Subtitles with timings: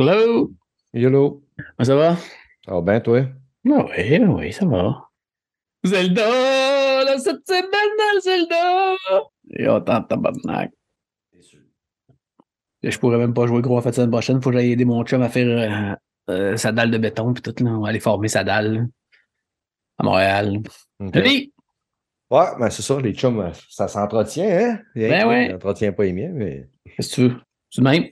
[0.00, 0.50] Hello!
[0.94, 1.42] Yolo.
[1.76, 2.16] Ah, Ça va?
[2.64, 3.20] Ça va bien, toi?
[3.70, 5.10] Ah oui, oui, ça va.
[5.84, 7.04] Zelda!
[7.04, 8.94] La septième banale, Zelda!
[9.50, 10.72] Et autant de tabarnak.
[12.82, 14.40] Je pourrais même pas jouer gros en fait semaine prochaine.
[14.40, 15.46] Faut que j'aille aider mon chum à faire
[16.30, 17.70] euh, euh, sa dalle de béton puis tout là.
[17.72, 18.72] On va aller former sa dalle.
[18.74, 18.82] là,
[19.98, 20.60] À Montréal.
[20.98, 21.10] Ok.
[21.12, 21.52] Salut!
[22.30, 24.78] Ouais, ben c'est ça, les chums, euh, ça s'entretient, hein?
[24.94, 25.46] Ben ouais.
[25.48, 26.70] Ça n'entretient pas les miens, mais.
[26.96, 27.36] Qu'est-ce que tu veux?
[27.76, 28.04] De même?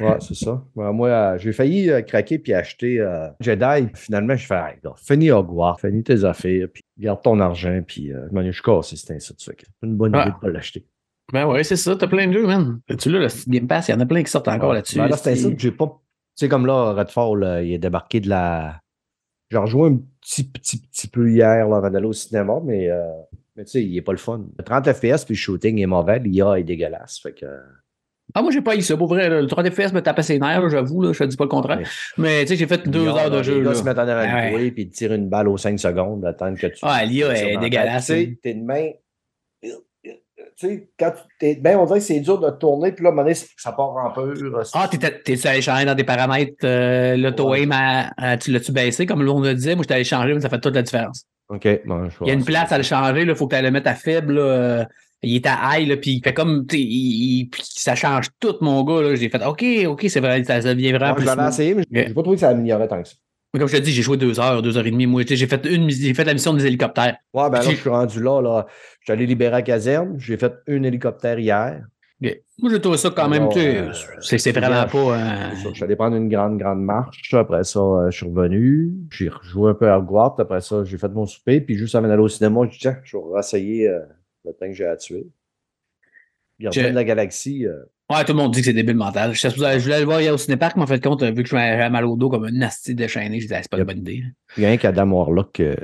[0.00, 0.64] Ouais, c'est ça.
[0.76, 3.88] Ouais, moi, euh, j'ai failli euh, craquer puis acheter euh, Jedi.
[3.94, 8.28] Finalement, je fais, hey, finis Hogwarts, finis tes affaires, puis garde ton argent, puis euh,
[8.32, 9.38] je suis cassé, c'est de suite.
[9.40, 10.22] C'est une bonne Ah.
[10.22, 10.86] idée de pas l'acheter.
[11.32, 11.96] Ben ouais, c'est ça.
[11.96, 12.80] T'as plein de jeux, man.
[12.98, 14.76] Tu là, le Game Pass, il y en a plein qui sortent encore Ouais.
[14.76, 14.98] là-dessus.
[14.98, 15.86] Ben là, c'est que j'ai pas.
[15.86, 18.80] Tu sais, comme là, Redfall, il est débarqué de la.
[19.50, 23.02] J'ai rejoué un petit, petit, petit peu hier là, avant d'aller au cinéma, mais, euh,
[23.56, 24.44] mais tu sais, il est pas le fun.
[24.56, 27.18] Le 30 FPS puis le shooting est mauvais, l'IA est dégueulasse.
[27.20, 27.46] Fait que.
[28.34, 28.96] Ah, moi, j'ai pas eu ça.
[28.96, 31.12] Pour vrai, là, le 3 FPS me tapait ses nerfs, j'avoue.
[31.12, 31.78] Je te dis pas le contraire.
[31.78, 31.84] Ouais.
[32.16, 33.60] Mais tu sais, j'ai fait deux heures de jeu.
[33.60, 33.74] Là.
[33.74, 34.50] se mettent en avant de ouais.
[34.50, 36.78] toi puis tirent une balle aux 5 secondes, attendre que tu.
[36.82, 38.06] Ah, l'IA est dégueulasse.
[38.06, 38.90] Tu sais, t'es de main.
[39.62, 41.56] Tu sais, quand tu.
[41.60, 43.72] Ben, on dirait que c'est dur de tourner, puis là, à un moment donné, ça
[43.72, 44.34] part en peur.
[44.74, 47.70] Ah, t'es allé changer dans des paramètres, euh, l'auto-aim,
[48.40, 49.74] tu l'as-tu baissé, comme l'on le disait?
[49.74, 51.26] Moi, j'étais allé changer, mais ça fait toute la différence.
[51.48, 51.68] OK.
[51.84, 53.70] Bon, je Il y a une place à le changer, il faut que tu le
[53.70, 54.34] mettre à faible.
[54.34, 54.84] là, euh,
[55.22, 56.66] il est à high, là, puis il fait comme.
[56.66, 59.02] tu sais, Il, il- ça change tout, mon gars.
[59.02, 59.14] là.
[59.14, 61.24] J'ai fait OK, OK, c'est vrai, ça, ça devient vraiment je plus.
[61.26, 63.14] l'avais essayé, mais j'ai pas trouvé que ça améliorait tant que ça.
[63.54, 65.06] Mais Comme je te dis, j'ai joué deux heures, deux heures et demie.
[65.06, 67.16] Moi, j'ai fait une j'ai fait la mission des hélicoptères.
[67.34, 68.66] Ouais, ben là, je suis rendu là, là.
[69.00, 70.14] Je suis allé libérer la caserne.
[70.18, 71.82] J'ai fait un hélicoptère hier.
[72.24, 72.38] Ok.
[72.60, 73.90] Moi, j'ai trouvé ça quand même, tu sais, euh,
[74.38, 74.98] c'est vraiment pas.
[75.18, 77.34] Euh, Je suis allé prendre une grande, grande marche.
[77.34, 78.92] Après ça, euh, je suis revenu.
[79.10, 80.36] J'ai rejoué un peu à Hogwarts.
[80.38, 81.60] Après ça, j'ai fait mon souper.
[81.60, 83.98] Puis juste avant d'aller au cinéma, je dis, tiens, je vais essayer euh,
[84.44, 85.26] le temps que j'ai à tuer.
[86.60, 87.66] Gardien Je- de la galaxie.
[87.66, 89.32] euh, Ouais, tout le monde dit que c'est débile mental.
[89.34, 91.88] Je, je voulais le voir hier au cinépark, mais en fait, compte, vu que j'avais
[91.88, 94.22] mal au dos comme un nasty déchaîné, je disais, ah, c'est pas une bonne idée.
[94.56, 95.60] rien qu'Adam Warlock.
[95.60, 95.74] euh,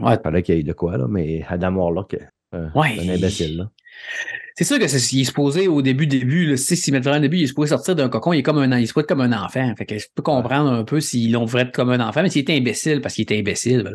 [0.00, 0.14] Ouais.
[0.14, 1.06] il fallait qu'il y ait de quoi, là.
[1.08, 2.16] Mais Adam Warlock,
[2.54, 2.94] euh, Ouais.
[2.98, 3.70] c'est un imbécile, là.
[4.54, 7.18] C'est sûr que c'est, il est supposé au début, début, là, si s'ils mettent vraiment
[7.18, 9.22] au début, il est supposé sortir d'un cocon, il est comme un, il être comme
[9.22, 9.74] un enfant.
[9.76, 12.42] Fait que je peux comprendre un peu s'ils l'ont fait comme un enfant, mais s'il
[12.42, 13.94] était imbécile parce qu'il était imbécile, ben,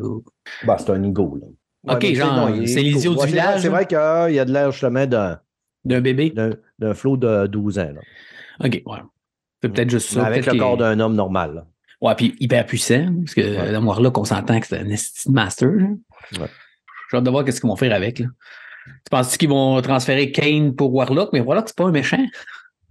[0.66, 1.48] Bah, c'est un ego, là.
[1.88, 5.40] Ok, genre, c'est l'idiot du village, C'est vrai qu'il y a de l'air justement d'un,
[5.86, 6.32] d'un bébé?
[6.80, 8.02] d'un, flot de 12 ans, là.
[8.66, 9.00] OK, ouais.
[9.62, 10.26] C'est peut-être juste ça.
[10.26, 11.68] Avec le corps d'un homme normal, là.
[12.00, 13.72] Ouais, puis hyper puissant, parce que Ouais.
[14.04, 15.70] là qu'on s'entend que c'est un esti master.
[15.72, 15.88] là.
[16.40, 16.48] Ouais.
[17.10, 18.20] J'ai hâte de voir qu'est-ce qu'ils vont faire avec.
[18.20, 18.28] Là.
[18.88, 22.24] Tu penses qu'ils vont transférer Kane pour Warlock, mais Warlock, c'est pas un méchant.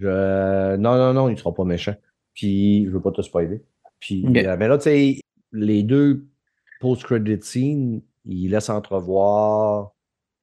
[0.01, 1.95] Je- Non, non, non, il ne sera pas méchant.
[2.35, 3.63] Puis, je veux pas te spoiler.
[4.01, 5.21] Puis, euh, mais là, tu sais,
[5.53, 6.25] les deux
[6.81, 9.93] post-credit scenes, ils laissent entrevoir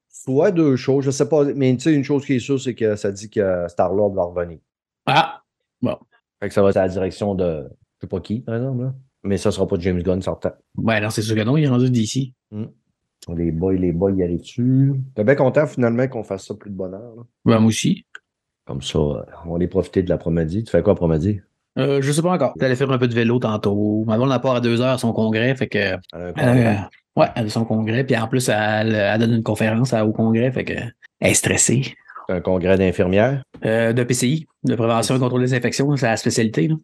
[0.08, 2.74] soit deux choses, je sais pas, mais tu sais, une chose qui est sûre, c'est
[2.74, 4.58] que ça dit que Star-Lord va revenir.
[5.06, 5.42] Ah!
[6.40, 8.84] Fait que ça va être à la direction de, je sais pas qui, par exemple,
[8.84, 8.94] là.
[9.22, 10.52] Mais ça sera pas James Gunn sortant.
[10.74, 12.34] Ben non, c'est sûr que non, il est rendu d'ici.
[13.34, 14.92] Les boys, les boys, y arrivent dessus.
[15.14, 17.22] T'es bien content, finalement, qu'on fasse ça plus de bonheur, là?
[17.44, 18.04] Ben moi aussi.
[18.66, 18.98] Comme ça,
[19.46, 20.64] on aller profiter de l'après-midi.
[20.64, 21.40] Tu fais quoi après-midi?
[21.78, 22.54] Euh, je sais pas encore.
[22.60, 24.04] J'allais faire un peu de vélo tantôt.
[24.06, 25.96] Ma blonde n'a pas à deux heures à son congrès, fait que.
[26.14, 26.76] Euh.
[27.16, 30.50] Ouais, elle a son congrès, puis en plus, elle, elle donne une conférence au congrès,
[30.52, 30.74] fait que.
[31.20, 31.94] Elle est stressée.
[32.28, 33.42] un congrès d'infirmières?
[33.64, 36.68] Euh, de PCI, de prévention et contrôle des infections, c'est la spécialité.
[36.68, 36.74] Là.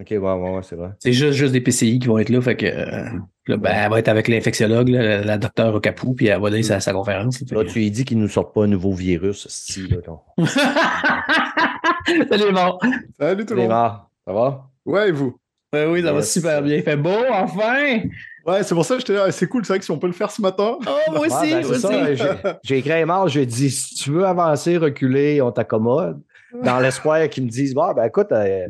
[0.00, 0.90] OK, ouais, ouais, ouais, c'est vrai.
[1.00, 2.40] C'est juste, juste des PCI qui vont être là.
[2.40, 3.08] Fait que euh,
[3.48, 6.50] là, ben, elle va être avec l'infectiologue, la, la docteure au capou, puis elle va
[6.50, 7.40] donner sa, sa conférence.
[7.50, 10.20] Là, que- tu lui dis qu'il nous sorte pas un nouveau virus, si, là, ton.
[12.30, 12.78] Salut, bon.
[13.18, 13.70] Salut tout le monde.
[13.70, 14.68] Ça va?
[14.84, 15.36] Ouais, et vous?
[15.72, 16.76] Ben oui, ça va super bien.
[16.76, 18.00] Il fait beau, enfin!
[18.46, 19.30] Ouais, c'est pour ça que j'étais là.
[19.30, 20.76] C'est cool, c'est vrai que si on peut le faire ce matin.
[20.80, 22.16] Oh, moi aussi, Ouais, ben,
[22.62, 26.20] j'ai- écrit à j'ai dit, si tu veux avancer, reculer, on t'accommode.
[26.64, 28.68] Dans l'espoir qu'ils me disent, bah, ben écoute, euh,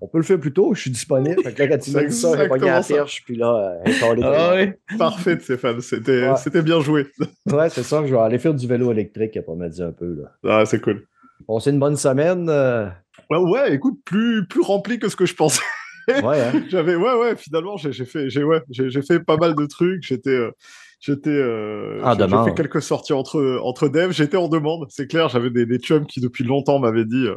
[0.00, 1.42] on peut le faire plus tôt, je suis disponible.
[1.42, 3.92] Fait que là, quand tu m'as dit ça, j'ai pogné la perche, puis là, euh,
[4.22, 4.78] Ah ouais.
[4.96, 5.80] Parfait, Stéphane.
[5.80, 6.36] C'était Ouais.
[6.36, 7.06] c'était bien joué.
[7.50, 10.22] Ouais, c'est ça, je vais aller faire du vélo électrique, pour me dire un peu,
[10.22, 10.58] là.
[10.60, 11.04] Ah, c'est cool.
[11.48, 12.48] Bon, c'est une bonne semaine.
[12.48, 12.86] euh,
[13.28, 15.62] Ouais, ouais, écoute, plus, plus rempli que ce que je pensais.
[16.18, 16.64] Ouais, hein?
[16.68, 18.62] J'avais, ouais, ouais, finalement, j'ai fait, j'ai, ouais,
[19.02, 20.02] fait pas mal de trucs.
[20.02, 20.50] J'étais, euh,
[21.00, 24.12] j'étais, euh, En j'ai- j'ai fait quelques sorties entre, entre devs.
[24.12, 25.28] J'étais en demande, c'est clair.
[25.28, 27.36] J'avais des, des chums qui depuis longtemps m'avaient dit, euh,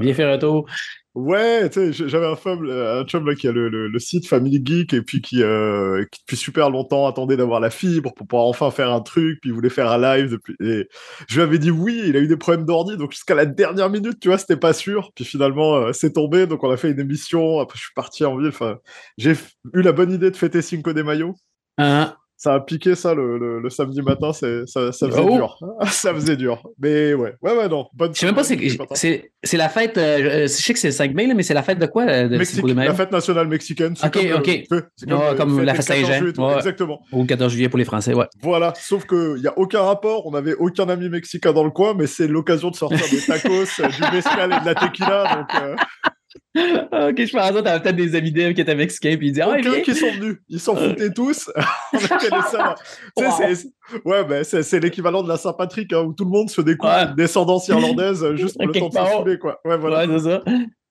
[0.00, 0.66] Viens faire un tour.
[1.14, 4.28] ouais, tu sais, j'avais un chum, un chum là, qui a le, le, le site
[4.28, 8.26] Family Geek et puis qui, euh, qui depuis super longtemps attendait d'avoir la fibre pour
[8.26, 10.54] pouvoir enfin faire un truc, puis il voulait faire un live depuis.
[10.60, 10.88] Et
[11.28, 13.90] je lui avais dit oui, il a eu des problèmes d'ordi, donc jusqu'à la dernière
[13.90, 15.10] minute, tu vois, c'était pas sûr.
[15.16, 17.58] Puis finalement, euh, c'est tombé, donc on a fait une émission.
[17.58, 18.48] Après, je suis parti en ville.
[18.48, 18.78] Enfin,
[19.16, 19.32] j'ai
[19.74, 21.34] eu la bonne idée de fêter Cinco de Mayo.
[21.78, 22.14] Hein?
[22.40, 25.32] Ça a piqué ça le, le, le samedi matin, c'est, ça, ça faisait Oh.
[25.36, 25.58] dur.
[25.90, 26.62] ça faisait dur.
[26.78, 27.86] Mais ouais, ouais, ouais, non.
[27.94, 28.56] Bonne Je sais même pas, c'est,
[28.94, 31.52] c'est, c'est la fête, euh, je sais que c'est le 5 mai, là, mais c'est
[31.52, 32.04] la fête de quoi?
[32.04, 33.96] euh, De Mexique, de la fête nationale mexicaine.
[33.96, 34.64] C'est Ok, comme, euh, ok.
[34.96, 36.46] c'est comme, euh, la fête 14 Saint-Jean.
[36.48, 36.54] Ouais.
[36.56, 37.00] Exactement.
[37.12, 38.26] Ou le 14 juillet pour les Français, ouais.
[38.40, 41.94] Voilà, sauf qu'il n'y a aucun rapport, on n'avait aucun ami mexicain dans le coin,
[41.98, 43.50] mais c'est l'occasion de sortir des tacos,
[43.80, 45.74] euh, du mezcal et de la tequila, donc euh,
[46.58, 49.42] ok, je pensais que t'avais peut-être des amis d'Eve qui étaient mexicains, puis ils disaient,
[49.42, 49.80] ah, aucun viens.
[49.82, 51.50] qui sont venus, ils s'en foutaient tous,
[53.16, 53.66] on sais,
[54.04, 54.12] Wow.
[54.12, 57.04] ouais, ben, c'est l'équivalent de la Saint-Patrick, hein, où tout le monde se découvre Ouais.
[57.04, 59.60] une descendance irlandaise euh, juste pour le temps de se quoi.
[59.64, 60.06] Ouais, voilà.
[60.06, 60.42] Ouais, c'est ça.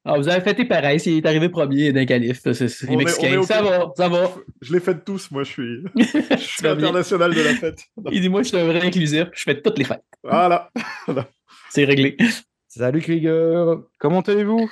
[0.10, 3.46] Ah, vous avez fêté pareil, s'il est arrivé premier d'un calife, c'est, ok.
[3.46, 4.32] Ça va, ça va.
[4.62, 7.80] Je les fête tous, moi, je suis, je suis international de la fête.
[8.12, 10.04] Il dit, moi, je suis un vrai inclusif, je fais toutes les fêtes.
[10.24, 10.72] Voilà.
[11.70, 12.16] C'est réglé.
[12.70, 13.80] Salut Krieger.
[14.00, 14.70] Comment allez-vous?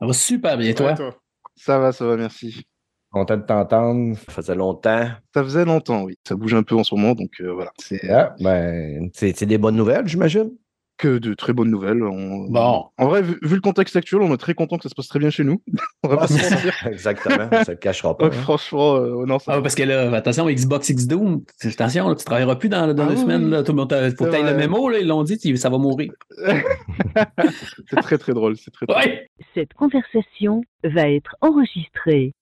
[0.00, 0.86] Ça va super bien, toi.
[0.88, 1.14] Ouais, toi.
[1.56, 2.64] Ça va, ça va, merci.
[3.10, 4.16] Content de t'entendre.
[4.18, 5.08] Ça faisait longtemps.
[5.34, 6.16] Ça faisait longtemps, oui.
[6.26, 7.72] Ça bouge un peu en ce moment, donc euh, voilà.
[7.78, 10.50] C'est Ah, ben, c'est c'est des bonnes nouvelles, j'imagine.
[10.98, 12.02] Que de très bonnes nouvelles.
[12.02, 12.86] On- Bon.
[12.98, 15.08] En vrai, vu, vu le contexte actuel, on est très content que ça se passe
[15.08, 15.62] très bien chez nous.
[16.02, 16.74] on va pas se mentir.
[16.86, 18.26] Exactement, ça ne le cachera pas.
[18.26, 22.14] Ouais, franchement, euh, non, ça Ah, parce que là, attention, Xbox X Doom, attention, là,
[22.16, 23.48] tu travailleras plus dans, dans Ah deux oui, semaines.
[23.50, 25.78] Là, tout le monde, t'a- faut que le mémo, là, ils l'ont dit, ça va
[25.78, 26.10] mourir.
[27.90, 28.56] c'est très très drôle.
[28.56, 29.28] C'est très, très Ouais!
[29.54, 32.32] Cette conversation va être enregistrée.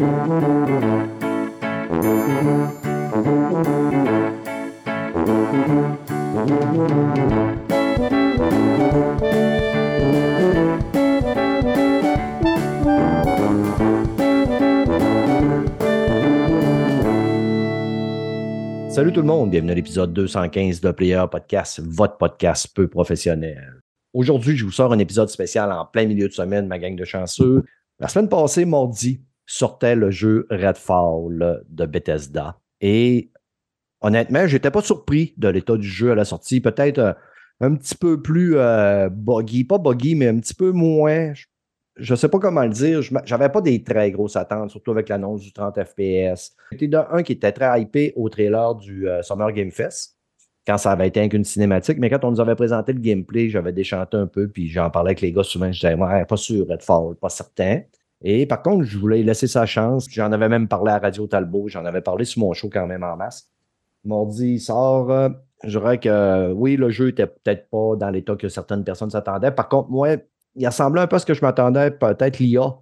[0.00, 0.08] Salut
[19.12, 23.82] tout le monde, bienvenue à l'épisode 215 de Player Podcast, votre podcast peu professionnel.
[24.14, 27.04] Aujourd'hui, je vous sors un épisode spécial en plein milieu de semaine, ma gang de
[27.04, 27.64] chanceux.
[27.98, 29.20] La semaine passée, mardi,
[29.52, 32.58] sortait le jeu Redfall de Bethesda.
[32.80, 33.30] Et
[34.00, 36.60] honnêtement, j'étais pas surpris de l'état du jeu à la sortie.
[36.60, 37.12] Peut-être euh,
[37.60, 41.32] un petit peu plus euh, buggy, pas buggy, mais un petit peu moins.
[41.34, 41.46] Je-
[41.98, 43.02] Je sais pas comment le dire.
[43.02, 46.52] Je J'avais pas des très grosses attentes, surtout avec l'annonce du 30 FPS.
[46.72, 50.16] C'était de un qui était très hypé au trailer du euh, Summer Game Fest,
[50.66, 51.98] quand ça avait été qu'une cinématique.
[51.98, 55.08] Mais quand on nous avait présenté le gameplay, j'avais déchanté un peu, puis j'en parlais
[55.10, 55.70] avec les gars souvent.
[55.72, 57.82] Je disais, ouais, pas sûr, Redfall, pas certain.
[58.22, 60.06] Et par contre, je voulais laisser sa chance.
[60.10, 61.68] J'en avais même parlé à Radio Talbot.
[61.68, 63.50] J'en avais parlé sur mon show quand même en masse.
[64.04, 65.10] Mardi, il sort.
[65.10, 65.28] euh,
[65.64, 69.50] je dirais que oui, le jeu était peut-être pas dans l'état que certaines personnes s'attendaient.
[69.50, 70.16] Par contre, moi,
[70.56, 72.76] il ressemblait un peu à ce que je m'attendais, peut-être l'IA.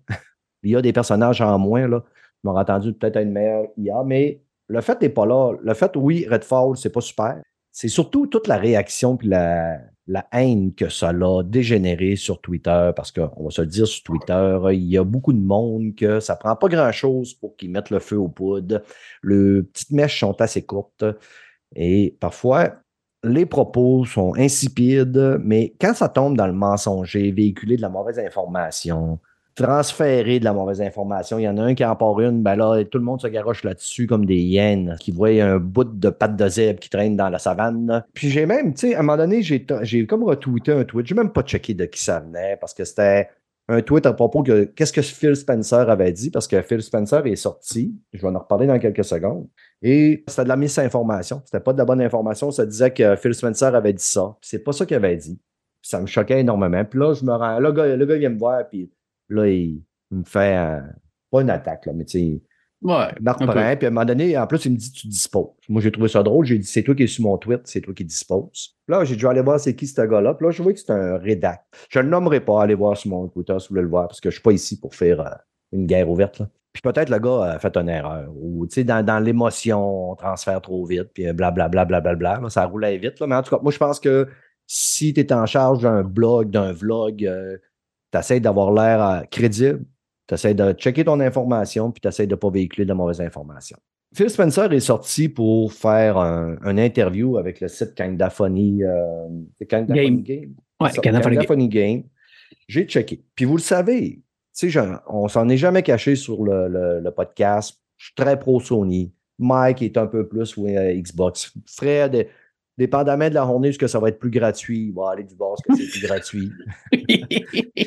[0.62, 2.02] L'IA des personnages en moins, là.
[2.43, 5.55] Je m'aurais attendu peut-être à une meilleure IA, mais le fait n'est pas là.
[5.61, 7.40] Le fait, oui, Redfall, c'est pas super.
[7.73, 9.79] C'est surtout toute la réaction puis la,
[10.09, 14.03] la haine que ça l'a dégénéré sur Twitter, parce qu'on va se le dire sur
[14.03, 17.91] Twitter, il y a beaucoup de monde que ça prend pas grand-chose pour qu'ils mettent
[17.91, 18.81] le feu aux poudres.
[19.23, 21.05] Les petites mèches sont assez courtes
[21.77, 22.77] et parfois,
[23.23, 28.19] les propos sont insipides, mais quand ça tombe dans le mensonger, véhiculer de la mauvaise
[28.19, 29.21] information,
[29.59, 32.55] transférer de la mauvaise information, il y en a un qui en part une, ben
[32.55, 36.11] là, tout le monde se garoche là-dessus comme des hyènes qui voient un bout de
[36.11, 38.05] patte de zèbre qui traîne dans la savane.
[38.15, 41.07] Puis j'ai même, tu sais, à un moment donné, j'ai comme retweeté un tweet.
[41.07, 43.29] J'ai même pas checké de qui ça venait parce que c'était
[43.69, 47.27] un tweet à propos que qu'est-ce que Phil Spencer avait dit parce que Phil Spencer
[47.27, 47.95] est sorti.
[48.13, 49.49] Je vais en reparler dans quelques secondes.
[49.83, 51.43] Et c'était de la misinformation.
[51.45, 52.50] C'était pas de la bonne information.
[52.50, 54.37] Ça disait que Phil Spencer avait dit ça.
[54.41, 55.38] C'est pas ça qu'il avait dit.
[55.83, 56.85] Ça me choquait énormément.
[56.85, 57.59] Puis là, je me rends.
[57.59, 58.91] Le gars, le gars vient me voir, puis
[59.28, 60.80] là, il, il me fait euh,
[61.30, 62.42] pas une attaque, là, mais tu sais,
[62.80, 63.06] Ouais.
[63.18, 63.76] il me reprend.
[63.76, 65.50] Puis à un moment donné, en plus, il me dit Tu disposes.
[65.68, 66.47] Moi, j'ai trouvé ça drôle.
[66.47, 68.76] J'ai dit C'est toi qui es sur mon tweet, c'est toi qui disposes.
[68.87, 70.35] Là, j'ai dû aller voir c'est qui ce gars-là.
[70.35, 71.64] Puis là, je vois que c'est un rédac.
[71.90, 74.06] Je ne le nommerai pas, allez voir sur mon Twitter si vous voulez le voir,
[74.06, 75.30] parce que je ne suis pas ici pour faire euh,
[75.73, 76.38] une guerre ouverte.
[76.38, 76.49] Là.
[76.73, 78.28] Puis peut-être le gars a fait une erreur.
[78.37, 82.38] Ou, tu sais, dans, dans l'émotion, on transfère trop vite, puis blablabla, blablabla.
[82.40, 83.18] Là, ça roulait vite.
[83.18, 83.26] Là.
[83.26, 84.28] Mais en tout cas, moi, je pense que
[84.68, 87.28] si tu es en charge d'un blog, d'un vlog,
[88.12, 89.85] tu essaies d'avoir l'air euh, crédible.
[90.27, 93.21] Tu essaies de checker ton information, puis tu essaies de ne pas véhiculer de mauvaises
[93.21, 93.79] informations.
[94.15, 98.83] Phil Spencer est sorti pour faire un, un interview avec le site Kindaphony.
[98.85, 99.29] Euh,
[99.61, 100.23] Game.
[100.23, 100.55] Game.
[100.81, 101.23] Ouais, Kindaphony Game.
[101.45, 102.03] Kindaphony Game.
[102.69, 103.23] J'ai checké.
[103.35, 104.21] Puis vous le savez,
[104.62, 107.79] genre, on s'en est jamais caché sur le, le- le podcast.
[107.97, 109.12] Je suis très pro Sony.
[109.38, 111.53] Mike est un peu plus oui, Xbox.
[111.67, 112.27] Fred,
[112.78, 114.87] dépendamment de la journée, est-ce que ça va être plus gratuit?
[114.87, 116.52] Il va aller du bord, est-ce que c'est plus gratuit?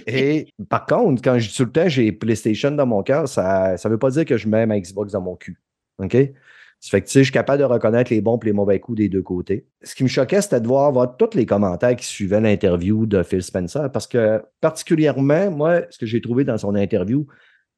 [0.05, 3.75] Et par contre, quand je dis tout le temps j'ai PlayStation dans mon cœur, ça
[3.83, 5.60] ne veut pas dire que je mets ma Xbox dans mon cul.
[6.00, 6.15] OK?
[6.81, 8.79] Ça fait que, tu sais, je suis capable de reconnaître les bons et les mauvais
[8.79, 9.67] coups des deux côtés.
[9.83, 13.21] Ce qui me choquait, c'était de voir, voir tous les commentaires qui suivaient l'interview de
[13.21, 17.27] Phil Spencer, parce que, particulièrement, moi, ce que j'ai trouvé dans son interview,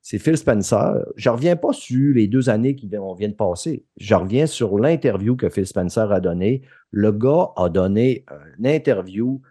[0.01, 1.00] c'est Phil Spencer.
[1.17, 3.84] Je ne reviens pas sur les deux années qu'on vient de passer.
[3.98, 6.62] Je reviens sur l'interview que Phil Spencer a donnée.
[6.94, 8.24] Le gars a donné
[8.58, 9.42] une interview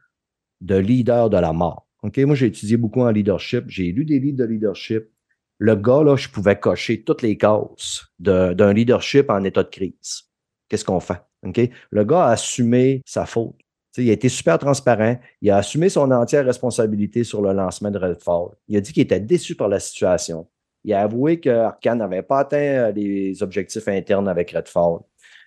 [0.63, 1.87] de leader de la mort.
[2.03, 3.65] OK, moi, j'ai étudié beaucoup en leadership.
[3.69, 5.13] J'ai lu des livres de leadership
[5.63, 10.25] le gars, là, je pouvais cocher toutes les cases d'un leadership en état de crise.
[10.69, 11.23] Qu'est-ce qu'on fait?
[11.47, 11.61] OK?
[11.91, 13.55] Le gars a assumé sa faute.
[13.97, 15.21] il a été super transparent.
[15.41, 18.57] Il a assumé son entière responsabilité sur le lancement de Redfall.
[18.67, 20.49] Il a dit qu'il était déçu par la situation.
[20.83, 24.99] Il a avoué qu'Arkane n'avait pas atteint euh, les objectifs internes avec Redfall.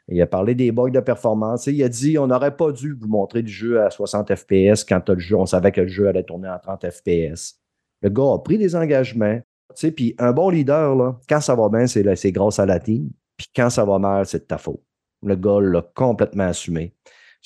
[0.08, 1.68] Il a parlé des bugs de performance.
[1.68, 5.10] Il a dit on n'aurait pas dû vous montrer du jeu à 60 FPS quand
[5.10, 7.60] le jeu, on savait que le jeu allait tourner en 30 FPS.
[8.02, 9.40] Le gars a pris des engagements.
[9.96, 13.10] Puis un bon leader, quand ça va bien, c'est grâce à la team.
[13.36, 14.82] Puis quand ça va mal, c'est de ta faute.
[15.24, 16.94] Le gars l'a complètement assumé.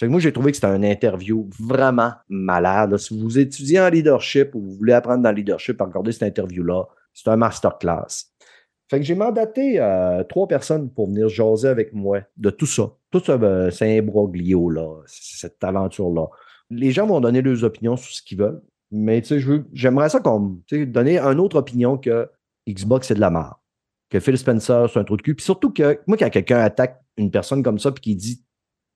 [0.03, 2.97] moi, j'ai trouvé que c'était une interview vraiment malade.
[2.97, 6.83] Si vous étudiez en leadership ou vous voulez apprendre dans le leadership, regardez cette interview-là.
[7.13, 8.28] C'est un masterclass.
[8.89, 12.91] Fait que j'ai mandaté euh, trois personnes pour venir jaser avec moi de tout ça.
[13.11, 16.27] Tout ça, ben, c'est un broglio, cette aventure-là.
[16.71, 18.61] Les gens vont donner leurs opinions sur ce qu'ils veulent.
[18.91, 22.29] Mais tu sais, j'aimerais ça qu'on donner une autre opinion que
[22.67, 23.53] Xbox, c'est de la merde.
[24.09, 25.35] Que Phil Spencer, c'est un trou de cul.
[25.35, 28.43] Puis surtout que moi, quand quelqu'un attaque une personne comme ça puis qui dit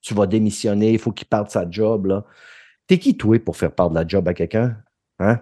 [0.01, 2.25] tu vas démissionner, il faut qu'il parte sa job, là.
[2.87, 4.75] T'es qui, toi, pour faire part de la job à quelqu'un?
[5.19, 5.39] Hein?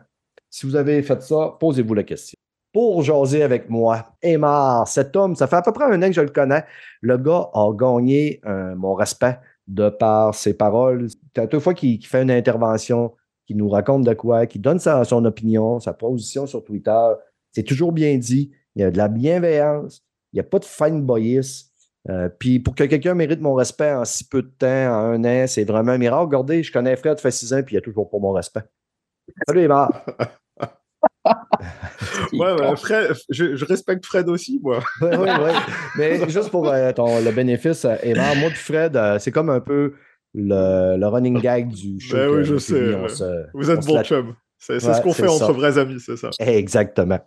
[0.49, 2.37] Si vous avez fait ça, posez-vous la question.
[2.73, 6.13] Pour jaser avec moi, Emar, cet homme, ça fait à peu près un an que
[6.13, 6.63] je le connais.
[7.01, 11.07] Le gars a gagné euh, mon respect de par ses paroles.
[11.35, 13.13] À toute fois qu'il fait une intervention,
[13.51, 17.07] qui nous raconte de quoi, qui donne sa, son opinion, sa position sur Twitter.
[17.51, 18.51] C'est toujours bien dit.
[18.75, 20.05] Il y a de la bienveillance.
[20.31, 21.67] Il n'y a pas de fanboyisme.
[22.09, 25.25] Euh, puis pour que quelqu'un mérite mon respect en si peu de temps, en un
[25.25, 26.27] an, c'est vraiment un miracle.
[26.27, 28.63] Regardez, je connais Fred, fait six ans, puis il a toujours pas mon respect.
[29.45, 29.89] Salut, Emma.
[32.33, 34.79] ouais, Fred, je, respecte Fred aussi, moi.
[35.01, 35.51] oui, oui, oui.
[35.97, 39.59] Mais juste pour euh, ton, le bénéfice, Emma, moi puis Fred, euh, c'est comme un
[39.59, 39.93] peu
[40.33, 42.15] le, running gag du show.
[42.15, 42.95] Ben oui, je sais.
[43.53, 44.35] Vous êtes bon chum.
[44.57, 46.29] C'est ce qu'on fait entre vrais amis, c'est ça.
[46.39, 47.19] Exactement.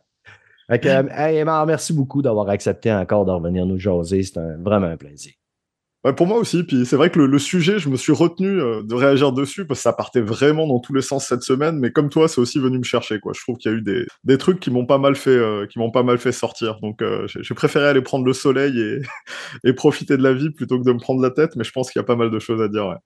[0.68, 4.22] hey, merci beaucoup d'avoir accepté encore de revenir nous jaser.
[4.22, 5.32] C'est vraiment un plaisir
[6.12, 8.94] pour moi aussi, puis c'est vrai que le, sujet, je me suis retenu euh, de
[8.94, 12.10] réagir dessus parce que ça partait vraiment dans tous les sens cette semaine, mais comme
[12.10, 13.20] toi, c'est aussi venu me chercher.
[13.20, 13.32] Quoi.
[13.34, 15.66] Je trouve qu'il y a eu des, des trucs qui m'ont pas mal fait, euh,
[15.66, 16.78] qui m'ont pas mal fait sortir.
[16.82, 19.00] Donc euh, j'ai préféré aller prendre le soleil et,
[19.64, 21.90] et, profiter de la vie plutôt que de me prendre la tête, mais je pense
[21.90, 22.86] qu'il y a pas mal de choses à dire.
[22.86, 22.96] Ouais.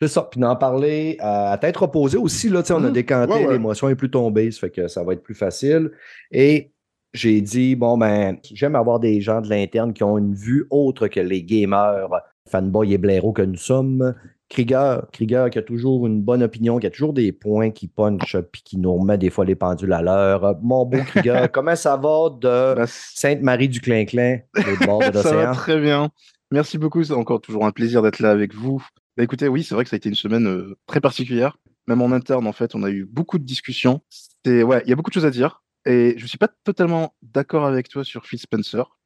[0.00, 2.92] C'est ça, puis d'en parler à tête reposée aussi, là, on a mmh.
[2.92, 5.90] décanté, l'émotion est plus tombée, ça fait que ça va être plus facile.
[6.30, 6.72] Et
[7.14, 11.08] j'ai dit, bon, ben, j'aime avoir des gens de l'interne qui ont une vue autre
[11.08, 12.10] que les gamers
[12.46, 14.14] fanboy et blaireau que nous sommes.
[14.48, 18.36] Krieger, Krieger qui a toujours une bonne opinion, qui a toujours des points qui punch
[18.52, 20.56] puis qui nous remet des fois les pendules à l'heure.
[20.62, 25.34] Mon beau Krieger, comment ça va de ben, Sainte-Marie du Clin-Clin, au bord de Ça
[25.34, 26.10] va très bien.
[26.52, 28.84] Merci beaucoup, c'est encore toujours un plaisir d'être là avec vous.
[29.16, 31.58] Bah, écoutez, oui, c'est vrai que ça a été une semaine euh, très particulière.
[31.88, 34.00] Même en interne, en fait, on a eu beaucoup de discussions.
[34.46, 35.62] Ouais, il y a beaucoup de choses à dire.
[35.86, 38.98] Et je ne suis pas totalement d'accord avec toi sur Phil Spencer.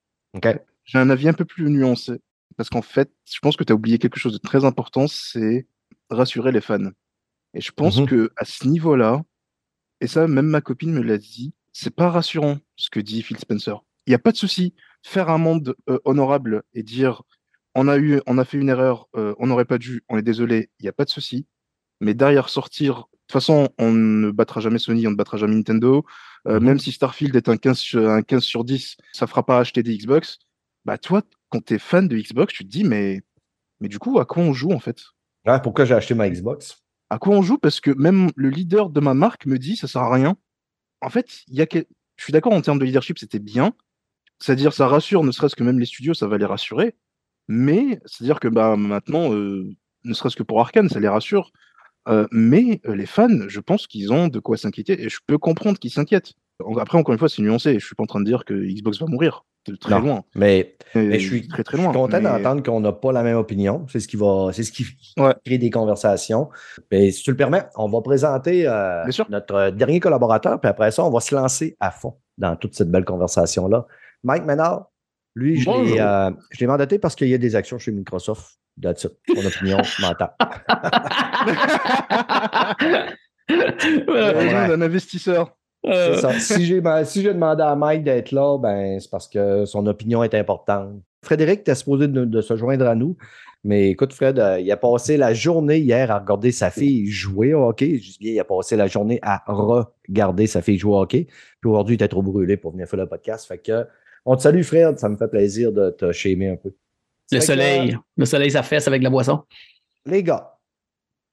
[0.85, 2.21] J'ai un avis un peu plus nuancé
[2.61, 5.67] parce qu'en fait, je pense que tu as oublié quelque chose de très important, c'est
[6.11, 6.91] rassurer les fans.
[7.55, 9.23] Et je pense mmh que à ce niveau-là,
[10.03, 13.39] et ça, même ma copine me l'a dit, c'est pas rassurant ce que dit Phil
[13.39, 13.83] Spencer.
[14.05, 14.75] Il n'y a pas de souci.
[15.03, 17.23] Faire un monde euh, honorable et dire
[17.75, 20.23] on a eu, on a fait une erreur, euh, on n'aurait pas dû, on est
[20.23, 21.47] désolé, il n'y a pas de souci.
[22.03, 25.55] Mais derrière sortir, de toute façon, on ne battra jamais Sony, on ne battra jamais
[25.55, 26.05] Nintendo.
[26.47, 29.59] Euh, mmh même si Starfield est un 15, un 15 sur 10, ça fera pas
[29.61, 30.41] acheter des Xbox.
[30.85, 33.21] Bah toi, quand tu es fan de Xbox, tu te dis, mais,
[33.81, 35.03] mais du coup, à quoi on joue en fait?
[35.63, 36.83] Pourquoi j'ai acheté ma Xbox?
[37.11, 37.59] À quoi on joue?
[37.59, 40.37] Parce que même le leader de ma marque me dit, ça sert à rien.
[41.01, 43.73] En fait, il y a je suis d'accord en termes de leadership, c'était bien.
[44.39, 46.95] C'est-à-dire, ça rassure, ne serait-ce que même les studios, ça va les rassurer.
[47.49, 51.51] Mais c'est-à-dire que bah, maintenant, euh, ne serait-ce que pour Arkane, ça les rassure.
[52.09, 55.03] Euh, mais euh, les fans, je pense qu'ils ont de quoi s'inquiéter.
[55.03, 56.35] Et je peux comprendre qu'ils s'inquiètent.
[56.79, 57.79] Après, encore une fois, c'est nuancé.
[57.79, 59.45] Je suis pas en train de dire que Xbox va mourir.
[59.81, 60.25] Très loin.
[60.35, 61.93] Mais, je suis très, très loin.
[61.93, 63.87] content d'entendre qu'on n'a pas la même opinion.
[63.89, 64.87] C'est ce qui va, c'est ce qui
[65.45, 66.49] crée des conversations.
[66.91, 71.05] Mais si tu le permets, on va présenter euh, notre dernier collaborateur, puis après ça,
[71.05, 73.87] on va se lancer à fond dans toute cette belle conversation-là.
[74.25, 74.91] Mike Ménard,
[75.35, 76.31] lui, je l'ai, euh,
[76.67, 78.57] mandaté parce qu'il y a des actions chez Microsoft.
[78.81, 80.31] That's Son opinion, m'entend.
[83.49, 85.57] un investisseur.
[85.87, 86.17] Euh.
[86.39, 90.35] Si j'ai si demandé à Mike d'être là, ben, c'est parce que son opinion est
[90.35, 91.01] importante.
[91.25, 93.17] Frédéric était supposé de, se joindre à nous.
[93.63, 97.53] Mais écoute, Fred, euh, il a passé la journée hier à regarder sa fille jouer
[97.53, 97.99] au hockey.
[97.99, 101.27] Je dis bien, il a passé la journée à regarder sa fille jouer au hockey.
[101.61, 103.47] Puis aujourd'hui, il était trop brûlé pour venir faire le podcast.
[103.47, 103.87] Fait que
[104.25, 104.99] on te salue, Fred.
[104.99, 106.73] Ça me fait plaisir de te shamer un peu.
[107.33, 107.97] Le soleil.
[108.17, 109.43] le soleil, ça fesse avec la boisson.
[110.07, 110.59] Les gars,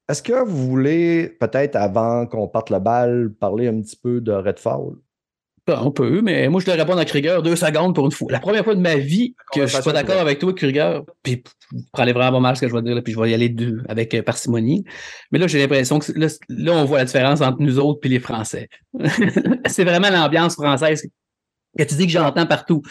[0.08, 4.32] est-ce que vous voulez, peut-être avant qu'on parte le bal, parler un petit peu de
[4.32, 4.94] Redfall?
[5.70, 8.28] On peut, mais moi, je te réponds à Krieger deux secondes pour une fois.
[8.30, 11.44] La première fois de ma vie que je suis pas d'accord avec toi, Krieger, puis
[11.92, 14.14] prenez vraiment mal ce que je vais dire, puis je vais y aller deux avec
[14.14, 14.84] euh, parcimonie.
[15.30, 16.10] Mais là, j'ai l'impression que
[16.48, 18.68] là, on voit la différence entre nous autres et les Français.
[19.66, 21.06] c'est vraiment l'ambiance française
[21.76, 22.82] que tu dis que j'entends partout.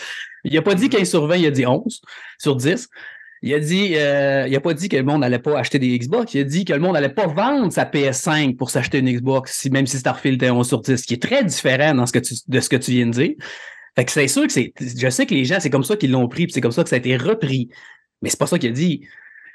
[0.44, 2.02] Il n'a pas dit 15 sur 20, il a dit 11
[2.38, 2.88] sur 10.
[3.44, 5.98] Il a dit, euh, il a pas dit que le monde n'allait pas acheter des
[5.98, 6.34] Xbox.
[6.34, 9.67] Il a dit que le monde n'allait pas vendre sa PS5 pour s'acheter une Xbox,
[9.70, 12.20] même si Starfield était 11 sur 10, ce qui est très différent dans ce que
[12.20, 13.36] tu, de ce que tu viens de dire.
[13.96, 16.12] Fait que c'est sûr que c'est, je sais que les gens, c'est comme ça qu'ils
[16.12, 17.70] l'ont pris, puis c'est comme ça que ça a été repris.
[18.22, 19.08] Mais c'est pas ça qu'il a dit.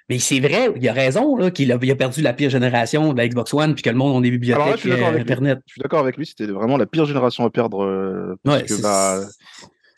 [0.08, 3.18] Mais c'est vrai, il a raison, là, qu'il a, a, perdu la pire génération de
[3.18, 5.60] la Xbox One, puis que le monde a des bibliothèques euh, Internet.
[5.66, 7.84] Je suis d'accord avec lui, c'était vraiment la pire génération à perdre.
[7.84, 9.20] Euh, parce que, bah,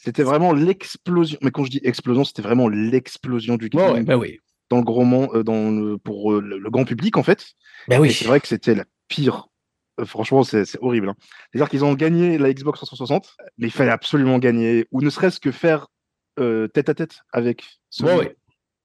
[0.04, 1.38] c'était vraiment l'explosion.
[1.40, 4.04] Mais quand je dis explosion, c'était vraiment l'explosion du gaming.
[4.04, 4.38] Ben oui.
[4.68, 7.46] Dans le gros monde, euh, dans le, pour euh, le, grand public, en fait.
[7.88, 8.12] Ben oui.
[8.12, 9.49] C'est vrai que c'était la pire.
[10.00, 11.08] Euh, franchement, c'est horrible.
[11.08, 11.14] Hein.
[11.52, 15.40] C'est-à-dire qu'ils ont gagné la Xbox 360, mais il fallait absolument gagner, ou ne serait-ce
[15.40, 15.87] que faire
[16.37, 18.28] tête à tête avec ce oui.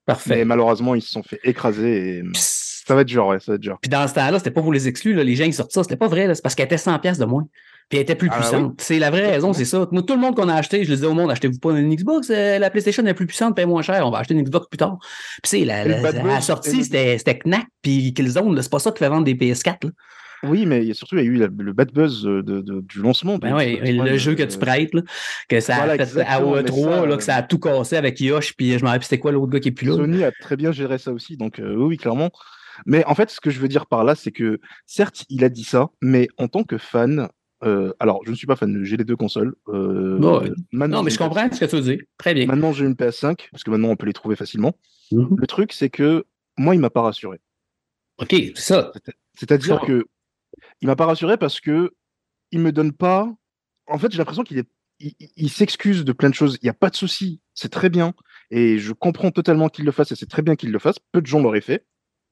[0.06, 0.38] Parfait.
[0.38, 3.56] Mais malheureusement, ils se sont fait écraser et ça va être dur, ouais, ça va
[3.58, 3.78] être dur.
[3.82, 5.84] Puis dans ce temps-là, c'était pas pour les exclus, là, les gens qui sortent ça,
[5.84, 7.48] c'était pas vrai, c'est parce qu'elle était 100 pièces de moins.
[7.90, 8.80] Puis elle était plus ah puissante.
[8.80, 9.88] C'est la vraie raison, c'est ça.
[9.88, 12.30] Tout le monde qu'on a acheté, je le disais au monde, achetez-vous pas une Xbox,
[12.30, 14.78] euh, la PlayStation est plus puissante, paye moins cher, on va acheter une Xbox plus
[14.78, 14.98] tard.
[15.42, 19.26] Puis c'est la, la, sortie, c'était Knack, puis Killzone, c'est pas ça qui fait vendre
[19.26, 19.86] des PS4.
[19.86, 19.90] Là.
[20.44, 23.38] Oui, mais surtout, il y a eu le bad buzz de, de, du lancement.
[23.38, 25.02] Ben oui, le jeu que tu euh, prêtes, là,
[25.48, 28.78] que ça a fait à OE3, là, que ça a tout cassé avec Yosh, puis
[28.78, 29.96] je me rappelle, c'était quoi l'autre gars qui est plus là?
[29.96, 32.30] Sony a très bien géré ça aussi, donc euh, oui, clairement.
[32.86, 35.50] Mais en fait, ce que je veux dire par là, c'est que certes, il a
[35.50, 37.28] dit ça, mais en tant que fan,
[37.64, 39.56] euh, alors, je ne suis pas fan, j'ai les deux consoles.
[39.68, 42.00] Euh, non, mais je comprends ce que tu veux dire.
[42.18, 42.46] Très bien.
[42.46, 44.76] Maintenant, j'ai une PS5, parce que maintenant, on peut les trouver facilement.
[45.12, 45.36] Mhm.
[45.38, 46.26] Le truc, c'est que
[46.58, 47.40] moi, il m'a pas rassuré.
[48.18, 48.92] Ok, c'est ça.
[49.34, 50.06] C'est-à-dire que
[50.82, 51.92] il m'a pas rassuré parce que
[52.52, 53.32] il me donne pas.
[53.88, 54.68] En fait, j'ai l'impression qu'il est,
[55.00, 56.58] il, s'excuse de plein de choses.
[56.62, 58.14] Il n'y a pas de souci, c'est très bien,
[58.52, 60.98] et je comprends totalement qu'il le fasse, et c'est très bien qu'il le fasse.
[61.12, 61.86] Peu de gens l'auraient fait.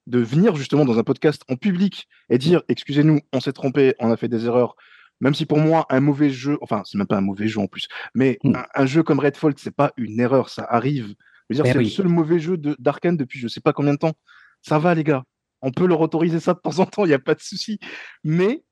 [0.05, 4.09] De venir justement dans un podcast en public et dire, excusez-nous, on s'est trompé, on
[4.09, 4.75] a fait des erreurs,
[5.19, 7.67] même si pour moi, un mauvais jeu, enfin, c'est même pas un mauvais jeu en
[7.67, 8.53] plus, mais hmm.
[8.73, 11.15] un, jeu comme Redfall, c'est pas une erreur, ça arrive.
[11.49, 13.93] Je veux dire, ben c'est le seul mauvais jeu d'Arkane depuis je sais pas combien
[13.93, 14.13] de temps.
[14.61, 15.23] Ça va, les gars.
[15.61, 17.79] On peut leur autoriser ça de temps en temps, il n'y a pas de souci.
[18.23, 18.63] Mais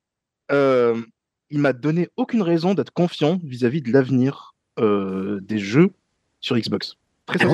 [0.52, 1.02] euh,
[1.50, 5.92] il m'a donné aucune raison d'être confiant vis-à-vis de l'avenir euh, des jeux
[6.42, 6.96] sur Xbox.
[7.26, 7.48] Très ah,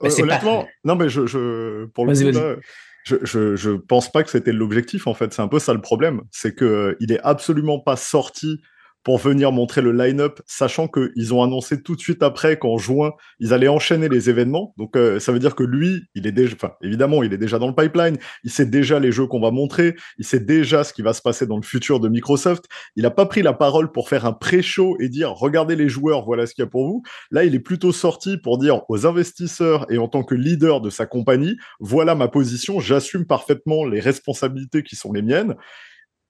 [0.00, 2.60] honnêtement, non, mais je, je pour le coup,
[3.04, 5.32] je, je, pense pas que c'était l'objectif en fait.
[5.32, 8.60] C'est un peu ça le problème, c'est que euh, il est absolument pas sorti
[9.04, 13.12] pour venir montrer le line-up, sachant qu'ils ont annoncé tout de suite après qu'en juin,
[13.38, 14.74] ils allaient enchaîner les événements.
[14.78, 17.58] Donc, euh, ça veut dire que lui, il est déjà, enfin, évidemment, il est déjà
[17.58, 18.16] dans le pipeline.
[18.44, 19.94] Il sait déjà les jeux qu'on va montrer.
[20.18, 22.64] Il sait déjà ce qui va se passer dans le futur de Microsoft.
[22.96, 26.24] Il n'a pas pris la parole pour faire un pré-show et dire, regardez les joueurs,
[26.24, 27.02] voilà ce qu'il y a pour vous.
[27.30, 30.88] Là, il est plutôt sorti pour dire aux investisseurs et en tant que leader de
[30.88, 32.80] sa compagnie, voilà ma position.
[32.80, 35.56] J'assume parfaitement les responsabilités qui sont les miennes.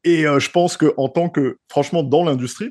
[0.05, 2.71] Et euh, je pense que en tant que, franchement, dans l'industrie,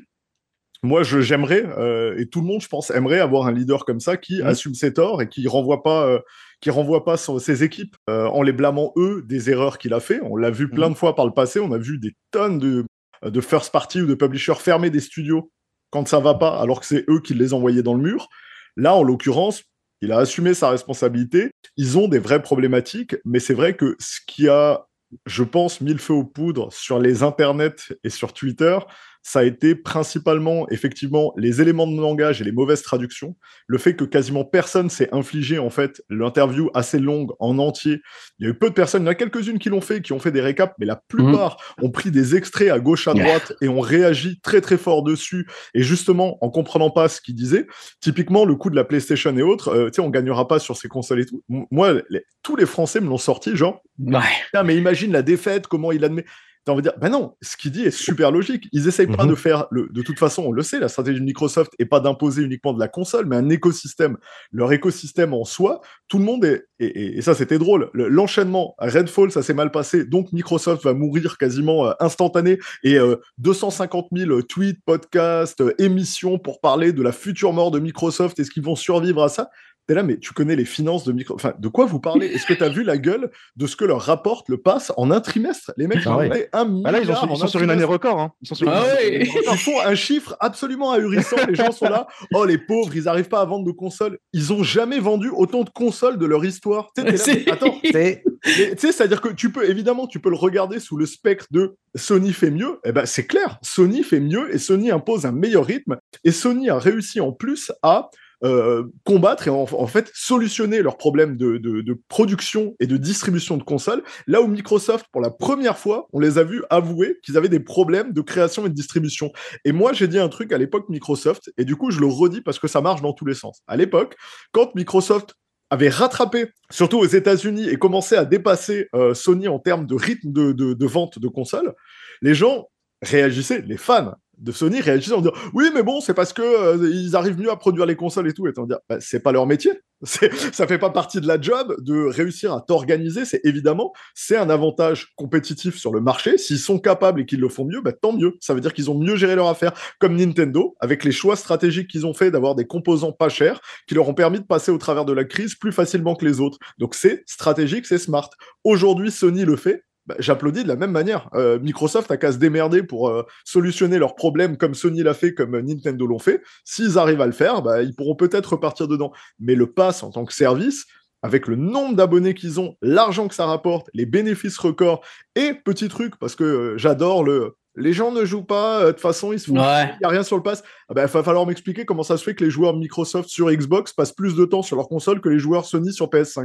[0.82, 4.18] moi, j'aimerais, euh, et tout le monde, je pense, aimerait avoir un leader comme ça
[4.18, 4.46] qui mmh.
[4.46, 6.20] assume ses torts et qui renvoie pas, euh,
[6.60, 10.20] qui renvoie pas ses équipes en les blâmant eux des erreurs qu'il a fait.
[10.22, 10.92] On l'a vu plein mmh.
[10.92, 11.58] de fois par le passé.
[11.58, 12.84] On a vu des tonnes de,
[13.24, 15.50] de first party ou de publishers fermer des studios
[15.90, 18.28] quand ça va pas, alors que c'est eux qui les envoyaient dans le mur.
[18.76, 19.62] Là, en l'occurrence,
[20.00, 21.50] il a assumé sa responsabilité.
[21.76, 24.86] Ils ont des vraies problématiques, mais c'est vrai que ce qui a
[25.26, 28.78] je pense, mille feux aux poudres sur les internets et sur Twitter,
[29.26, 33.34] ça a été principalement, effectivement, les éléments de langage et les mauvaises traductions.
[33.66, 38.02] Le fait que quasiment personne s'est infligé, en fait, l'interview assez longue en entier.
[38.38, 40.02] Il y a eu peu de personnes, il y en a quelques-unes qui l'ont fait,
[40.02, 41.84] qui ont fait des récaps, mais la plupart mmh.
[41.86, 45.48] ont pris des extraits à gauche, à droite et ont réagi très, très fort dessus.
[45.72, 47.66] Et justement, en comprenant pas ce qu'ils disaient,
[48.02, 50.76] typiquement, le coup de la PlayStation et autres, euh, tu sais, on gagnera pas sur
[50.76, 51.42] ces consoles et tout.
[51.48, 51.94] Moi,
[52.42, 54.20] tous les Français me l'ont sorti, genre, ouais.
[54.64, 56.26] mais imagine la défaite, comment il admet
[56.72, 58.68] on va dire, ben non, ce qu'il dit est super logique.
[58.72, 59.30] Ils essayent pas mhm.
[59.30, 62.00] de faire, le, de toute façon, on le sait, la stratégie de Microsoft est pas
[62.00, 64.16] d'imposer uniquement de la console, mais un écosystème.
[64.52, 69.42] Leur écosystème en soi, tout le monde est, et, ça c'était drôle, l'enchaînement Redfall, ça
[69.42, 72.98] s'est mal passé, donc Microsoft va mourir quasiment euh, instantané, et
[73.38, 78.38] 250 euh, 000 tweets, podcasts, euh, émissions pour parler de la future mort de Microsoft,
[78.38, 79.50] est-ce qu'ils vont survivre à ça?
[79.86, 81.34] T'es là, mais tu connais les finances de micro.
[81.34, 82.26] Enfin, de quoi vous parlez?
[82.26, 85.10] Est-ce que tu as vu la gueule de ce que leur rapporte le pass en
[85.10, 85.72] un trimestre?
[85.76, 86.30] Les mecs, Ah ont ouais.
[86.32, 86.82] fait un milliard.
[86.86, 88.18] Ah là, ils, ont- ils en sont un sur une année record.
[88.18, 88.32] Hein.
[88.40, 89.28] Ils sont sur une Ah année ouais.
[89.28, 89.52] record.
[89.54, 91.36] Ils font un chiffre absolument ahurissant.
[91.46, 92.06] Les gens sont là.
[92.32, 94.18] Oh, les pauvres, ils n'arrivent pas à vendre de consoles.
[94.32, 96.90] Ils ont jamais vendu autant de consoles de leur histoire.
[96.96, 99.68] Tu sais, t'es là, C'est- mais attends, C'est- mais tu sais, c'est-à-dire que tu peux,
[99.68, 102.78] évidemment, tu peux le regarder sous le spectre de Sony fait mieux.
[102.86, 103.58] Eh ben, c'est clair.
[103.62, 105.96] Sony fait mieux et Sony impose un meilleur rythme.
[106.24, 108.08] Et Sony a réussi en plus à
[108.42, 111.60] euh, combattre et en, fait solutionner leurs problèmes de,
[112.08, 114.02] production et de distribution de consoles.
[114.26, 117.60] Là où Microsoft, pour la première fois, on les a vus avouer qu'ils avaient des
[117.60, 119.32] problèmes de création et de distribution.
[119.64, 122.40] Et moi, j'ai dit un truc à l'époque Microsoft, et du coup, je le redis
[122.40, 123.62] parce que ça marche dans tous les sens.
[123.66, 124.16] À l'époque,
[124.52, 125.34] quand Microsoft
[125.70, 130.32] avait rattrapé, surtout aux États-Unis, et commençait à dépasser euh, Sony en termes de rythme
[130.32, 131.72] de- de vente de consoles,
[132.20, 132.68] les gens
[133.02, 136.90] réagissaient, les fans de Sony réagissaient en disant oui mais bon c'est parce que euh,
[136.90, 139.32] ils arrivent mieux à produire les consoles et tout et en dire bah, c'est pas
[139.32, 139.72] leur métier.
[140.02, 143.24] Ça fait pas partie de la job de réussir à t'organiser.
[143.24, 146.36] C'est évidemment c'est un avantage compétitif sur le marché.
[146.36, 148.34] S'ils sont capables et qu'ils le font mieux bah, tant mieux.
[148.40, 149.72] Ça veut dire qu'ils ont mieux géré leur affaire.
[149.98, 153.94] Comme Nintendo avec les choix stratégiques qu'ils ont fait d'avoir des composants pas chers qui
[153.94, 156.58] leur ont permis de passer au travers de la crise plus facilement que les autres.
[156.78, 158.30] Donc c'est stratégique c'est smart.
[158.64, 161.28] Aujourd'hui Sony le fait bah, j'applaudis de la même manière.
[161.34, 165.34] Euh, Microsoft a qu'à se démerder pour euh, solutionner leurs problèmes comme Sony l'a fait,
[165.34, 166.42] comme euh, Nintendo l'ont fait.
[166.64, 169.12] S'ils arrivent à le faire, bah, ils pourront peut-être repartir dedans.
[169.38, 170.86] Mais le pass en tant que service,
[171.24, 175.02] avec le nombre d'abonnés qu'ils ont, l'argent que ça rapporte, les bénéfices records,
[175.34, 177.56] et petit truc, parce que euh, j'adore le...
[177.76, 179.56] Les gens ne jouent pas, euh, de toute façon, ils se font...
[179.56, 179.90] Ouais.
[179.94, 180.62] Il n'y a rien sur le pass.
[180.90, 183.50] Ah bah, il va falloir m'expliquer comment ça se fait que les joueurs Microsoft sur
[183.50, 186.44] Xbox passent plus de temps sur leur console que les joueurs Sony sur PS5.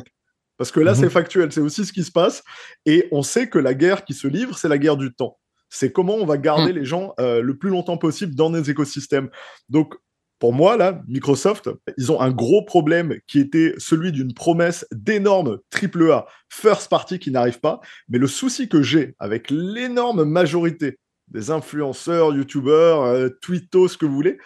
[0.59, 0.97] Parce que là, Mhm.
[0.99, 2.43] c'est factuel, c'est aussi ce qui se passe.
[2.85, 5.39] Et on sait que la guerre qui se livre, c'est la guerre du temps.
[5.69, 9.29] C'est comment on va garder les gens euh, le plus longtemps possible dans nos écosystèmes.
[9.69, 9.95] Donc,
[10.37, 15.59] pour moi, là, Microsoft, ils ont un gros problème qui était celui d'une promesse d'énormes
[15.71, 17.79] AAA first party qui n'arrive pas.
[18.09, 20.97] Mais le souci que j'ai avec l'énorme majorité
[21.29, 24.37] des influenceurs, youtubeurs, euh, twittos, ce que vous voulez,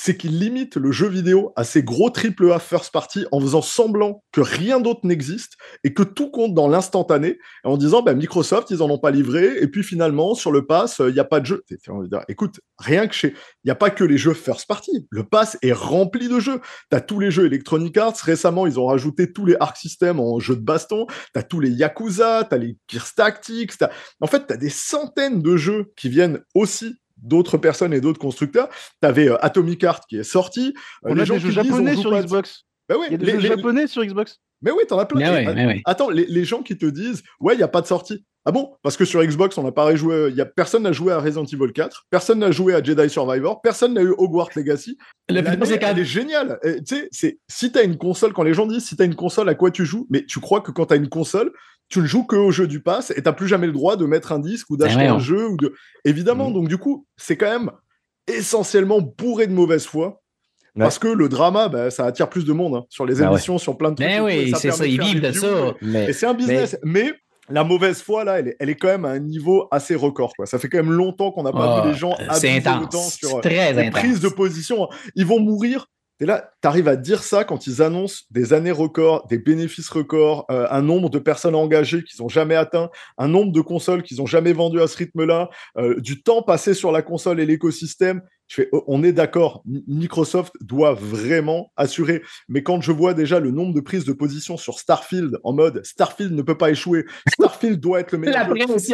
[0.00, 4.22] c'est qu'ils limitent le jeu vidéo à ces gros AAA first party en faisant semblant
[4.30, 8.80] que rien d'autre n'existe et que tout compte dans l'instantané en disant bah, Microsoft, ils
[8.80, 11.46] en ont pas livré et puis finalement sur le pass, il n'y a pas de
[11.46, 11.64] jeu.
[12.28, 13.30] Écoute, rien que chez.
[13.30, 15.08] Il n'y a pas que les jeux first party.
[15.10, 16.60] Le pass est rempli de jeux.
[16.92, 18.14] Tu as tous les jeux Electronic Arts.
[18.22, 21.06] Récemment, ils ont rajouté tous les Arc System en jeu de baston.
[21.34, 23.72] Tu as tous les Yakuza, tu as les Gears Tactics.
[24.20, 28.18] En fait, tu as des centaines de jeux qui viennent aussi d'autres personnes et d'autres
[28.20, 28.68] constructeurs.
[29.02, 30.74] Tu avais Atomic Heart qui est sorti.
[31.04, 32.64] Euh, On les a gens des jeux disent, japonais sur pas- Xbox.
[32.88, 34.40] Bah ouais, Il y a des les- jeux les- japonais sur Xbox.
[34.62, 35.18] mais oui, t'en as plein.
[35.20, 35.82] Mais mais ouais.
[35.84, 38.24] Attends, les, les gens qui te disent, ouais, il n'y a pas de sortie.
[38.46, 38.72] Ah bon?
[38.82, 41.44] Parce que sur Xbox, on n'a pas joué, y a, personne n'a joué à Resident
[41.44, 44.96] Evil 4, personne n'a joué à Jedi Survivor, personne n'a eu Hogwarts Legacy.
[45.28, 46.58] Le c'est elle est géniale.
[46.62, 49.50] Tu sais, c'est si t'as une console, quand les gens disent si t'as une console,
[49.50, 50.06] à quoi tu joues?
[50.08, 51.52] Mais tu crois que quand t'as une console,
[51.88, 54.04] tu ne joues que au jeu du pass et t'as plus jamais le droit de
[54.06, 55.72] mettre un disque ou d'acheter ouais, un on- jeu ou de.
[56.04, 56.54] Évidemment, Mhm.
[56.54, 57.70] donc du coup, c'est quand même
[58.26, 60.20] essentiellement bourré de mauvaise foi.
[60.76, 60.84] Ouais.
[60.84, 63.26] Parce que le drama, bah, ça attire plus de monde hein, sur les Bah ouais.
[63.32, 64.06] émissions, sur plein de trucs.
[64.08, 65.48] Mais tout, et oui, c'est ça, ils vivent de ça.
[65.82, 66.78] Mais et c'est un business.
[66.84, 67.10] Mais
[67.48, 70.34] la mauvaise foi, là, elle est, elle est quand même à un niveau assez record.
[70.36, 70.46] Quoi.
[70.46, 73.14] Ça fait quand même longtemps qu'on n'a pas Ah, vu les gens abuser autant intense.
[73.16, 74.00] sur C'est très les intense.
[74.00, 74.88] prises de position.
[75.16, 75.86] Ils vont mourir.
[76.20, 79.88] Et là, tu arrives à dire ça quand ils annoncent des années records, des bénéfices
[79.88, 84.02] records, euh, un nombre de personnes engagées qu'ils n'ont jamais atteint, un nombre de consoles
[84.02, 87.46] qu'ils n'ont jamais vendues à ce rythme-là, euh, du temps passé sur la console et
[87.46, 88.20] l'écosystème.
[88.48, 92.22] Je fais, oh, on est d'accord, Mi- Microsoft doit vraiment assurer.
[92.48, 95.84] Mais quand je vois déjà le nombre de prises de position sur Starfield en mode
[95.84, 98.34] Starfield ne peut pas échouer, Starfield doit être le meilleur.
[98.38, 98.78] La jeu.
[98.78, 98.86] Si.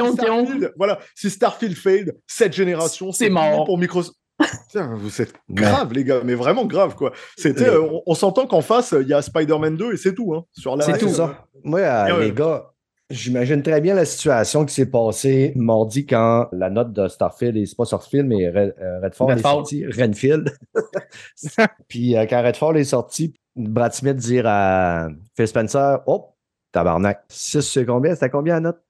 [0.50, 3.64] Starfield- Voilà, si Starfield fade, cette génération, C'est mort.
[3.64, 4.16] pour Microsoft.
[4.40, 7.12] Putain, vous êtes grave, les gars, mais vraiment grave, quoi.
[7.36, 10.14] C'était, Mais- euh, on, on s'entend qu'en face, il y a Spider-Man 2 et c'est
[10.14, 10.44] tout, hein.
[10.52, 11.08] Sur la C'est euh, tout.
[11.08, 11.46] ça.
[11.62, 12.72] Moi, euh, les gars,
[13.10, 17.66] j'imagine très bien la situation qui s'est passée mardi quand la note de Starfield, et
[17.66, 19.52] c'est pas Starfield, mais Red- euh, Redfall, est Redfall.
[19.52, 19.86] sorti.
[19.86, 20.52] Renfield.
[21.88, 26.30] Puis euh, quand Redfall est sorti, Brad Smith dire à Phil Spencer, oh,
[26.72, 28.14] tabarnak, 6 c'est combien?
[28.14, 28.80] C'était combien la note?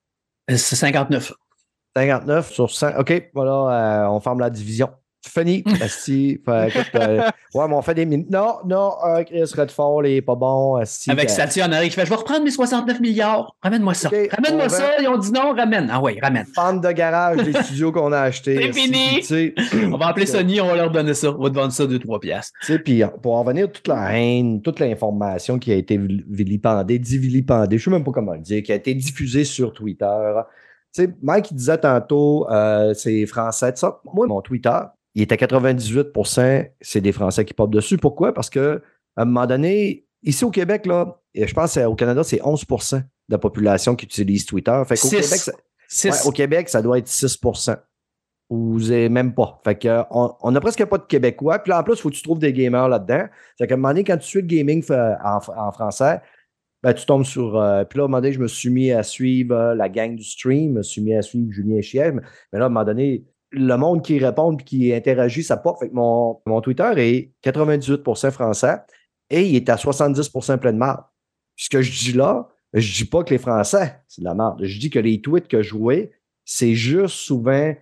[0.49, 1.33] C'est 59.
[1.97, 2.99] 59 sur 100.
[2.99, 4.89] OK, voilà, euh, on forme la division.
[5.29, 5.65] Fini.
[5.83, 7.23] Asti, fait, écoute, euh,
[7.55, 8.31] ouais, mais on fait des minutes.
[8.31, 10.77] Non, non, euh, Chris Redfall est pas bon.
[10.77, 13.57] Asti, Avec euh, Satya qui fait Je vais reprendre mes 69 milliards.
[13.63, 14.09] Ramène-moi ça.
[14.09, 15.01] Ramène-moi on ça.
[15.01, 15.89] Ils ont dit non, ramène.
[15.91, 16.47] Ah ouais, ramène.
[16.55, 18.57] Femme de garage des studios qu'on a achetés.
[18.61, 19.21] C'est fini.
[19.23, 21.31] puis On va appeler Sony, on va leur donner ça.
[21.31, 22.53] On va te vendre ça 2-3 piastres.
[22.85, 27.19] Puis pour en venir, toute la haine, toute l'information qui a été vil- vilipendée, dit
[27.19, 30.07] vilipendée, je ne sais même pas comment le dire, qui a été diffusée sur Twitter.
[30.95, 34.01] Tu sais, Mike il disait tantôt, euh, c'est français, ça.
[34.13, 34.79] Moi, mon Twitter,
[35.15, 37.99] il était 98% c'est des Français qui portent dessus.
[37.99, 38.35] Pourquoi?
[38.35, 38.83] Parce que
[39.17, 43.05] à un moment donné, ici au Québec, là, je pense qu'au Canada, c'est 11% de
[43.29, 44.83] la population qui utilise Twitter.
[44.87, 45.41] Fait qu'au Québec,
[45.89, 47.77] ça, au Québec, ça doit être 6%
[48.51, 49.61] ou même pas.
[49.65, 51.59] Fait que, on n'a presque pas de Québécois.
[51.61, 53.27] Puis là, en plus, il faut que tu trouves des gamers là-dedans.
[53.59, 56.21] C'est qu'à un moment donné, quand tu suis le gaming en, français,
[56.83, 57.57] ben, tu tombes sur.
[57.57, 59.89] Euh, puis là, à un moment donné, je me suis mis à suivre euh, la
[59.89, 62.21] gang du stream, je me suis mis à suivre Julien Chièvre.
[62.53, 65.81] Mais là, à un moment donné, le monde qui répond et qui interagit, ça porte.
[65.81, 68.77] Fait mon, Twitter est 98% français
[69.31, 71.05] et il est à 70% plein de marde.
[71.57, 74.61] Ce que je dis là, je dis pas que les Français, c'est de la merde.
[74.65, 76.11] Je dis que les tweets que je jouais,
[76.45, 77.75] c'est juste souvent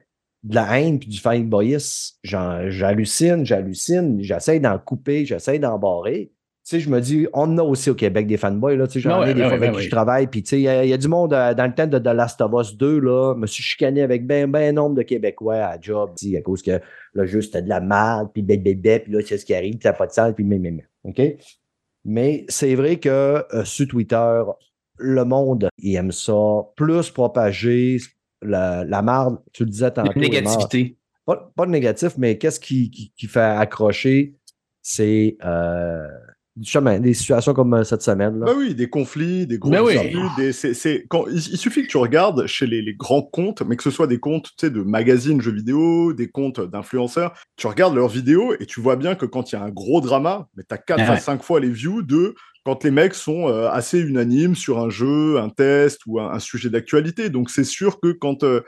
[0.42, 2.16] de la haine puis du fanboyisme.
[2.22, 6.32] J'hallucine, j'hallucine, j'essaie d'en couper, j'essaie d'en barrer.
[6.64, 8.86] Tu sais, je me dis, on en a aussi au Québec des fanboys, là.
[8.86, 10.28] Tu sais, j'en ai des fois avec qui je travaille.
[10.28, 12.40] Puis, tu sais, il y, a du monde euh, dans le temps de The Last
[12.40, 13.34] of Us 2, là.
[13.34, 16.80] me suis chicané avec ben, ben nombre de Québécois à job, à cause que
[17.14, 19.72] le jeu, c'était de la merde, puis bébé, bébé, puis là, c'est ce qui arrive,
[19.72, 20.82] puis t'as pas de sens, puis même, même.
[21.04, 21.20] OK?
[22.04, 24.42] Mais c'est vrai que euh, sur Twitter,
[24.98, 26.32] le monde, il aime ça.
[26.76, 27.98] Plus propager
[28.40, 30.18] la, la marde, tu le disais tantôt.
[30.18, 30.96] Négativité.
[31.24, 34.34] Pas, pas, de négatif, mais qu'est-ce qui, qui, fait accrocher?
[34.82, 36.08] C'est euh,
[36.56, 38.40] des situations comme euh, cette semaine.
[38.40, 38.46] Là.
[38.46, 39.96] Bah oui, des conflits, des gros ben oui.
[40.36, 43.90] des, quand, il, suffit que tu regardes chez les, les, grands comptes, mais que ce
[43.90, 48.66] soit des comptes de magazines jeux vidéo, des comptes d'influenceurs, tu regardes leurs vidéos et
[48.66, 51.10] tu vois bien que quand il y a un gros drama, mais tu as 4
[51.10, 52.34] à 5 fois les views de
[52.64, 56.70] quand les mecs sont euh, assez unanimes sur un jeu, un test ou un, sujet
[56.70, 57.28] d'actualité.
[57.28, 58.60] Donc c'est sûr que quand euh,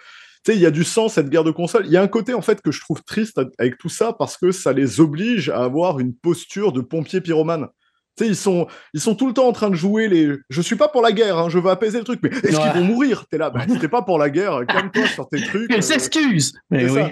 [0.44, 1.86] tu sais, il y a du sens cette guerre de console.
[1.86, 4.36] Il y a un côté en fait que je trouve triste avec tout ça parce
[4.36, 7.68] que ça les oblige à avoir une posture de pompier pyromane.
[8.16, 10.32] Tu sais, ils sont, ils sont tout le temps en train de jouer les.
[10.50, 12.80] Je suis pas pour la guerre, hein, je veux apaiser le truc, mais est-ce qu'ils
[12.80, 13.24] vont mourir?
[13.28, 15.72] T'es là, bah, t'es pas pour la guerre, calme-toi sur tes trucs.
[15.74, 16.52] Ils s'excusent.
[16.70, 17.02] Mais oui.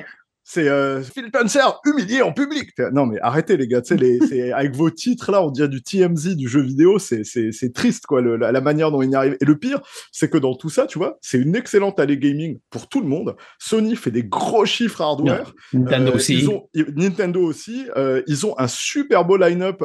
[0.44, 2.70] C'est euh, Phil Spencer humilié en public.
[2.92, 3.80] Non, mais arrêtez, les gars.
[3.90, 6.98] Les, avec vos titres, là, on dirait du TMZ du jeu vidéo.
[6.98, 9.36] C'est triste, quoi, la, manière dont il y arrive.
[9.40, 12.58] Et le pire, c'est que dans tout ça, tu vois, c'est une excellente allée gaming
[12.70, 13.36] pour tout le monde.
[13.58, 15.52] Sony fait des gros chiffres hardware.
[15.72, 16.38] Nintendo euh, aussi.
[16.38, 17.86] Ils ont, Nintendo aussi.
[17.96, 19.82] Euh, ils ont un super beau line-up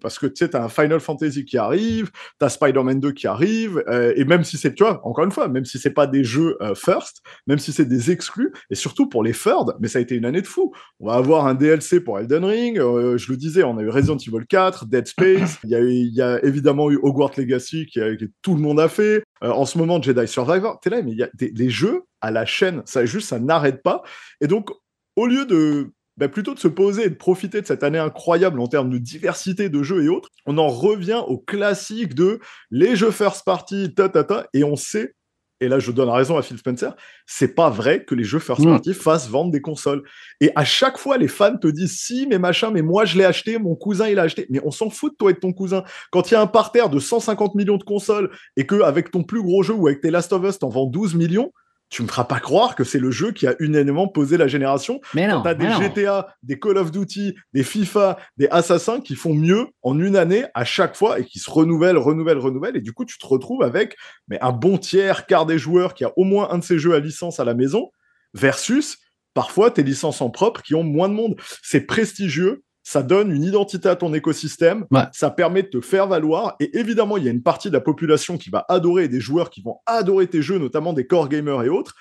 [0.00, 3.82] parce que tu sais, t'as un Final Fantasy qui arrive, t'as Spider-Man 2 qui arrive.
[4.16, 6.58] Et même si c'est, tu vois, encore une fois, même si c'est pas des jeux
[6.74, 9.32] first, même si c'est des exclus, et surtout pour les
[9.80, 10.72] mais ça a été une année de fou.
[11.00, 13.88] On va avoir un DLC pour Elden Ring, euh, je le disais, on a eu
[13.88, 18.00] Resident Evil 4, Dead Space, il y a, évidemment eu Hogwarts Legacy qui,
[18.42, 19.22] tout le monde a fait.
[19.42, 22.30] Euh, en ce moment, Jedi Survivor, t'es là, mais il y a des, jeux à
[22.30, 24.02] la chaîne, ça juste, ça n'arrête pas.
[24.40, 24.70] Et donc,
[25.16, 28.60] au lieu de bah, plutôt de se poser et de profiter de cette année incroyable
[28.60, 32.38] en termes de diversité de jeux et autres, on en revient au classique de
[32.70, 35.14] les jeux first party, ta ta ta, et on sait
[35.62, 36.94] et là je donne raison à Phil Spencer,
[37.24, 40.02] c'est pas vrai que les jeux first party fassent vendre des consoles.
[40.40, 43.24] Et à chaque fois, les fans te disent si, mais machin, mais moi je l'ai
[43.24, 44.46] acheté, mon cousin il l'a acheté.
[44.50, 45.84] Mais on s'en fout de toi et de ton cousin.
[46.10, 49.22] Quand il y a un parterre de 150 millions de consoles et que avec ton
[49.22, 51.52] plus gros jeu ou avec tes Last of Us, t'en vends 12 millions,
[51.92, 55.02] tu me feras pas croire que c'est le jeu qui a unanimement posé la génération.
[55.12, 55.42] Mais non.
[55.42, 60.00] T'as des GTA, des Call of Duty, des FIFA, des Assassins qui font mieux en
[60.00, 62.78] une année à chaque fois et qui se renouvellent, renouvellent, renouvellent.
[62.78, 66.04] Et du coup, tu te retrouves avec mais un bon tiers, quart des joueurs qui
[66.04, 67.90] a au moins un de ces jeux à licence à la maison
[68.32, 68.96] versus
[69.34, 71.36] parfois tes licences en propre qui ont moins de monde.
[71.62, 76.56] C'est prestigieux ça donne une identité à ton écosystème, ça permet de te faire valoir,
[76.60, 79.50] et évidemment, il y a une partie de la population qui va adorer, des joueurs
[79.50, 81.94] qui vont adorer tes jeux, notamment des core gamers et autres,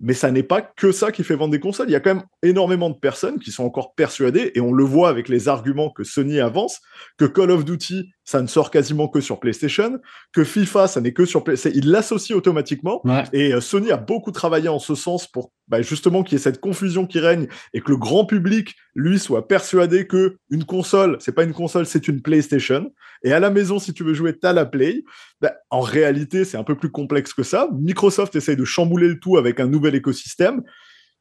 [0.00, 1.88] mais ça n'est pas que ça qui fait vendre des consoles.
[1.88, 4.84] Il y a quand même énormément de personnes qui sont encore persuadées, et on le
[4.84, 6.80] voit avec les arguments que Sony avance,
[7.16, 10.00] que Call of Duty, ça ne sort quasiment que sur PlayStation,
[10.34, 11.80] que FIFA, ça n'est que sur PlayStation.
[11.80, 16.22] Il l'associe automatiquement, et euh, Sony a beaucoup travaillé en ce sens pour bah, justement
[16.22, 20.06] qu'il y ait cette confusion qui règne et que le grand public, lui, soit persuadé
[20.06, 22.92] que une console, c'est pas une console, c'est une PlayStation.
[23.24, 25.04] Et à la maison, si tu veux jouer, t'as la Play.
[25.40, 27.70] Bah, en réalité, c'est un peu plus complexe que ça.
[27.80, 30.62] Microsoft essaye de chambouler le tout avec un nouvel écosystème.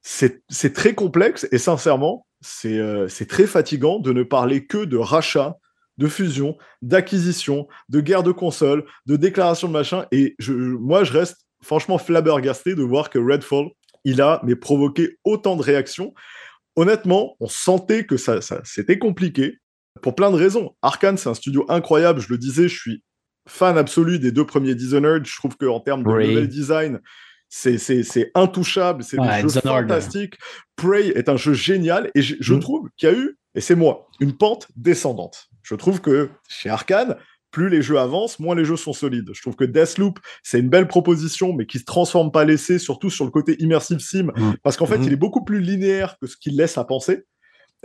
[0.01, 2.27] C'est très complexe et sincèrement,
[2.65, 5.55] euh, c'est très fatigant de ne parler que de rachat,
[5.97, 10.05] de fusion, d'acquisition, de guerre de console, de déclaration de machin.
[10.11, 13.69] Et je, moi, je reste franchement flabbergasté de voir que Redfall
[14.03, 16.13] il a mais provoqué autant de réactions.
[16.77, 19.59] Honnêtement, on sentait que ça, c'était compliqué
[20.01, 20.75] pour plein de raisons.
[20.81, 22.21] Arkane, c'est un studio incroyable.
[22.21, 23.03] Je le disais, je suis
[23.47, 25.25] fan absolu des deux premiers Dishonored.
[25.25, 27.01] Je trouve qu'en termes de level design,
[27.49, 30.35] c'est intouchable, c'est un jeu fantastique.
[30.75, 32.59] Prey est un jeu génial et je, mm.
[32.59, 35.49] trouve qu'il y a eu, et c'est moi, une pente descendante.
[35.67, 37.17] Je trouve que chez Arkane,
[37.51, 39.29] plus les jeux avancent, moins les jeux sont solides.
[39.33, 43.09] Je trouve que Deathloop, c'est une belle proposition, mais qui se transforme pas l'essai, surtout
[43.09, 44.53] sur le côté immersive sim, mm.
[44.63, 45.07] parce qu'en fait, mm-hmm.
[45.07, 47.25] il est beaucoup plus linéaire que ce qu'il laisse à penser.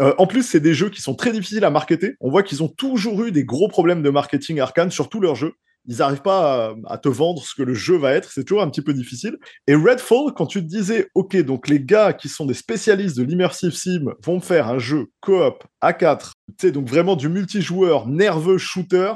[0.01, 2.15] Euh, en plus, c'est des jeux qui sont très difficiles à marketer.
[2.21, 5.35] On voit qu'ils ont toujours eu des gros problèmes de marketing arcane sur tous leurs
[5.35, 5.55] jeux.
[5.87, 8.31] Ils n'arrivent pas à, te vendre ce que le jeu va être.
[8.31, 9.37] C'est toujours un petit peu difficile.
[9.67, 13.25] Et Redfall, quand tu te disais, OK, donc les gars qui sont des spécialistes de
[13.25, 18.07] l'immersive sim vont faire un jeu coop à 4, tu sais, donc vraiment du multijoueur,
[18.07, 19.15] nerveux shooter.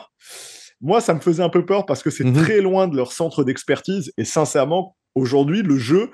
[0.80, 2.34] Moi, ça me faisait un peu peur parce que c'est mhm.
[2.34, 4.12] très loin de leur centre d'expertise.
[4.18, 6.10] Et sincèrement, aujourd'hui, le jeu,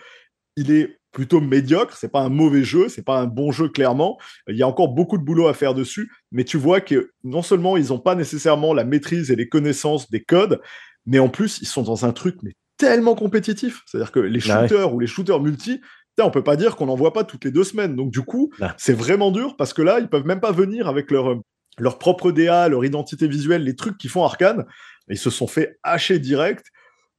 [0.57, 1.97] il est plutôt médiocre.
[1.97, 4.19] C'est pas un mauvais jeu, c'est pas un bon jeu clairement.
[4.49, 7.43] Il y a encore beaucoup de boulot à faire dessus, mais tu vois que non
[7.43, 10.61] seulement ils n'ont pas nécessairement la maîtrise et les connaissances des codes,
[11.07, 13.83] mais en plus ils sont dans un truc mais tellement compétitif.
[13.87, 15.81] C'est-à-dire que les bah shooters ou les shooters multi,
[16.21, 17.97] on peut pas dire qu'on n'en voit pas toutes les deux semaines.
[17.97, 21.11] Donc du coup, c'est vraiment dur parce que là, ils peuvent même pas venir avec
[21.11, 21.41] leur
[21.79, 24.67] leur propre DA, leur identité visuelle, les trucs qui font Arkane.
[25.09, 26.67] Ils se sont fait hacher direct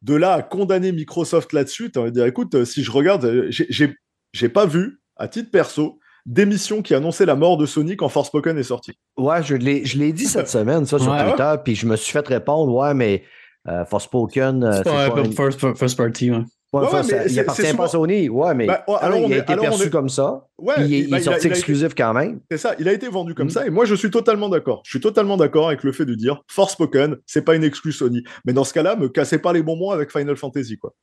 [0.03, 3.49] de là à condamner Microsoft là-dessus, tu vas dire, écoute, euh, si je regarde, euh,
[3.49, 8.57] j'ai pas vu, à titre perso, d'émission qui annonçait la mort de Sony quand Forspoken
[8.57, 8.97] est sorti.
[9.17, 12.73] Ouais, je l'ai dit cette semaine, ça, sur Twitter, puis je me suis fait répondre,
[12.73, 13.23] ouais, mais
[13.67, 14.71] euh, Forspoken.
[14.73, 19.19] c'est pas, un first, first, party, ouais il appartient pas à Sony, ouais, mais alors,
[19.19, 20.47] il a été perçu comme ça.
[20.57, 22.39] Ouais, il, est bah, sorti exclusif quand même.
[22.49, 23.51] C'est ça, il a été vendu comme mm.
[23.51, 24.81] ça, et moi je suis totalement d'accord.
[24.85, 28.23] Je suis totalement d'accord avec le fait de dire Forspoken, c'est pas une exclus Sony.
[28.45, 30.93] Mais dans ce cas-là, me cassez pas les bonbons avec Final Fantasy, quoi.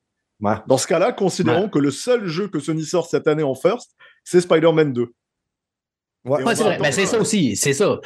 [0.66, 3.94] Dans ce cas-là, considérons que le seul jeu que Sony sort cette année en first,
[4.24, 5.12] c'est Spider-Man 2.
[6.26, 6.76] Ouais, c'est vrai.
[6.78, 7.98] Ben, c'est ça aussi, c'est ça.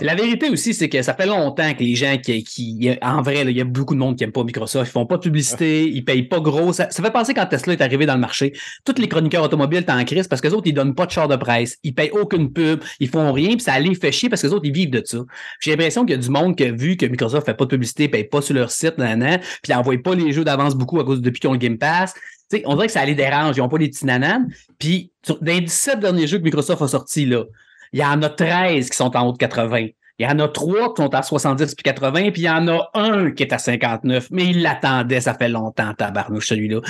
[0.00, 3.42] La vérité aussi, c'est que ça fait longtemps que les gens qui, qui en vrai,
[3.42, 5.88] il y a beaucoup de monde qui n'aime pas Microsoft, ils font pas de publicité,
[5.88, 6.72] ils payent pas gros.
[6.72, 8.54] Ça, fait penser quand Tesla est arrivé dans le marché,
[8.84, 11.12] tous les chroniqueurs automobiles étaient en crise parce que les autres, ils donnent pas de
[11.12, 14.28] char de presse, ils payent aucune pub, ils font rien, puis ça les fait chier
[14.28, 15.18] parce que les autres, ils vivent de ça.
[15.60, 17.70] J'ai l'impression qu'il y a du monde qui a vu que Microsoft fait pas de
[17.70, 20.98] publicité, paye pas sur leur site, nan, puis ils n'envoient pas les jeux d'avance beaucoup
[20.98, 22.14] à cause depuis qu'ils ont le Game Pass
[22.64, 23.56] on dirait que ça les dérange.
[23.56, 24.52] Ils n'ont pas les petits nananes.
[24.78, 28.90] Puis, dans les 17 derniers jeux que Microsoft a sortis, il y en a 13
[28.90, 29.88] qui sont en haut de 80.
[30.20, 32.68] Il y en a trois qui sont à 70 puis 80, puis il y en
[32.68, 34.28] a un qui est à 59.
[34.30, 36.80] Mais il l'attendait, ça fait longtemps, tabarnouche, celui-là.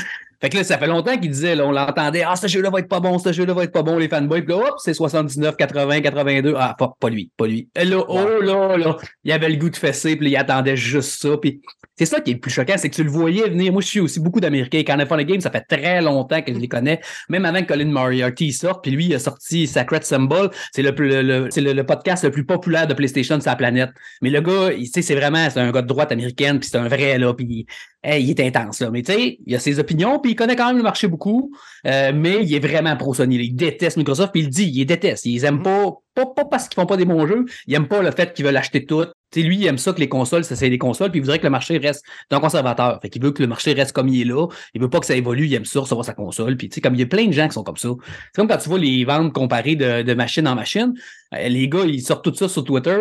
[0.40, 2.88] Fait que là, ça fait longtemps qu'il disait, on l'entendait, ah, ce jeu-là va être
[2.88, 4.42] pas bon, ce jeu-là va être pas bon, les fanboys.
[4.42, 6.54] Puis là, hop, c'est 79, 80, 82.
[6.56, 7.68] Ah, pas, pas lui, pas lui.
[7.76, 11.20] Et là, oh là, là, il avait le goût de fesser, puis il attendait juste
[11.22, 11.36] ça.
[11.36, 11.60] Puis
[12.00, 13.74] c'est ça qui est le plus choquant, c'est que tu le voyais venir.
[13.74, 14.82] Moi, je suis aussi beaucoup d'Américains.
[14.86, 16.98] Quand on a fait le game, ça fait très longtemps que je les connais.
[17.28, 20.48] Même avant que Colin Moriarty sorte, puis lui, il a sorti Sacred Symbol.
[20.72, 23.90] C'est le, le, c'est le, podcast le plus populaire de PlayStation sur la planète.
[24.22, 26.78] Mais le gars, tu sais, c'est vraiment, c'est un gars de droite américaine, puis c'est
[26.78, 27.66] un vrai, là, puis
[28.02, 28.90] il est intense, là.
[28.90, 31.52] Mais tu sais, il a ses opinions, puis il connaît quand même le marché beaucoup,
[31.86, 33.36] euh, mais il est vraiment pro-Sony.
[33.36, 35.26] Il déteste Microsoft, puis il dit, il les déteste.
[35.26, 37.88] Il les aime pas, pas, pas parce qu'ils font pas des bons jeux, il aime
[37.88, 39.04] pas le fait qu'ils veulent acheter tout.
[39.37, 41.44] lui, il aime ça que les consoles, ça c'est des consoles, puis il voudrait que
[41.44, 42.98] le marché reste d'un conservateur.
[43.00, 44.46] Fait qu'il veut que le marché reste comme il est là.
[44.74, 46.56] Il veut pas que ça évolue, il aime ça recevoir sa console.
[46.56, 47.88] Puis tu sais, comme il y a plein de gens qui sont comme ça.
[48.02, 50.94] C'est comme quand tu vois les ventes comparées de, de machine en machine.
[51.35, 52.98] Euh, les gars, ils sortent tout ça sur Twitter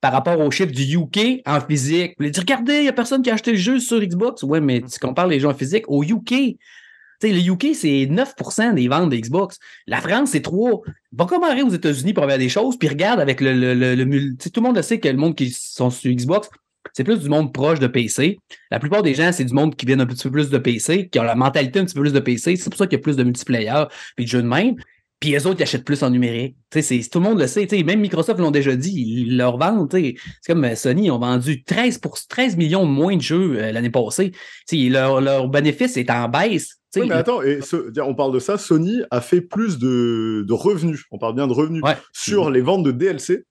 [0.00, 2.14] par rapport au chiffre du UK en physique.
[2.20, 4.42] Ils disent Regardez, il n'y a personne qui a acheté le jeu sur Xbox?
[4.42, 6.56] Ouais, mais tu compares les jeux en physique au UK.
[7.28, 9.58] Sais, le UK, c'est 9% des ventes de Xbox.
[9.86, 10.82] La France, c'est 3.
[11.12, 14.62] Va comparer aux États-Unis pour avoir des choses, puis regarde avec le, le, Tout le
[14.62, 16.48] monde le sait que le monde qui sont sur Xbox,
[16.92, 18.38] c'est plus du monde proche de PC.
[18.70, 21.08] La plupart des gens, c'est du monde qui viennent un petit peu plus de PC,
[21.08, 22.56] qui ont la mentalité un petit peu plus de PC.
[22.56, 23.84] C'est pour ça qu'il y a plus de multiplayer
[24.16, 24.76] puis de jeux de même.
[25.20, 26.56] Puis les autres, ils achètent plus en numérique.
[26.70, 27.68] tout le monde le sait.
[27.84, 29.24] Même Microsoft l'ont déjà dit.
[29.26, 29.92] Ils leur vendent.
[29.92, 33.58] C'est comme euh, Sony, ils ont vendu 13, pour, 13 millions de moins de jeux
[33.58, 34.32] euh, l'année passée.
[34.72, 36.78] Leur, leur, bénéfice est en baisse.
[36.96, 37.60] Oui, mais attends, et
[38.00, 38.58] on parle de ça.
[38.58, 41.04] Sony a fait plus de, de revenus.
[41.12, 43.44] On parle bien de revenus sur les ventes de DLC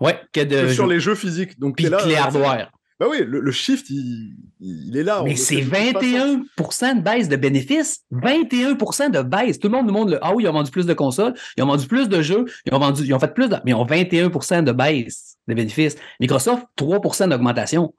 [0.00, 1.58] ouais, que, sur les jeux physiques.
[1.58, 2.70] Donc, Puis les hardware.
[3.00, 5.22] Bah oui, le, shift, il, est là.
[5.24, 8.04] Mais c'est 21% de baisse de bénéfices.
[8.12, 9.58] 21% de baisse.
[9.58, 11.64] Tout le monde nous montre le Ah oui, ils ont vendu plus de consoles, ils
[11.64, 13.56] ont vendu plus de jeux, ils ont vendu, ils ont fait plus de.
[13.64, 15.96] Mais ils ont 21 de baisse de bénéfices.
[16.20, 17.92] Microsoft, 3% d'augmentation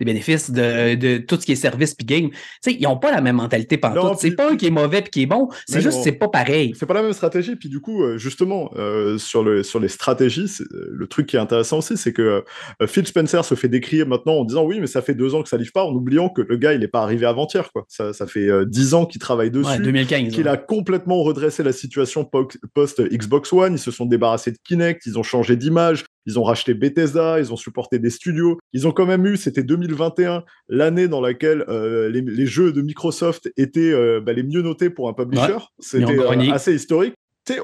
[0.00, 2.30] des bénéfices de, de, tout ce qui est service puis game.
[2.62, 4.16] sais, ils n'ont pas la même mentalité partout.
[4.18, 6.72] C'est pas un qui est mauvais puis qui est bon, c'est juste c'est pas pareil.
[6.76, 7.54] C'est pas la même stratégie.
[7.54, 11.36] Puis du coup, euh, justement, euh, sur, le, sur les stratégies, euh, le truc qui
[11.36, 12.44] est intéressant aussi, c'est que
[12.86, 15.48] Phil Spencer se fait décrire maintenant en disant oui, mais ça fait deux ans que
[15.48, 17.70] ça livre pas, en oubliant que le gars, il n'est pas arrivé avant-hier.
[17.72, 17.84] Quoi.
[17.88, 19.78] Ça, ça fait dix ans qu'il travaille dessus.
[19.78, 20.32] 2015.
[20.32, 22.28] Qu'il a complètement redressé la situation
[22.74, 23.74] post-Xbox One.
[23.74, 27.52] Ils se sont débarrassés de Kinect, ils ont changé d'image, ils ont racheté Bethesda, ils
[27.52, 28.58] ont supporté des studios.
[28.72, 33.50] Ils ont quand même eu, c'était 2021, l'année dans laquelle euh, les, jeux de Microsoft
[33.56, 35.58] étaient euh, bah, les mieux notés pour un publisher.
[35.78, 37.14] C'était euh, assez historique.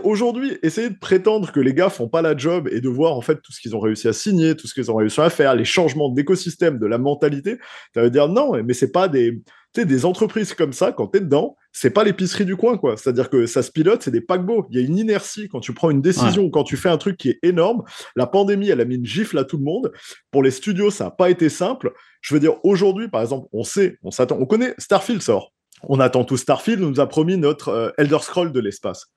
[0.03, 3.21] aujourd'hui, essayer de prétendre que les gars font pas la job et de voir en
[3.21, 5.55] fait tout ce qu'ils ont réussi à signer, tout ce qu'ils ont réussi à faire,
[5.55, 7.59] les changements d'écosystème, de la mentalité,
[7.95, 9.43] ça veut dire non, mais c'est pas des,
[9.85, 12.97] des entreprises comme ça, quand tu es dedans, c'est pas l'épicerie du coin, quoi.
[12.97, 14.67] C'est-à-dire que ça se pilote, c'est des paquebots.
[14.71, 17.17] Il y a une inertie quand tu prends une décision, quand tu fais un truc
[17.17, 17.83] qui est énorme.
[18.15, 19.93] La pandémie, elle a mis une gifle à tout le monde.
[20.31, 21.93] Pour les studios, ça n'a pas été simple.
[22.23, 25.53] Je veux dire, aujourd'hui, par exemple, on sait, on s'attend, on connaît, Starfield sort.
[25.83, 29.13] On attend tout Starfield, on nous a promis notre euh, Elder Scroll de l'espace.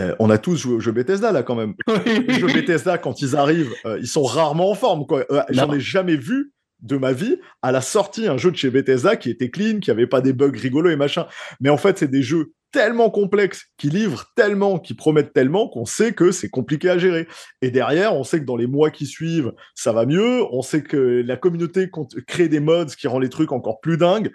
[0.00, 1.74] Euh, on a tous joué au jeu Bethesda là quand même.
[2.26, 5.24] Les jeux Bethesda quand ils arrivent, euh, ils sont rarement en forme quoi.
[5.50, 6.52] J'en ai jamais vu
[6.84, 9.90] de ma vie à la sortie un jeu de chez Bethesda qui était clean, qui
[9.90, 11.26] avait pas des bugs rigolos et machin.
[11.60, 15.84] Mais en fait, c'est des jeux tellement complexes, qui livrent tellement, qui promettent tellement qu'on
[15.84, 17.28] sait que c'est compliqué à gérer.
[17.62, 20.42] Et derrière, on sait que dans les mois qui suivent, ça va mieux.
[20.50, 21.88] On sait que la communauté
[22.26, 24.32] crée des mods qui rend les trucs encore plus dingues.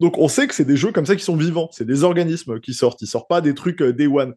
[0.00, 2.58] Donc on sait que c'est des jeux comme ça qui sont vivants, c'est des organismes
[2.58, 4.34] qui sortent, ils sortent pas des trucs euh, day one.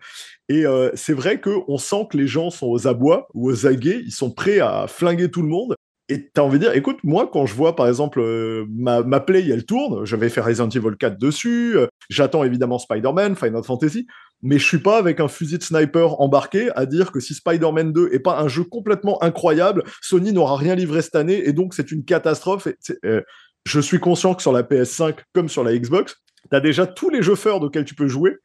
[0.47, 4.03] Et euh, c'est vrai qu'on sent que les gens sont aux abois ou aux aguets,
[4.05, 5.75] ils sont prêts à flinguer tout le monde.
[6.07, 9.19] Et t'as envie de dire, écoute, moi, quand je vois, par exemple, euh, ma, ma,
[9.19, 13.63] Play, elle tourne, je vais faire Resident Evil 4 dessus, euh, j'attends évidemment Spider-Man, Final
[13.63, 14.05] Fantasy,
[14.43, 17.91] mais je suis pas avec un fusil de sniper embarqué à dire que si Spider-Man
[17.91, 21.73] 2 est pas un jeu complètement incroyable, Sony n'aura rien livré cette année, et donc
[21.73, 22.67] c'est une catastrophe.
[23.03, 23.21] Euh,
[23.65, 26.17] je suis conscient que sur la PS5, comme sur la Xbox,
[26.51, 28.35] t'as déjà tous les jeux forts auxquels tu peux jouer,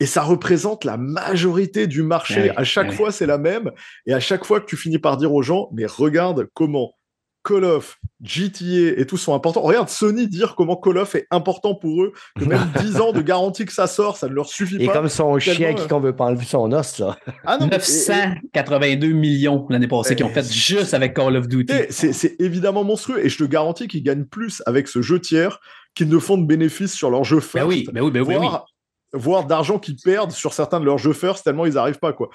[0.00, 2.50] et ça représente la majorité du marché.
[2.56, 3.70] à chaque fois, c'est la même.
[4.06, 6.94] Et à chaque fois que tu finis par dire aux gens, mais regarde comment
[7.42, 9.62] Call of, GTA et tout sont importants.
[9.62, 13.22] Regarde Sony dire comment Call of est important pour eux, que même 10 ans de
[13.22, 14.84] garantie que ça sort, ça ne leur suffit pas.
[14.84, 17.16] Et comme son chien qui qu'on veut pas enlever son os, ça.
[17.46, 21.72] Ah non, 982 millions l'année passée qui ont fait juste avec Call of Duty.
[21.88, 25.60] C'est évidemment monstrueux et je te garantis qu'ils gagnent plus avec ce jeu tiers
[25.94, 27.68] qu'ils ne font de bénéfices sur leur jeu ben first.
[27.68, 28.36] oui, mais ben oui, ben oui
[29.12, 32.12] voire d'argent qu'ils perdent sur certains de leurs jeux first tellement ils n'arrivent pas.
[32.12, 32.30] quoi.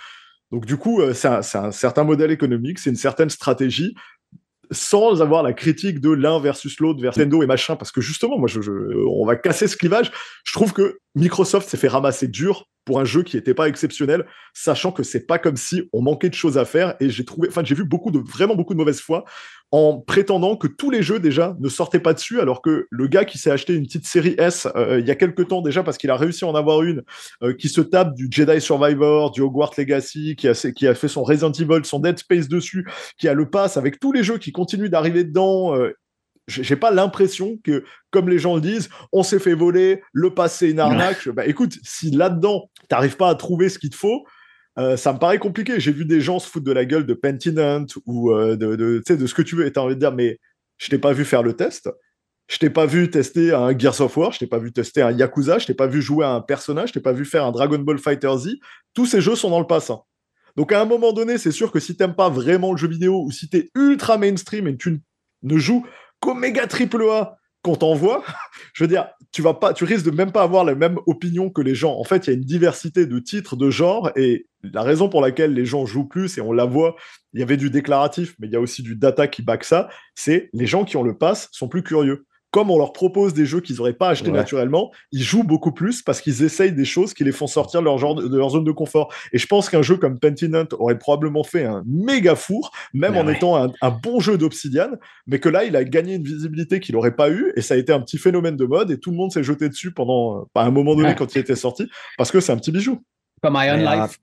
[0.51, 3.95] Donc du coup, euh, c'est un, un, certain modèle économique, c'est une certaine stratégie
[4.71, 8.37] sans avoir la critique de l'un versus l'autre, vers Nintendo et machin, parce que justement,
[8.37, 8.59] moi, je,
[9.07, 10.11] on va casser ce clivage.
[10.43, 14.25] Je trouve que Microsoft s'est fait ramasser dur pour un jeu qui n'était pas exceptionnel,
[14.53, 16.95] sachant que c'est pas comme si on manquait de choses à faire.
[16.99, 19.25] Et j'ai trouvé, enfin, j'ai vu beaucoup de, vraiment beaucoup de mauvaise foi
[19.71, 23.25] en prétendant que tous les jeux déjà ne sortaient pas dessus, alors que le gars
[23.25, 25.97] qui s'est acheté une petite série S euh, il y a quelques temps déjà parce
[25.97, 27.03] qu'il a réussi à en avoir une,
[27.43, 31.07] euh, qui se tape du Jedi Survivor, du Hogwarts Legacy, qui a, qui a fait
[31.07, 32.87] son Resident Evil, son Dead Space dessus,
[33.17, 35.75] qui a le pass avec tous les jeux qui continuent d'arriver dedans.
[35.75, 35.93] Euh,
[36.47, 40.69] j'ai pas l'impression que, comme les gens le disent, on s'est fait voler, le passé
[40.69, 41.27] une arnaque.
[41.29, 44.25] Bah écoute, si là-dedans, t'arrives pas à trouver ce qu'il te faut,
[44.77, 45.79] euh, ça me paraît compliqué.
[45.79, 49.33] J'ai vu des gens se foutre de la gueule de Pentinent ou euh, de, ce
[49.33, 50.39] que tu veux et t'as envie de dire, mais
[50.77, 51.89] je t'ai pas vu faire le test.
[52.47, 55.11] Je t'ai pas vu tester un Gears of War, je t'ai pas vu tester un
[55.11, 57.51] Yakuza, je t'ai pas vu jouer à un personnage, je t'ai pas vu faire un
[57.51, 58.49] Dragon Ball Fighter Z.
[58.93, 59.93] Tous ces jeux sont dans le passé.
[60.55, 63.23] Donc à un moment donné, c'est sûr que si t'aimes pas vraiment le jeu vidéo
[63.23, 65.01] ou si t'es ultra mainstream et que tu
[65.41, 65.85] ne joues
[66.19, 68.23] qu'Oméga triple A qu'on t'envoie,
[68.73, 71.49] je veux dire, tu vas pas, tu risques de même pas avoir la même opinion
[71.49, 71.97] que les gens.
[71.97, 75.19] En fait, il y a une diversité de titres, de genres, et la raison pour
[75.19, 76.95] laquelle les gens jouent plus, et on la voit,
[77.33, 79.89] il y avait du déclaratif, mais il y a aussi du data qui back ça,
[80.13, 83.45] c'est les gens qui ont le pass sont plus curieux comme on leur propose des
[83.45, 87.13] jeux qu'ils n'auraient pas achetés naturellement, ils jouent beaucoup plus parce qu'ils essayent des choses
[87.13, 89.13] qui les font sortir de leur, genre de, leur zone de confort.
[89.33, 93.27] Et je pense qu'un jeu comme Pentinent aurait probablement fait un méga four, même en
[93.27, 94.91] étant un, bon jeu d'Obsidian,
[95.27, 97.77] mais que là, il a gagné une visibilité qu'il n'aurait pas eu, et ça a
[97.77, 100.63] été un petit phénomène de mode, et tout le monde s'est jeté dessus pendant, à
[100.63, 103.01] un moment donné quand il était sorti, parce que c'est un petit bijou.
[103.43, 104.17] Comme Iron Life.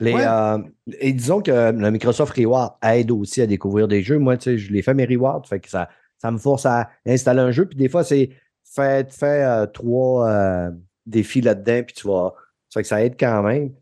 [0.00, 0.58] Les, euh,
[1.00, 4.18] et disons que le Microsoft Reward aide aussi à découvrir des jeux.
[4.18, 5.88] Moi, tu sais, je les fais mes rewards, fait que ça,
[6.20, 7.66] ça me force à installer un jeu.
[7.66, 8.30] Puis des fois, c'est
[8.74, 10.70] fais, euh, trois euh,
[11.06, 12.34] défis là-dedans, puis tu vas.
[12.68, 13.74] Ça fait que ça aide quand même.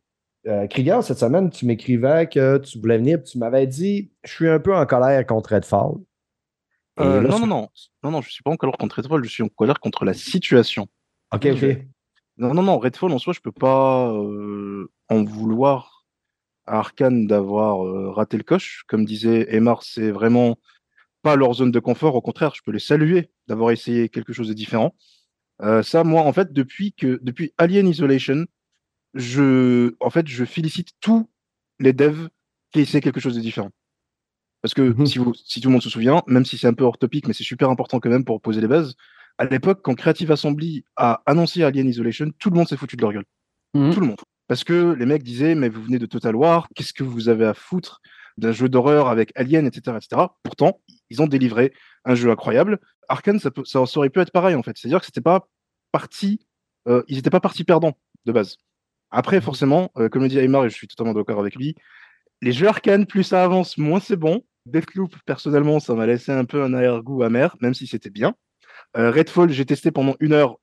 [0.47, 4.33] Euh, Krieger, cette semaine, tu m'écrivais que tu voulais venir, puis tu m'avais dit Je
[4.33, 5.97] suis un peu en colère contre Redfall.
[6.99, 7.69] non, non, non.
[8.03, 10.05] Non, non, je ne suis pas en colère contre Redfall, je suis en colère contre
[10.05, 10.87] la situation.
[11.33, 11.65] Ok, ok.
[12.39, 14.13] Non, non, non, Redfall en soi, je ne peux pas
[15.09, 16.07] en vouloir
[16.67, 18.85] à Arkane d'avoir raté le coche.
[18.87, 20.57] Comme disait Emar, c'est vraiment
[21.23, 22.15] pas leur zone de confort.
[22.15, 24.95] Au contraire, je peux les saluer d'avoir essayé quelque chose de différent.
[25.63, 28.47] Euh, ça, moi, en fait, depuis que depuis Alien Isolation,
[29.15, 31.29] je, en fait, je félicite tous
[31.81, 32.29] les devs
[32.73, 33.71] qui essaient quelque chose de différent.
[34.63, 35.07] Parce que mhm.
[35.07, 37.27] si, vous, si tout le monde se souvient, même si c'est un peu hors topic,
[37.27, 38.95] mais c'est super important quand même pour poser les bases,
[39.39, 43.03] à l'époque, quand Creative Assembly a annoncé Alien Isolation, tout le monde s'est foutu de
[43.03, 43.27] leur gueule.
[43.75, 43.95] Mhm.
[43.95, 44.21] Tout le monde.
[44.49, 47.45] Parce que les mecs disaient, mais vous venez de Total War, qu'est-ce que vous avez
[47.45, 48.01] à foutre
[48.39, 50.23] d'un jeu d'horreur avec Alien, etc., etc.
[50.43, 50.81] Pourtant,
[51.11, 51.73] ils ont délivré
[52.05, 52.79] un jeu incroyable.
[53.09, 54.77] Arkane, ça, ça, aurait pu être pareil en fait.
[54.77, 55.49] C'est-à-dire que c'était pas
[55.93, 56.41] parti,
[56.87, 58.57] euh, ils n'étaient pas partis perdants de base.
[59.11, 61.75] Après, forcément, comme le dit Aymar, et je suis totalement d'accord avec lui,
[62.43, 64.45] les jeux arcane, plus ça avance, moins c'est bon.
[64.67, 68.35] Deathloop, personnellement, ça m'a laissé un peu un arrière-goût amer, même si c'était bien.
[68.95, 70.59] Redfall, j'ai testé pendant une heure.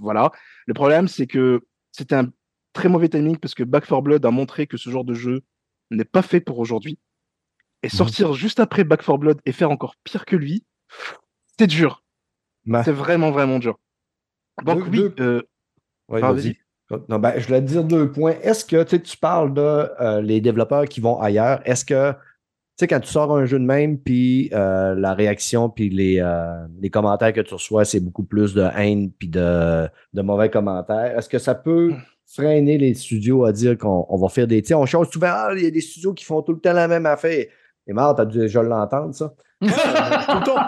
[0.00, 0.32] voilà.
[0.66, 1.60] Le problème, c'est que
[1.92, 2.32] c'était un
[2.74, 5.42] très mauvais timing parce que Back 4 Blood a montré que ce genre de jeu
[5.90, 6.98] n'est pas fait pour aujourd'hui.
[7.84, 7.90] Et mhm.
[7.90, 10.64] sortir juste après Back 4 Blood et faire encore pire que lui,
[11.58, 12.02] c'est dur.
[12.64, 12.82] Bah.
[12.82, 13.78] C'est vraiment, vraiment dur.
[14.64, 15.04] Donc, oui.
[15.20, 15.42] Euh,
[16.08, 16.56] vas-y.
[17.08, 18.36] Non, ben, je voulais te dire deux points.
[18.42, 21.60] Est-ce que tu parles de euh, les développeurs qui vont ailleurs?
[21.66, 22.18] Est-ce que, tu
[22.78, 26.24] sais, quand tu sors un jeu de même, puis euh, la réaction, puis les,
[26.80, 31.18] les, commentaires que tu reçois, c'est beaucoup plus de haine, puis de, de mauvais commentaires,
[31.18, 34.62] est-ce que ça peut hmm freiner les studios à dire qu'on va faire des.
[34.62, 36.72] Tu on change souvent, ah, il y a des studios qui font tout le temps
[36.72, 37.46] la même affaire.
[37.86, 39.34] Et marre, t'as dû déjà l'entendre, ça.
[39.60, 40.60] tout le temps.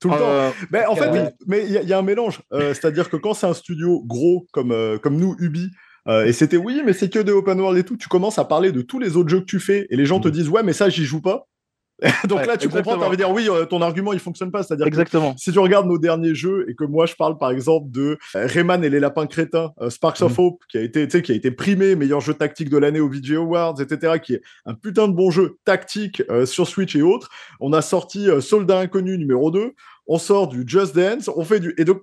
[0.00, 0.24] Tout le temps.
[0.24, 2.40] Euh, mais en fait, mais il y, a un mélange.
[2.52, 5.70] Euh, c'est-à-dire que quand c'est un studio gros comme, euh, comme nous, Ubi,
[6.08, 8.72] et c'était oui, mais c'est que des open world et tout, tu commences à parler
[8.72, 10.32] de tous les autres jeux que tu fais et les gens te mm.
[10.32, 11.46] disent ouais, mais ça, j'y joue pas.
[12.28, 14.62] Donc là, tu comprends, tu envie de dire oui, euh, ton argument il fonctionne pas.
[14.62, 15.34] C'est-à-dire exactement.
[15.36, 18.46] si tu regardes nos derniers jeux et que moi je parle par exemple de euh,
[18.46, 20.40] Rayman et les lapins crétins, euh, Sparks of mm.
[20.40, 23.42] Hope, qui a été, qui a été primé meilleur jeu tactique de l'année au Video
[23.42, 27.28] Awards, etc., qui est un putain de bon jeu tactique sur Switch et autres.
[27.60, 29.72] On a sorti Soldat Inconnu numéro 2,
[30.06, 31.74] on sort du Just Dance, on fait du.
[31.78, 32.02] Et donc,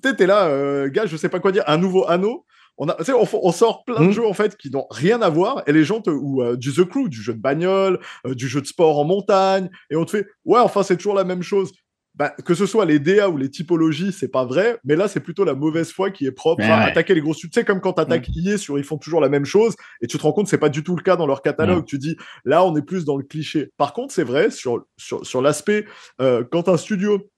[0.00, 2.44] t'es là, gars, je sais pas quoi dire, un nouveau anneau
[2.78, 4.12] on, a, on, sort plein de hmm.
[4.12, 6.72] jeux en fait qui n'ont rien à voir et les gens te, ou euh, du
[6.72, 10.04] The Crew, du jeu de bagnole, euh, du jeu de sport en montagne et on
[10.04, 11.72] te fait ouais enfin c'est toujours la même chose.
[12.16, 15.18] Bah, que ce soit les DA ou les typologies, c'est pas vrai, mais là c'est
[15.18, 17.94] plutôt la mauvaise foi qui est propre à attaquer les gros Tu sais comme quand
[17.94, 18.56] t'attaques attaques hmm.
[18.56, 20.84] sur ils font toujours la même chose et tu te rends compte c'est pas du
[20.84, 21.84] tout le cas dans leur catalogue.
[21.84, 23.70] Tu dis là on est plus dans le cliché.
[23.76, 25.86] Par contre c'est vrai sur sur, sur l'aspect
[26.20, 27.28] euh, quand un studio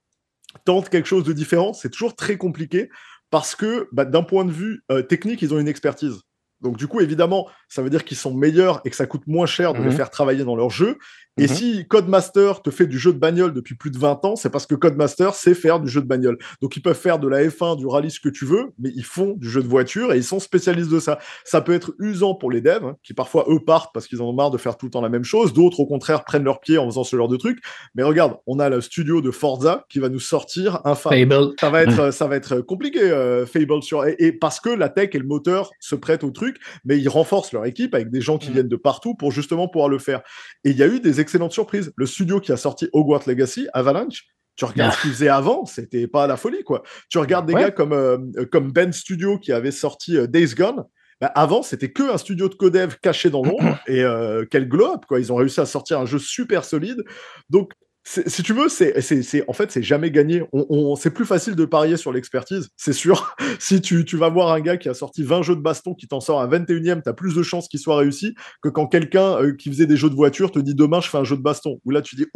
[0.64, 2.88] tente quelque chose de différent, c'est toujours très compliqué
[3.30, 6.20] parce que bah, d'un point de vue euh, technique, ils ont une expertise.
[6.60, 9.46] Donc du coup, évidemment, ça veut dire qu'ils sont meilleurs et que ça coûte moins
[9.46, 9.92] cher de les mhm.
[9.92, 10.98] faire travailler dans leur jeu.
[11.38, 11.48] Et mhm.
[11.48, 14.64] si Codemaster te fait du jeu de bagnole depuis plus de 20 ans, c'est parce
[14.64, 16.38] que Codemaster sait faire du jeu de bagnole.
[16.62, 19.04] Donc ils peuvent faire de la F1, du rallye, ce que tu veux, mais ils
[19.04, 21.18] font du jeu de voiture et ils sont spécialistes de ça.
[21.44, 24.26] Ça peut être usant pour les devs, hein, qui parfois eux partent parce qu'ils en
[24.26, 25.52] ont marre de faire tout le temps la même chose.
[25.52, 27.58] D'autres, au contraire, prennent leur pied en faisant ce genre de trucs.
[27.94, 31.52] Mais regarde, on a le studio de Forza qui va nous sortir un Fable.
[31.60, 35.10] Ça va être, ça va être compliqué, euh, Fable sur et, parce que la tech
[35.12, 36.45] et le moteur se prêtent au truc,
[36.84, 38.52] mais ils renforcent leur équipe avec des gens qui mm.
[38.52, 40.22] viennent de partout pour justement pouvoir le faire.
[40.64, 41.92] Et il y a eu des excellentes surprises.
[41.96, 44.24] Le studio qui a sorti Hogwarts Legacy, Avalanche,
[44.56, 46.82] tu regardes ce qu'ils faisaient avant, c'était pas la folie, quoi.
[47.10, 48.18] Tu regardes des gars comme, euh,
[48.50, 50.84] comme Ben Studio qui avait sorti euh, Days Gone.
[51.20, 55.04] Bah, avant, c'était que un studio de codev caché dans l'ombre et euh, quel globe,
[55.06, 55.20] quoi.
[55.20, 57.04] Ils ont réussi à sortir un jeu super solide.
[57.50, 57.72] Donc,
[58.08, 60.42] si tu veux, c'est, en fait, c'est jamais gagné.
[60.52, 63.34] On, c'est plus facile de parier sur l'expertise, c'est sûr.
[63.58, 66.06] si tu, tu, vas voir un gars qui a sorti 20 jeux de baston, qui
[66.06, 69.42] t'en sort un 21e, tu as plus de chances qu'il soit réussi que quand quelqu'un
[69.42, 71.42] euh, qui faisait des jeux de voiture te dit demain je fais un jeu de
[71.42, 71.80] baston.
[71.84, 72.26] Où là tu dis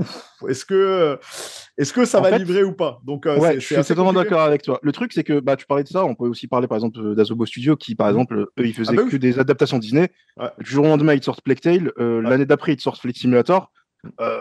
[0.49, 1.19] est-ce que,
[1.79, 3.01] est-ce que ça va livrer ou pas?
[3.05, 4.81] Donc, euh, ouais, je suis totalement d'accord avec toi.
[4.83, 7.15] Le truc, c'est que bah, tu parlais de ça, on peut aussi parler par exemple
[7.15, 8.11] d'Azobo Studio qui, par mmh.
[8.11, 10.11] exemple, eux, ils faisaient ah bah que des adaptations Disney.
[10.59, 11.93] Du jour au lendemain, ils sortent Plague Tale.
[11.99, 13.71] Euh, l'année d'après, ils sortent Flight Simulator.
[14.21, 14.41] Euh,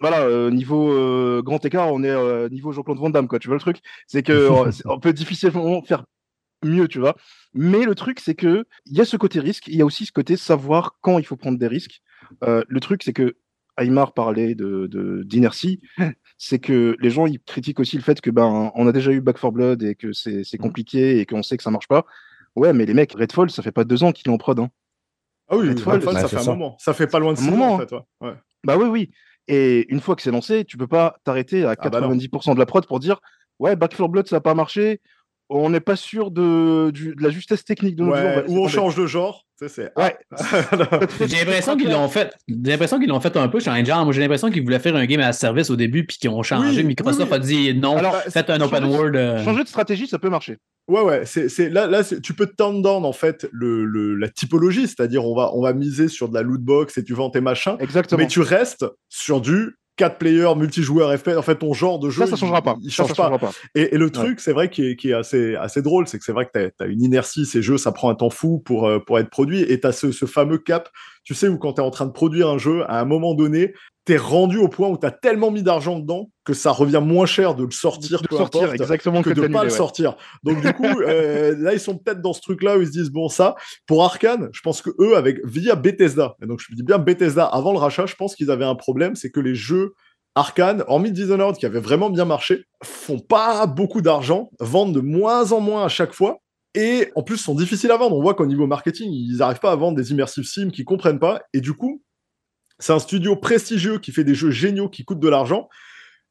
[0.00, 3.38] voilà, euh, niveau euh, grand écart, on est euh, niveau Jean-Claude Van Damme, quoi.
[3.38, 3.78] Tu vois le truc?
[4.06, 4.48] C'est que
[4.86, 6.04] on peut difficilement faire
[6.64, 7.16] mieux, tu vois?
[7.52, 10.06] Mais le truc, c'est que il y a ce côté risque, il y a aussi
[10.06, 12.00] ce côté savoir quand il faut prendre des risques.
[12.42, 13.36] le truc, c'est que
[13.78, 15.80] Aymar parlait de d'inertie,
[16.38, 19.20] c'est que les gens ils critiquent aussi le fait que ben on a déjà eu
[19.20, 20.58] Back 4 Blood et que c'est mmh.
[20.58, 22.04] compliqué et qu'on sait que ça marche pas.
[22.56, 24.58] Ouais, mais les mecs, Redfall, ça fait pas deux ans qu'ils l'ont prod.
[24.60, 24.70] Hein.
[25.48, 26.76] Ah oui, Redfall, ça fait un moment.
[26.78, 27.92] Ça fait pas loin de six mois, en fait.
[28.20, 28.34] Ouais.
[28.64, 29.10] Bah oui, oui.
[29.48, 32.58] Et une fois que c'est lancé, tu peux pas t'arrêter à 90% ah bah de
[32.58, 33.20] la prod pour dire
[33.58, 35.00] ouais, Back 4 Blood, ça n'a pas marché.
[35.50, 38.96] On n'est pas sûr de, de, la justesse technique de nos ouais, Ou on change
[38.96, 39.44] de genre.
[39.60, 40.16] Ouais.
[41.20, 42.34] j'ai l'impression qu'ils l'ont fait.
[42.48, 44.04] J'ai l'impression qu'ils l'ont fait un peu changer genre.
[44.04, 46.42] Moi, j'ai l'impression qu'ils voulaient faire un game à service au début puis qu'ils ont
[46.42, 46.82] changé.
[46.82, 49.16] Microsoft a dit non, Alors, faites un open world.
[49.16, 49.44] Euh.
[49.44, 50.58] Changer de stratégie, ça peut marcher.
[50.88, 51.24] Ouais, ouais.
[51.24, 55.34] C'est, là, là tu peux turn down en fait le, le la typologie, c'est-à-dire on
[55.34, 57.76] va, on va miser sur de la loot box et tu vends tes machins.
[57.80, 58.18] Exactement.
[58.18, 62.24] Mais tu restes sur du 4 players multijoueurs FPS, en fait, ton genre de jeu.
[62.24, 62.76] Ça, ça changera pas.
[62.82, 63.38] Il, change pas.
[63.74, 66.32] Et, le truc, c'est vrai, qui est, qui est assez, assez drôle, c'est que c'est
[66.32, 68.98] vrai que tu as, une inertie, ces jeux, ça prend un temps fou pour, euh,
[68.98, 70.88] pour être produit, et tu as ce, ce, fameux cap,
[71.22, 73.34] tu sais, où quand tu es en train de produire un jeu, à un moment
[73.34, 73.72] donné,
[74.04, 77.26] t'es rendu au point où tu as tellement mis d'argent dedans que ça revient moins
[77.26, 80.16] cher de le sortir, de sortir exactement que, de ne pas le sortir.
[80.42, 83.10] Donc du coup, euh, là ils sont peut-être dans ce truc-là où ils se disent
[83.10, 83.54] bon ça
[83.86, 87.46] pour Arkane, je pense que eux avec via Bethesda, et donc je dis bien Bethesda
[87.46, 89.94] avant le rachat, je pense qu'ils avaient un problème, c'est que les jeux
[90.34, 95.52] Arkane, hormis Dishonored qui avait vraiment bien marché, font pas beaucoup d'argent, vendent de moins
[95.52, 96.38] en moins à chaque fois.
[96.74, 98.16] et en plus sont difficiles à vendre.
[98.16, 101.20] On voit qu'au niveau marketing, ils n'arrivent pas à vendre des immersive sims qu'ils comprennent
[101.20, 101.40] pas.
[101.52, 102.02] Et du coup,
[102.78, 105.68] c'est un studio prestigieux qui fait des jeux géniaux qui coûtent de l'argent,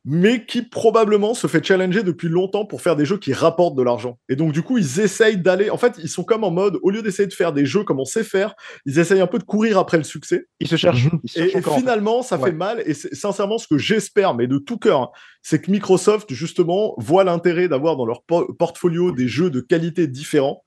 [0.05, 3.83] mais qui probablement se fait challenger depuis longtemps pour faire des jeux qui rapportent de
[3.83, 4.19] l'argent.
[4.27, 5.69] Et donc, du coup, ils essayent d'aller.
[5.69, 8.01] En fait, ils sont comme en mode, au lieu d'essayer de faire des jeux comme
[8.01, 8.53] on sait faire,
[8.85, 10.47] ils essayent un peu de courir après le succès.
[10.59, 11.07] Ils se cherchent.
[11.35, 12.83] et, finalement, ça fait mal.
[12.85, 15.09] Et sincèrement, ce que j'espère, mais de tout cœur, hein,
[15.41, 20.63] c'est que Microsoft, justement, voit l'intérêt d'avoir dans leur portfolio des jeux de qualité différents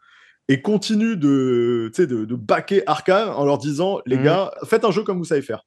[0.49, 4.25] et continue de, de, de backer Arkane en leur disant, les mhm.
[4.25, 5.65] gars, faites un jeu comme vous savez faire.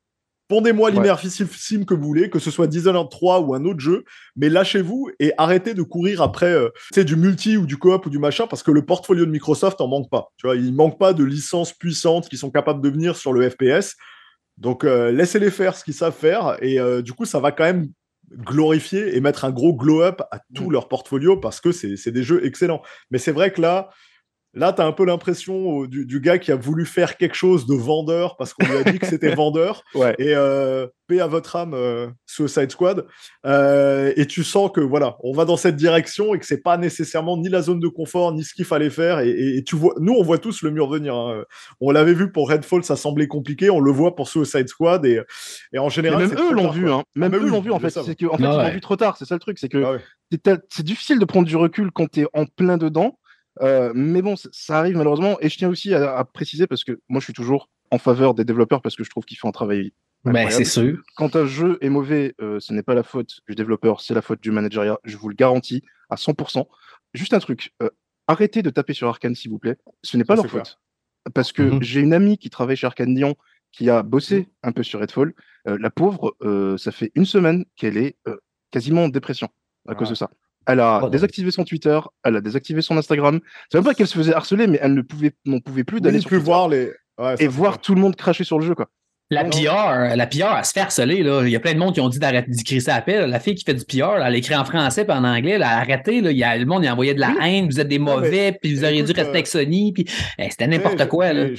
[0.50, 4.04] Pondez-moi l'immersive sim que vous voulez, que ce soit Dishonored 3 ou un autre jeu,
[4.36, 6.70] mais lâchez-vous et arrêtez de courir après euh,
[7.04, 9.88] du multi ou du coop ou du machin parce que le portfolio de Microsoft en
[9.88, 10.30] manque pas.
[10.38, 13.48] Tu vois, il manque pas de licences puissantes qui sont capables de venir sur le
[13.48, 13.96] FPS.
[14.58, 17.66] Donc euh, laissez-les faire ce qu'ils savent faire et euh, du coup ça va quand
[17.66, 17.90] même
[18.32, 20.74] glorifier et mettre un gros glow-up à tout mm.
[20.74, 22.82] leur portfolio parce que c'est des jeux excellents.
[23.12, 23.92] Mais c'est vrai que là,
[24.56, 27.76] Là, tu as un peu l'impression du, gars qui a voulu faire quelque chose de
[27.76, 29.84] vendeur parce qu'on lui a dit que c'était vendeur.
[30.18, 33.06] Et euh, paix à votre âme, euh, Suicide Squad.
[33.46, 36.78] Euh, et tu sens que voilà, on va dans cette direction et que c'est pas
[36.78, 39.20] nécessairement ni la zone de confort ni ce qu'il fallait faire.
[39.20, 41.14] Et, tu vois, nous, on voit tous le mur venir.
[41.14, 41.44] Hein.
[41.80, 43.70] On l'avait vu pour Redfall, ça semblait compliqué.
[43.70, 45.06] On le voit pour Suicide Squad.
[45.06, 45.22] Et,
[45.74, 46.92] et en général, même eux l'ont vu.
[46.92, 47.04] Hein.
[47.16, 47.92] Même, eux l'ont vu en fait.
[47.92, 49.16] C'est que, en fait, ils l'ont vu trop tard.
[49.18, 49.60] C'est ça le truc.
[49.60, 49.98] C'est que ah
[50.70, 53.19] c'est difficile de prendre du recul quand tu es en plein dedans.
[53.62, 55.38] Euh, mais bon, ça arrive malheureusement.
[55.42, 58.46] Et je tiens aussi à, préciser, parce que moi je suis toujours en faveur des
[58.46, 59.94] développeurs parce que je trouve qu'ils font un travail.
[60.26, 61.02] Mais c'est sûr.
[61.16, 64.22] Quand un jeu est mauvais, euh, ce n'est pas la faute du développeur, c'est la
[64.22, 65.00] faute du manageriat.
[65.04, 66.68] Je vous le garantis à 100%.
[67.14, 67.74] Juste un truc.
[67.82, 67.90] Euh,
[68.28, 69.78] arrêtez de taper sur Arkane, s'il vous plaît.
[70.04, 70.80] Ce n'est pas leur faute.
[71.34, 71.84] Parce que mhm.
[71.84, 73.36] j'ai une amie qui travaille chez Arkane Lyon
[73.72, 74.46] qui a bossé mhm.
[74.64, 75.34] un peu sur Redfall.
[75.66, 76.36] la pauvre,
[76.78, 78.18] ça fait une semaine qu'elle est
[78.72, 79.50] quasiment en dépression
[79.88, 80.30] à cause de ça.
[80.72, 83.40] Elle a désactivé son Twitter, elle a désactivé son Instagram.
[83.72, 86.20] C'est même pas qu'elle se faisait harceler, mais elle ne pouvait, n'en pouvait plus d'aller
[86.20, 86.92] sur plus voir les
[87.40, 88.88] et voir tout le monde cracher sur le jeu, quoi.
[89.32, 91.22] La PR, la PR, elle se fait harceler.
[91.22, 91.44] Là.
[91.44, 93.30] Il y a plein de monde qui ont dit d'arrêter d'écrire ça à appel.
[93.30, 95.52] La fille qui fait du PR, elle écrit en français et en anglais.
[95.52, 96.20] Elle a arrêté.
[96.22, 96.32] Là.
[96.32, 97.68] Il y a, le monde a envoyé de la haine.
[97.68, 99.94] Vous êtes des mauvais, puis vous auriez dû rester avec Sony.
[99.94, 100.06] Puis
[100.50, 101.26] c'était n'importe quoi.
[101.26, 101.56] Euh,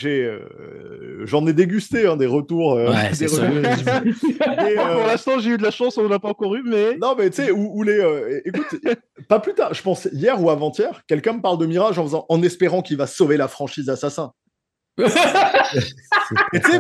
[1.25, 2.75] j'en ai, dégusté hein, des retours.
[2.75, 3.11] Euh, ouais.
[4.51, 6.97] Euh, pour l'instant, j'ai eu de la chance, on n'a pas encore eu, mais.
[6.97, 8.43] Non, mais tu sais, où, les.
[8.45, 8.81] écoute,
[9.29, 12.27] pas plus tard, je pense hier ou avant-hier, quelqu'un me parle de Mirage en, faisant,
[12.29, 14.33] en espérant qu'il va sauver la franchise Assassin.
[14.99, 15.09] et,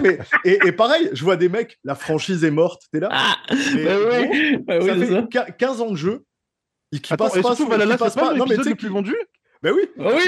[0.02, 3.08] mais, et, pareil, je vois des mecs, la franchise est morte, t'es là.
[3.12, 6.24] Ah, bah ça fait 15 ans de jeu.
[6.92, 9.14] Qui Attends, passe pas, surtout, Valhalla, c'est pas, pas non, mais le plus vendu
[9.62, 9.82] ben oui.
[9.98, 10.22] Ah oui.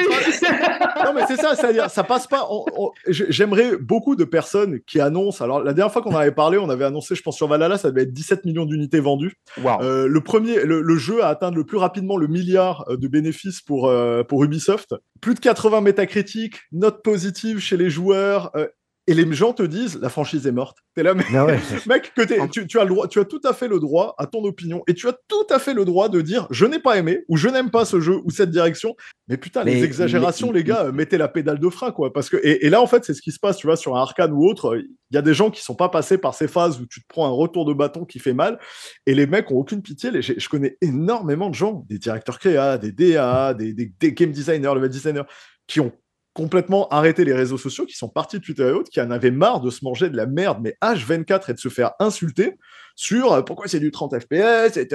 [1.04, 2.46] non, mais c'est ça, c'est-à-dire, ça passe pas.
[3.08, 5.42] J'aimerais beaucoup de personnes qui annoncent.
[5.42, 7.90] Alors, la dernière fois qu'on avait parlé, on avait annoncé, je pense, sur Valhalla, ça
[7.90, 9.34] devait être 17 millions d'unités vendues.
[9.58, 13.62] Euh, le premier, le, jeu a atteint le plus rapidement le milliard euh, de bénéfices
[13.62, 14.94] pour, euh, pour Ubisoft.
[15.20, 18.52] Plus de 80 métacritiques, notes positives chez les joueurs,
[19.06, 20.78] et les gens te disent la franchise est morte.
[20.94, 21.46] T'es là, mais ah
[21.86, 24.26] mec, que tu, tu, as le droit, tu as tout à fait le droit à
[24.26, 26.98] ton opinion et tu as tout à fait le droit de dire je n'ai pas
[26.98, 28.94] aimé ou je n'aime pas ce jeu ou cette direction.
[29.28, 32.12] Mais putain, les exagérations, les gars, mettez la pédale de frein, quoi.
[32.12, 34.00] Parce que et, là, en fait, c'est ce qui se passe, tu vois, sur un
[34.00, 34.76] arcade ou autre.
[35.10, 37.06] Il y a des gens qui sont pas passés par ces phases où tu te
[37.08, 38.58] prends un retour de bâton qui fait mal
[39.06, 40.10] et les mecs ont aucune pitié.
[40.10, 44.32] Les, je connais énormément de gens, des directeurs créa, des DA, des, des, des game
[44.32, 45.24] designers, level designers,
[45.66, 45.92] qui ont
[46.34, 49.30] complètement arrêté les réseaux sociaux, qui sont partis de Twitter et autres, qui en avaient
[49.30, 52.56] marre de se manger de la merde, mais H24 et de se faire insulter
[52.94, 54.76] sur euh, pourquoi c'est du 30 FPS.
[54.76, 54.88] Et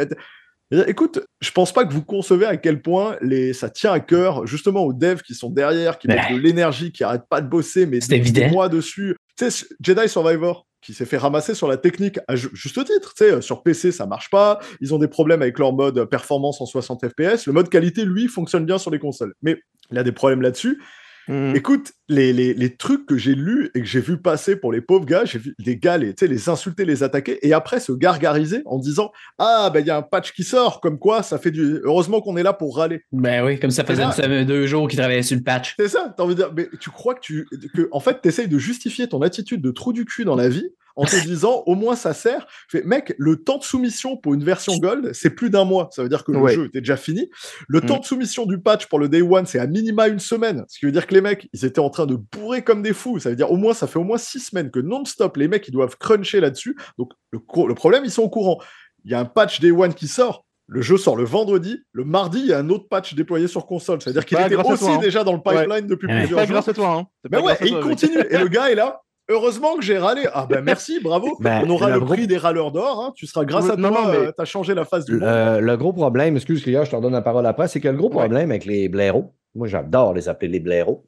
[0.88, 3.54] Écoute, je pense pas que vous concevez à quel point les...
[3.54, 7.06] ça tient à cœur justement aux devs qui sont derrière, qui mettent de l'énergie, qui
[7.06, 9.16] arrêtent pas de bosser, mais des mois dessus.
[9.38, 13.14] Tu sais, Jedi Survivor, qui s'est fait ramasser sur la technique à juste titre.
[13.16, 14.60] Tu sais, sur PC, ça marche pas.
[14.82, 17.46] Ils ont des problèmes avec leur mode performance en 60 FPS.
[17.46, 19.34] Le mode qualité, lui, fonctionne bien sur les consoles.
[19.42, 19.58] Mais
[19.92, 20.82] il a des problèmes là-dessus.
[21.28, 21.56] Mmh.
[21.56, 24.80] Écoute, les, les, les, trucs que j'ai lus et que j'ai vu passer pour les
[24.82, 28.62] pauvres gars, j'ai vu les gars les, les insulter, les attaquer, et après se gargariser
[28.66, 31.52] en disant Ah, ben il y a un patch qui sort, comme quoi ça fait
[31.52, 31.80] du.
[31.84, 33.02] Heureusement qu'on est là pour râler.
[33.12, 35.76] Ben oui, comme ça faisait deux jours qu'ils travaillaient sur le patch.
[35.78, 37.48] C'est ça, t'as envie de dire, mais tu crois que tu.
[37.76, 40.70] Que, en fait, t'essayes de justifier ton attitude de trou du cul dans la vie
[40.98, 42.48] en te disant au moins ça sert.
[42.68, 45.90] Fais, mec, le temps de soumission pour une version gold, c'est plus d'un mois.
[45.94, 47.30] Ça veut dire que le jeu était déjà fini.
[47.70, 47.86] Le mm.
[47.86, 50.66] temps de soumission du patch pour le day one, c'est à minima une semaine.
[50.68, 52.94] Ce qui veut dire que les mecs, ils étaient en train de bourrer comme des
[52.94, 53.20] fous.
[53.20, 55.68] Ça veut dire au moins, ça fait au moins six semaines que non-stop, les mecs,
[55.68, 56.76] ils doivent cruncher là-dessus.
[56.98, 58.60] Donc le, le problème, ils sont au courant.
[59.06, 60.46] Il y a un patch day one qui sort.
[60.70, 61.80] Le jeu sort le vendredi.
[61.94, 64.02] Le mardi, il y a un autre patch déployé sur console.
[64.02, 64.98] C'est-à-dire qu'il était aussi hein.
[64.98, 66.48] déjà dans le pipeline depuis plusieurs jours.
[66.50, 66.94] grâce à toi.
[66.94, 67.08] Hein.
[67.32, 68.20] Mais ouais, et il continue.
[68.30, 69.02] et le gars est là.
[69.30, 70.24] Heureusement que j'ai râlé.
[70.34, 71.38] Ah ben merci, bravo.
[71.42, 73.04] Ben, on aura le, prix des râleurs d'or.
[73.04, 73.14] Hein.
[73.16, 75.62] Tu seras grâce à toi, non, euh, tu as changé la face du le, monde.
[75.62, 78.10] Le gros problème, excuse moi je te redonne la parole après, c'est que le gros
[78.10, 81.04] problème avec les blaireaux, moi j'adore les appeler les blaireaux.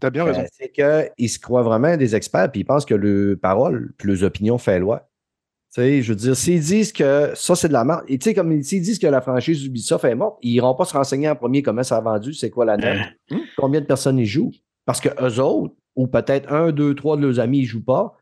[0.00, 0.44] Tu as bien raison.
[0.52, 4.58] c'est qu'ils se croient vraiment des experts, puis ils pensent que le parole, plus opinion
[4.58, 5.08] fait loi.
[5.72, 8.24] Tu sais, je veux dire, s'ils disent que ça, c'est de la merde, et tu
[8.24, 11.28] sais, comme s'ils disent que la franchise Ubisoft est morte, ils n'iront pas se renseigner
[11.28, 12.98] en premier comment ça a vendu, c'est quoi la note,
[13.30, 13.40] Hum.
[13.56, 14.52] combien de personnes y jouent.
[14.86, 18.16] Parce que eux autres, ou peut-être un, deux, trois de leurs amis ne jouent pas,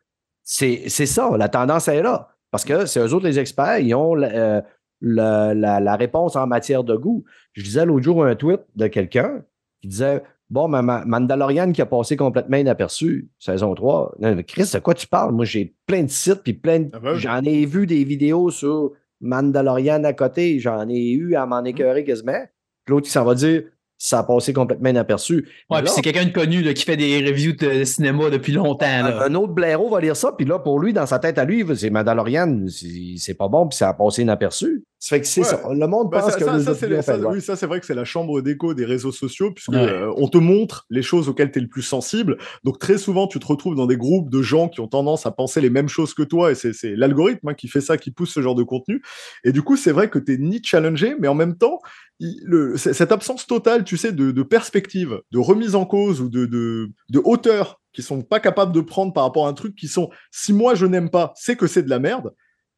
[0.44, 2.28] c'est c'est ça, la tendance est là.
[2.50, 4.60] Parce que c'est eux autres les experts, ils ont la, euh,
[5.00, 7.24] la- la- la réponse en matière de goût.
[7.54, 9.42] Je disais l'autre jour un tweet de quelqu'un
[9.80, 14.14] qui disait Bon, ma, ma- Mandalorian qui a passé complètement inaperçu, saison 3.
[14.20, 15.32] Non, mais Chris, de quoi tu parles?
[15.32, 16.90] Moi, j'ai plein de sites, puis plein de.
[16.92, 17.10] Ah oui.
[17.20, 18.92] J'en ai vu des vidéos sur
[19.22, 22.44] Mandalorian à côté, j'en ai eu à m'en écœurer quasiment.
[22.84, 23.62] Puis L'autre qui s'en va dire
[24.04, 25.48] ça a passé complètement inaperçu.
[25.70, 28.84] Ouais, puis c'est quelqu'un de connu là, qui fait des reviews de cinéma depuis longtemps.
[28.84, 29.26] Là.
[29.26, 31.64] un, autre blaireau va lire ça, puis là, pour lui, dans sa tête à lui,
[31.76, 34.82] c'est Mandalorian, c'est c'est pas bon, puis ça a passé inaperçu.
[35.04, 35.46] Ça fait que c'est Ouais.
[35.48, 35.60] ça.
[35.68, 36.86] Le monde Bah, pense ça, que ça, ça, c'est
[37.26, 39.78] oui, ça, c'est vrai que c'est la chambre d'écho des réseaux sociaux, puisque Ouais.
[39.78, 42.38] euh, on te montre les choses auxquelles tu es le plus sensible.
[42.62, 45.32] Donc très souvent, tu te retrouves dans des groupes de gens qui ont tendance à
[45.32, 48.32] penser les mêmes choses que toi, et c'est l'algorithme hein, qui fait ça, qui pousse
[48.32, 49.02] ce genre de contenu.
[49.42, 51.80] Et du coup, c'est vrai que tu es ni challengé, mais en même temps,
[52.20, 56.20] il- le- c- cette absence totale, tu sais, de, de perspective, de remise en cause
[56.20, 59.54] ou de, de, de hauteur qui sont pas capables de prendre par rapport à un
[59.54, 62.30] truc qui sont, si moi je n'aime pas, c'est que c'est de la merde.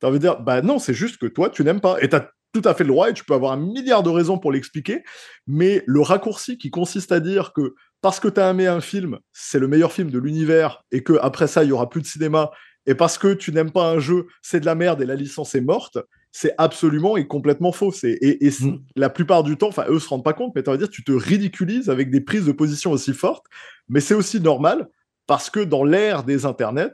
[0.05, 1.97] Ça veut dire, bah non, c'est juste que toi, tu n'aimes pas.
[2.03, 4.11] Et tu as tout à fait le droit et tu peux avoir un milliard de
[4.11, 5.03] raisons pour l'expliquer.
[5.47, 9.19] Mais le raccourci qui consiste à dire que parce que tu as aimé un film,
[9.33, 12.07] c'est le meilleur film de l'univers et que après ça, il y aura plus de
[12.07, 12.51] cinéma.
[12.85, 15.55] Et parce que tu n'aimes pas un jeu, c'est de la merde et la licence
[15.55, 15.97] est morte.
[16.33, 17.93] C'est absolument et complètement faux.
[18.03, 18.83] Et, et c'est- Mm.
[18.97, 21.03] la plupart du temps, enfin, eux se rendent pas compte, mais ça veut dire tu
[21.03, 23.47] te ridiculises avec des prises de position aussi fortes.
[23.89, 24.87] Mais c'est aussi normal
[25.27, 26.93] parce que dans l'ère des internets,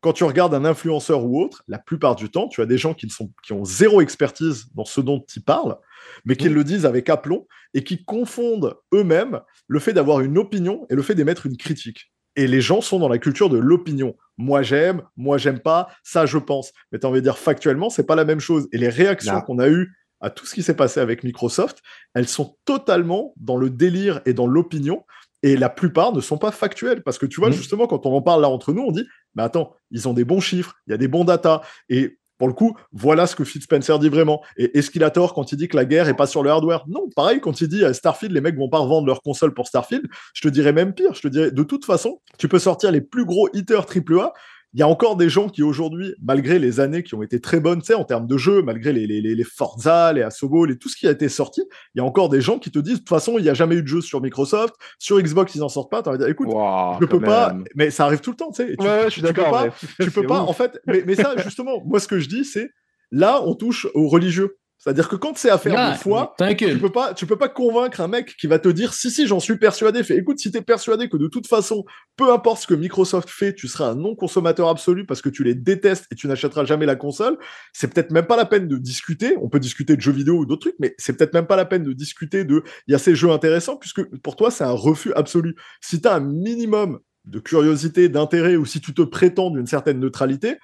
[0.00, 2.94] quand tu regardes un influenceur ou autre, la plupart du temps, tu as des gens
[2.94, 5.76] qui, ne sont, qui ont zéro expertise dans ce dont ils parlent,
[6.24, 10.86] mais qui le disent avec aplomb et qui confondent eux-mêmes le fait d'avoir une opinion
[10.88, 12.12] et le fait d'émettre une critique.
[12.36, 14.16] Et les gens sont dans la culture de l'opinion.
[14.38, 16.72] Moi j'aime, moi j'aime pas, ça je pense.
[16.92, 18.68] Mais tu envie de dire factuellement, c'est pas la même chose.
[18.72, 21.78] Et les réactions qu'on a eues à tout ce qui s'est passé avec Microsoft,
[22.14, 25.04] elles sont totalement dans le délire et dans l'opinion.
[25.42, 27.02] Et la plupart ne sont pas factuelles.
[27.02, 27.54] Parce que tu vois, Mhm.
[27.56, 30.24] justement, quand on en parle là entre nous, on dit, mais attends, ils ont des
[30.24, 31.60] bons chiffres, il y a des bons datas.
[31.88, 34.42] Et pour le coup, voilà ce que Phil Spencer dit vraiment.
[34.56, 36.48] Et est-ce qu'il a tort quand il dit que la guerre est pas sur le
[36.48, 36.84] hardware?
[36.88, 39.68] Non, pareil, quand il dit euh, Starfield, les mecs vont pas revendre leur console pour
[39.68, 41.12] Starfield, je te dirais même pire.
[41.12, 44.32] Je te dirais, de toute façon, tu peux sortir les plus gros hitters AAA.
[44.72, 47.58] Il y a encore des gens qui aujourd'hui, malgré les années qui ont été très
[47.58, 50.78] bonnes, tu sais, en termes de jeu, malgré les, les, les, Forza, les Asobol et
[50.78, 51.62] tout ce qui a été sorti,
[51.94, 53.54] il y a encore des gens qui te disent, de toute façon, il n'y a
[53.54, 56.02] jamais eu de jeu sur Microsoft, sur Xbox, ils en sortent pas.
[56.02, 58.52] T'as envie de dire, écoute, Waouh, je peux pas, mais ça arrive tout le temps,
[58.52, 58.80] tu sais.
[58.80, 59.66] Ouais, ouais, je suis d'accord.
[60.00, 62.70] tu peux pas, en fait, mais, mais ça, justement, moi, ce que je dis, c'est
[63.10, 64.56] là, on touche aux religieux.
[64.82, 66.80] C'est-à-dire que quand c'est affaire Ouais, de foi, tu Tranquille.
[66.80, 69.38] peux pas, tu peux pas convaincre un mec qui va te dire si si j'en
[69.38, 70.02] suis persuadé.
[70.02, 71.84] Fait écoute, si t'es persuadé que de toute façon,
[72.16, 75.44] peu importe ce que Microsoft fait, tu seras un non consommateur absolu parce que tu
[75.44, 77.36] les détestes et tu n'achèteras jamais la console.
[77.74, 79.36] C'est peut-être même pas la peine de discuter.
[79.42, 81.66] On peut discuter de jeux vidéo ou d'autres trucs, mais c'est peut-être même pas la
[81.66, 84.70] peine de discuter de il y a ces jeux intéressants puisque pour toi c'est un
[84.70, 85.56] refus absolu.
[85.82, 90.56] Si t'as un minimum de curiosité, d'intérêt ou si tu te prétends d'une certaine neutralité,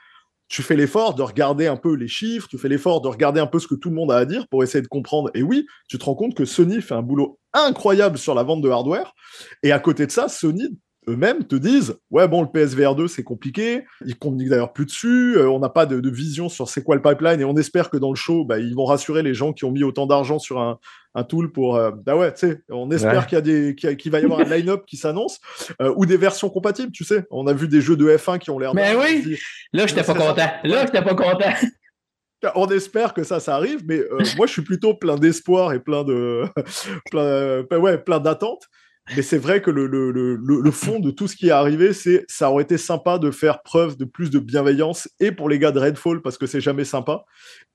[0.49, 3.47] tu fais l'effort de regarder un peu les chiffres, tu fais l'effort de regarder un
[3.47, 5.31] peu ce que tout le monde a à dire pour essayer de comprendre.
[5.35, 8.63] Et oui, tu te rends compte que Sony fait un boulot incroyable sur la vente
[8.63, 9.13] de hardware.
[9.63, 10.79] Et à côté de ça, Sony
[11.09, 15.37] eux-mêmes te disent ouais bon le PSVR 2 c'est compliqué ils communiquent d'ailleurs plus dessus
[15.37, 17.91] euh, on n'a pas de, de vision sur c'est quoi le pipeline et on espère
[17.91, 20.39] que dans le show bah, ils vont rassurer les gens qui ont mis autant d'argent
[20.39, 20.79] sur un,
[21.15, 23.27] un tool pour euh, bah ouais tu sais on espère Ouais.
[23.27, 25.39] qu'il y a des qu'il va y avoir un line-up qui s'annonce
[25.81, 28.51] euh, ou des versions compatibles tu sais on a vu des jeux de F1 qui
[28.51, 29.23] ont l'air Mais oui.
[29.23, 29.39] dit,
[29.73, 30.35] Là, j'étais pas content.
[30.65, 31.51] Là, j'étais pas content.
[32.55, 35.81] on espère que ça, ça arrive, mais euh, moi, je suis plutôt plein d'espoir et
[35.81, 36.45] plein de,
[37.11, 38.63] plein, euh, ouais, plein d'attentes.
[39.15, 42.65] Mais c'est vrai que le, fond de tout ce qui est arrivé, c'est ça aurait
[42.65, 46.23] été sympa de faire preuve de plus de bienveillance et pour les gars de Redfall
[46.23, 47.25] parce que c'est jamais sympa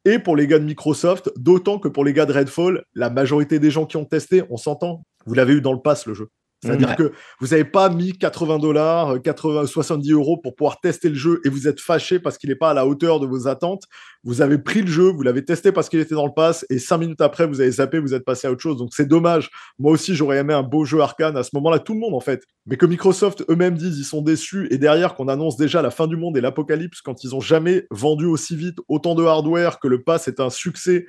[0.03, 3.59] et pour les gars de Microsoft, d'autant que pour les gars de Redfall, la majorité
[3.59, 6.27] des gens qui ont testé, on s'entend, vous l'avez eu dans le pass le jeu.
[6.63, 6.95] C'est-à-dire Ouais.
[6.95, 11.41] que vous n'avez pas mis 80 dollars, 80, 70 euros pour pouvoir tester le jeu
[11.43, 13.83] et vous êtes fâché parce qu'il n'est pas à la hauteur de vos attentes.
[14.23, 16.77] Vous avez pris le jeu, vous l'avez testé parce qu'il était dans le pass et
[16.77, 18.77] cinq minutes après, vous avez zappé, vous êtes passé à autre chose.
[18.77, 19.49] Donc c'est dommage.
[19.79, 22.19] Moi aussi, j'aurais aimé un beau jeu arcane à ce moment-là, tout le monde en
[22.19, 22.43] fait.
[22.67, 26.05] Mais que Microsoft eux-mêmes disent ils sont déçus et derrière qu'on annonce déjà la fin
[26.05, 29.87] du monde et l'apocalypse quand ils ont jamais vendu aussi vite autant de hardware que
[29.87, 31.07] le pass est un succès.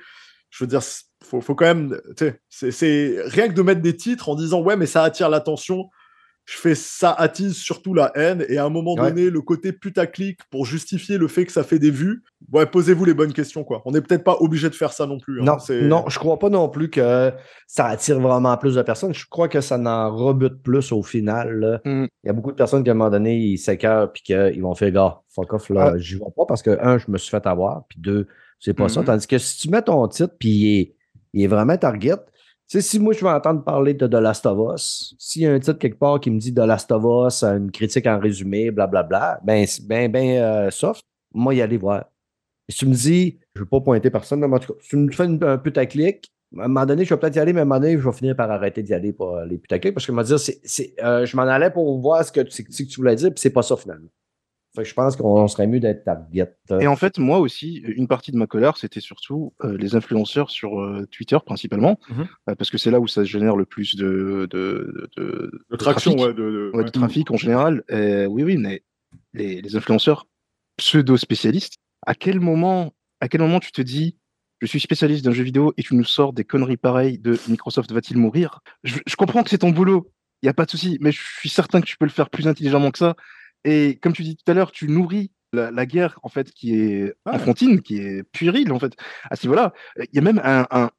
[0.53, 0.81] Je veux dire,
[1.23, 4.61] faut, faut quand même, tu sais, c'est- rien que de mettre des titres en disant
[4.61, 5.89] ouais, mais ça attire l'attention.
[6.45, 10.39] je fais ça attise surtout la haine et à un moment donné le côté putaclic
[10.51, 13.81] pour justifier le fait que ça fait des vues ouais posez-vous les bonnes questions quoi
[13.85, 15.45] on n'est peut-être pas obligé de faire ça non plus hein.
[15.45, 17.31] non non je crois pas non plus que
[17.65, 21.79] ça attire vraiment plus de personnes je crois que ça n'en rebute plus au final
[21.85, 22.07] mm.
[22.25, 24.61] il y a beaucoup de personnes qui à un moment donné ils s'écœurent puis qu'ils
[24.61, 27.29] vont faire gars fuck off là j'y vais pas parce que un je me suis
[27.29, 28.27] fait avoir puis deux
[28.63, 29.05] c'est pas ça mm-hmm.
[29.05, 30.95] tandis que si tu mets ton titre puis il est,
[31.33, 32.15] il est vraiment target
[32.73, 35.53] sais, si moi je veux entendre parler de The Last of Us, s'il y a
[35.53, 38.71] un titre quelque part qui me dit The Last of Us, une critique en résumé,
[38.71, 41.03] blablabla, ben, ben, ben euh, soft,
[41.33, 42.05] moi y aller voir.
[42.69, 44.89] si tu me dis, je ne veux pas pointer personne, mais en tout cas, si
[44.89, 47.59] tu me fais un putaclic, à un moment donné, je vais peut-être y aller, mais
[47.59, 50.05] à un moment donné, je vais finir par arrêter d'y aller pour les putaclics parce
[50.05, 52.71] que je me dire, c'est, euh, je m'en allais pour voir ce que, ce que
[52.71, 54.09] tu voulais dire, puis c'est pas ça finalement
[54.81, 56.55] je pense qu'on serait mieux d'être target.
[56.81, 60.49] Et en fait, moi aussi, une partie de ma colère, c'était surtout euh, les influenceurs
[60.49, 62.27] sur euh, Twitter principalement, mhm.
[62.49, 66.15] euh, parce que c'est là où ça génère le plus de, de, de, de traction,
[66.15, 67.83] trafic, de, trafic en général.
[67.91, 68.83] oui, oui, mais
[69.33, 70.27] les, les influenceurs
[70.77, 71.75] pseudo-spécialistes,
[72.07, 74.17] à quel moment, à quel moment tu te dis,
[74.59, 77.91] je suis spécialiste d'un jeu vidéo et tu nous sors des conneries pareilles de Microsoft
[77.91, 78.61] va-t-il mourir?
[78.83, 80.09] Je, je comprends que c'est ton boulot,
[80.41, 82.29] il n'y a pas de souci, mais je suis certain que tu peux le faire
[82.29, 83.15] plus intelligemment que ça
[83.63, 87.13] et comme tu dis tout à l'heure, tu nourris la, guerre en fait qui est
[87.25, 88.93] enfantine, qui est puérile en fait.
[89.29, 90.89] À ce niveau-là, il y a même un,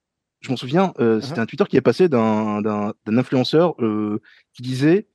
[0.40, 1.22] je m'en souviens, euh, uh-huh.
[1.22, 4.20] c'était un Twitter qui est passé d'un influenceur euh,
[4.52, 5.08] qui disait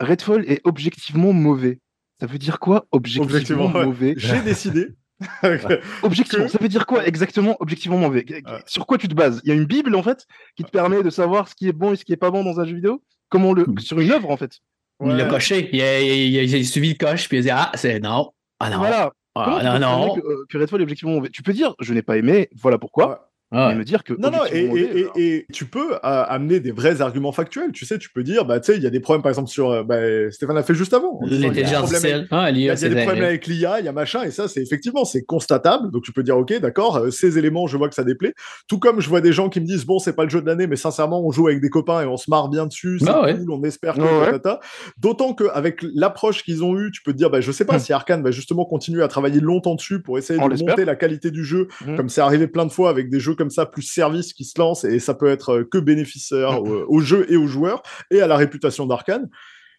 [0.00, 1.80] Redfall est objectivement mauvais.
[2.20, 4.14] Ça veut dire quoi objectivement, mauvais?
[4.16, 4.88] J'ai décidé.
[6.02, 8.26] objectivement, ça veut dire quoi exactement objectivement mauvais?
[8.66, 9.40] Sur quoi tu te bases?
[9.44, 10.26] Il y a une bible en fait
[10.56, 12.42] qui te permet de savoir ce qui est bon et ce qui est pas bon
[12.44, 13.02] dans un jeu vidéo?
[13.28, 14.58] Comment le sur une œuvre en fait?
[15.10, 15.68] Il l'a coché.
[15.72, 18.32] Il a, suivi le coche, puis il a dit Ah, c'est non.
[18.60, 18.78] Ah non.
[18.78, 19.12] Voilà.
[19.34, 20.14] Ah, non, non.
[20.14, 21.30] Que, euh, que Redfall est objectivement mauvais.
[21.30, 23.31] Tu peux dire Je n'ai pas aimé, voilà pourquoi.
[23.52, 24.14] Ah me dire que.
[24.14, 27.72] Non, non, et, et, tu peux euh, amener des vrais arguments factuels.
[27.72, 29.50] Tu sais, tu peux dire, bah, tu sais, il y a des problèmes, par exemple,
[29.50, 29.70] sur.
[29.70, 29.98] Euh, bah,
[30.30, 31.20] Stéphane l'a fait juste avant.
[31.26, 31.46] Il y
[32.70, 35.90] a, des problèmes avec l'IA, il y a machin, et ça, c'est effectivement, c'est constatable.
[35.90, 38.32] Donc, tu peux dire, OK, d'accord, euh, ces éléments, je vois que ça déplaît.
[38.68, 40.46] Tout comme je vois des gens qui me disent, bon, c'est pas le jeu de
[40.46, 43.06] l'année, mais sincèrement, on joue avec des copains et on se marre bien dessus, c'est
[43.06, 44.02] bah cool, on espère que.
[44.98, 47.80] D'autant qu'avec l'approche qu'ils ont eue, tu peux te dire, bah, je sais pas hum.
[47.80, 51.30] si Arkane va justement continuer à travailler longtemps dessus pour essayer de monter la qualité
[51.30, 51.96] du jeu, hum.
[51.96, 54.56] comme c'est arrivé plein de fois avec des jeux comme ça, plus service qui se
[54.56, 57.82] lance et ça peut être euh, que bénéficiaire au, jeu et aux joueurs
[58.12, 59.28] et à la réputation d'Arkane.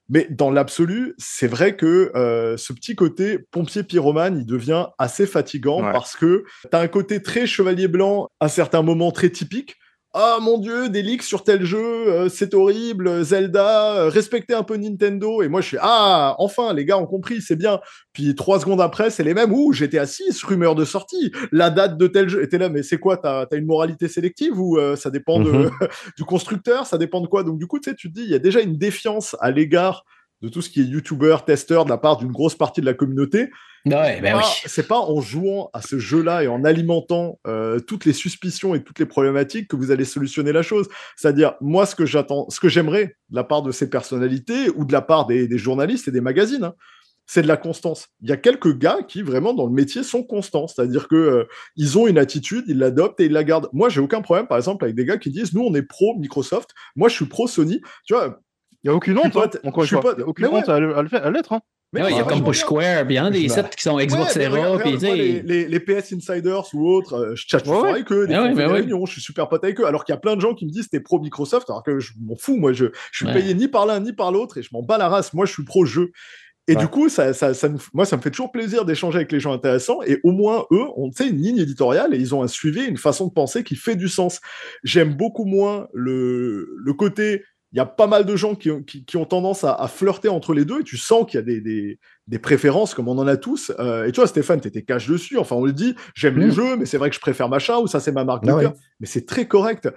[0.09, 5.26] Mais dans l'absolu, c'est vrai que euh, ce petit côté pompier pyromane, il devient assez
[5.26, 9.78] fatigant parce que tu as un côté très chevalier blanc à certains moments très typique
[10.16, 14.61] ah mon dieu, des leaks sur tel jeu, euh, c'est horrible, Zelda, euh, respectez un
[14.61, 15.41] peu Nintendo.
[15.41, 17.80] Et moi je suis ah enfin les gars ont compris, c'est bien.
[18.14, 19.51] Puis trois secondes après, c'est les mêmes.
[19.51, 22.43] Ouh, j'étais assis, rumeur de sortie, la date de tel jeu.
[22.43, 25.49] était là, mais c'est quoi T'as as une moralité sélective ou euh, ça dépend de,
[25.49, 25.72] mhm.
[26.18, 27.43] du constructeur Ça dépend de quoi?
[27.43, 29.49] Donc du coup, tu sais, tu te dis, il y a déjà une défiance à
[29.49, 30.05] l'égard
[30.44, 32.94] de tout ce qui est youtubeur, testeur de la part d'une grosse partie de la
[32.94, 33.50] communauté.
[33.86, 34.44] Ouais, ben oui.
[34.66, 38.84] C'est pas en jouant à ce jeu-là et en alimentant euh, toutes les suspicions et
[38.84, 40.89] toutes les problématiques que vous allez solutionner la chose.
[41.16, 44.84] C'est-à-dire, moi, ce que j'attends, ce que j'aimerais de la part de ces personnalités ou
[44.84, 46.76] de la part des, journalistes et des magazines, hein,
[47.26, 48.10] c'est de la constance.
[48.22, 51.44] Il y a quelques gars qui vraiment dans le métier sont constants, c'est-à-dire que euh,
[51.78, 53.70] ils ont une attitude, ils l'adoptent et ils la gardent.
[53.72, 56.18] Moi, j'ai aucun problème, par exemple, avec des gars qui disent nous on est pro
[56.18, 57.80] Microsoft, moi je suis pro Sony.
[58.06, 58.41] Tu vois,
[58.84, 59.36] il n'y a aucune honte.
[59.36, 59.50] Hein.
[59.64, 61.54] Encore une fois, aucune honte à, l'être.
[61.54, 61.62] Hein.
[61.94, 63.84] Mais il y a comme Push Square, puis il y en a des sites qui
[63.84, 67.90] sont Xbox ouais, puis les, les, les, PS Insiders ou autres, euh, je chatte ouais,
[67.90, 70.18] avec eux, des, ah des réunions, je suis super pote avec eux, alors qu'il y
[70.18, 72.58] a plein de gens qui me disent t'es pro Microsoft, alors que je m'en fous,
[72.58, 74.98] moi je, je suis payé ni par l'un ni par l'autre et je m'en bats
[74.98, 76.12] la race, moi je suis pro jeu.
[76.70, 79.42] Et du coup, ça, ça, ça, moi, ça me fait toujours plaisir d'échanger avec les
[79.42, 80.02] gens intéressants.
[80.04, 83.28] Et au moins, eux, ont une ligne éditoriale et ils ont un suivi, une façon
[83.28, 84.40] de penser qui fait du sens.
[84.82, 87.44] J'aime beaucoup moins le, le côté
[87.74, 90.64] il y a pas mal de gens qui, qui, ont tendance à, flirter entre les
[90.64, 93.36] deux et tu sens qu'il y a des, des, des, préférences comme on en a
[93.36, 93.72] tous.
[93.80, 95.40] Euh, et tu vois, Stéphane, tu étais cash dessus.
[95.40, 96.52] Enfin, on le dit, j'aime les mm.
[96.52, 98.60] jeux, mais c'est vrai que je préfère machin ou ça, c'est ma marque de ah
[98.60, 98.74] cœur.
[99.00, 99.90] Mais c'est très correct.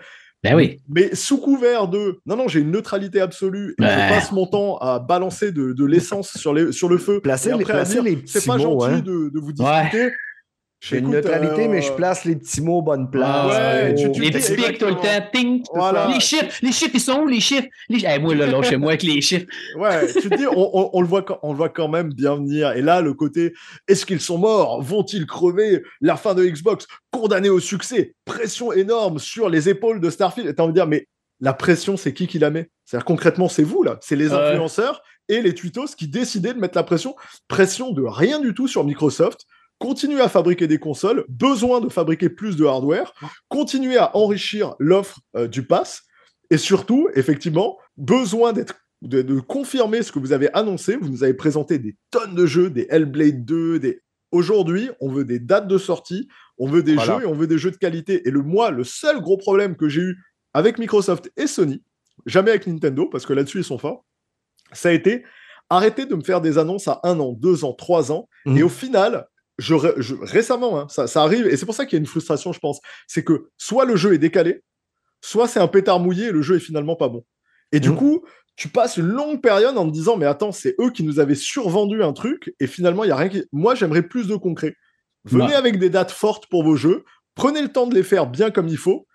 [0.43, 0.81] Ben oui.
[0.89, 4.79] Mais sous couvert de non, non, j'ai une neutralité absolue et je passe mon temps
[4.79, 7.21] à balancer de, de l'essence sur, les, sur le feu.
[7.21, 10.13] Placer, les, placer les C'est pas gentil de, de, vous discuter.
[10.89, 13.53] J'ai une neutralité, mais je euh, place les petits mots bonne place.
[13.53, 15.27] Ouais, les petits pics tout le temps.
[15.33, 15.65] Ting.
[16.15, 17.67] Les chiffres, les chiffres, ils sont où les chiffres?
[17.89, 18.19] Les...
[18.21, 19.47] moi, là, là, chez moi avec les chiffres.
[19.77, 22.73] Ouais, tu te dis, on, on, le voit, on le voit quand même bien venir.
[22.73, 23.53] Et là, le côté,
[23.89, 24.81] est-ce qu'ils sont morts?
[24.81, 25.83] Vont-ils crever?
[26.01, 30.55] La fin de Xbox, condamné au succès, pression énorme sur les épaules de Starfield.
[30.55, 31.09] T'as envie de dire, mais
[31.41, 32.71] la pression, c'est qui qui la met?
[32.85, 33.99] C'est-à-dire concrètement, c'est vous, là.
[34.01, 37.17] C'est les influenceurs et les tweetos qui décidaient de mettre la pression.
[37.49, 39.47] Pression de rien du tout sur Microsoft
[39.79, 43.13] continuer à fabriquer des consoles, besoin de fabriquer plus de hardware,
[43.49, 46.03] continuer à enrichir l'offre euh, du pass,
[46.51, 50.97] et surtout, effectivement, besoin d'être de, de, confirmer ce que vous avez annoncé.
[50.97, 54.01] Vous nous avez présenté des tonnes de jeux, des Hellblade 2, des...
[54.33, 57.59] Aujourd'hui, on veut des dates de sortie, on veut des jeux et on veut des
[57.59, 58.27] jeux de qualité.
[58.27, 60.17] Et le moi, le seul gros problème que j'ai eu
[60.55, 61.83] avec Microsoft et Sony,
[62.25, 64.05] jamais avec Nintendo, parce que là-dessus, ils sont forts,
[64.73, 65.25] ça a été
[65.71, 68.29] arrêter de me faire des annonces à un an, deux ans, trois ans.
[68.47, 69.27] Et au final,
[69.59, 69.75] je,
[70.23, 72.59] récemment, hein, ça, ça, arrive, et c'est pour ça qu'il y a une frustration, je
[72.59, 74.63] pense, c'est que soit le jeu est décalé,
[75.21, 77.25] soit c'est un pétard mouillé et le jeu est finalement pas bon.
[77.73, 78.23] Et du coup,
[78.55, 81.35] tu passes une longue période en te disant, mais attends, c'est eux qui nous avaient
[81.35, 83.45] survendu un truc, et finalement, il y a rien qui.
[83.53, 84.75] Moi, j'aimerais plus de concret.
[85.25, 87.05] Venez avec des dates fortes pour vos jeux,
[87.35, 89.07] prenez le temps de les faire bien comme il faut,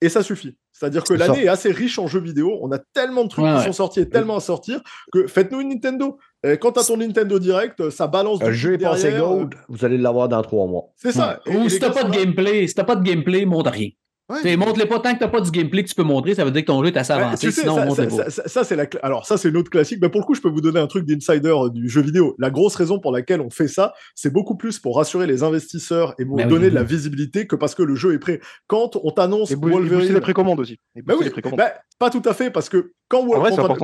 [0.00, 0.56] et ça suffit.
[0.72, 2.58] C'est-à-dire que l'année est assez riche en jeux vidéo.
[2.62, 4.80] On a tellement de trucs qui sont sortis et tellement à sortir
[5.12, 6.18] que faites-nous une Nintendo.
[6.42, 8.42] Et tu as ton Nintendo Direct, ça balance.
[8.42, 10.92] Le jeu est passé Gold, vous allez l'avoir dans trois mois.
[10.96, 11.40] C'est ça.
[11.46, 13.90] Ou si t'as pas de gameplay, si t'as pas de gameplay, monte rien.
[14.30, 16.52] Ouais, montre-les pas tant que t'as pas du gameplay que tu peux montrer, ça veut
[16.52, 18.86] dire que ton jeu est assez avancé, sinon ça, montre ça, ça, ça c'est la
[19.02, 20.86] Alors ça c'est une autre classique, mais pour le coup je peux vous donner un
[20.86, 22.36] truc d'insider euh, du jeu vidéo.
[22.38, 26.14] La grosse raison pour laquelle on fait ça, c'est beaucoup plus pour rassurer les investisseurs
[26.18, 28.40] et vous bah donner de la visibilité que parce que le jeu est prêt.
[28.68, 30.78] Quand on t'annonce Wolverine, les précommandes aussi.
[31.04, 33.26] Bah oui, bah, pas tout à fait parce que quand,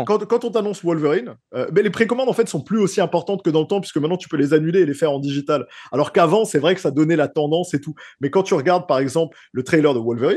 [0.04, 3.42] quand, quand, on t'annonce Wolverine, euh, mais les précommandes en fait sont plus aussi importantes
[3.42, 5.66] que dans le temps puisque maintenant tu peux les annuler et les faire en digital.
[5.90, 7.94] Alors qu'avant c'est vrai que ça donnait la tendance et tout.
[8.20, 10.35] Mais quand tu regardes par exemple le trailer de Wolverine,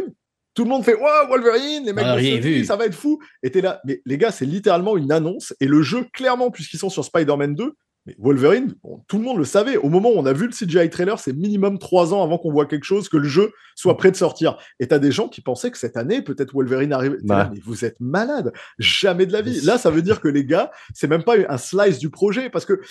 [0.54, 3.20] tout le monde fait Wow, Wolverine, les mecs, ah, ça va être fou.
[3.44, 5.54] Et t'es là, mais les gars, c'est littéralement une annonce.
[5.60, 7.74] Et le jeu, clairement, puisqu'ils sont sur Spider-Man 2,
[8.06, 8.74] mais Wolverine,
[9.08, 9.78] tout le monde le savait.
[9.78, 12.52] Au moment où on a vu le CGI trailer, c'est minimum trois ans avant qu'on
[12.52, 14.58] voit quelque chose, que le jeu soit prêt de sortir.
[14.80, 17.18] Et t'as des gens qui pensaient que cette année, peut-être Wolverine arrive.
[17.24, 17.50] Bah.
[17.54, 18.52] mais vous êtes malade.
[18.80, 19.62] Jamais de la vie.
[19.62, 22.50] Là, ça veut dire que les gars, c'est même pas un slice du projet.
[22.50, 22.82] Parce que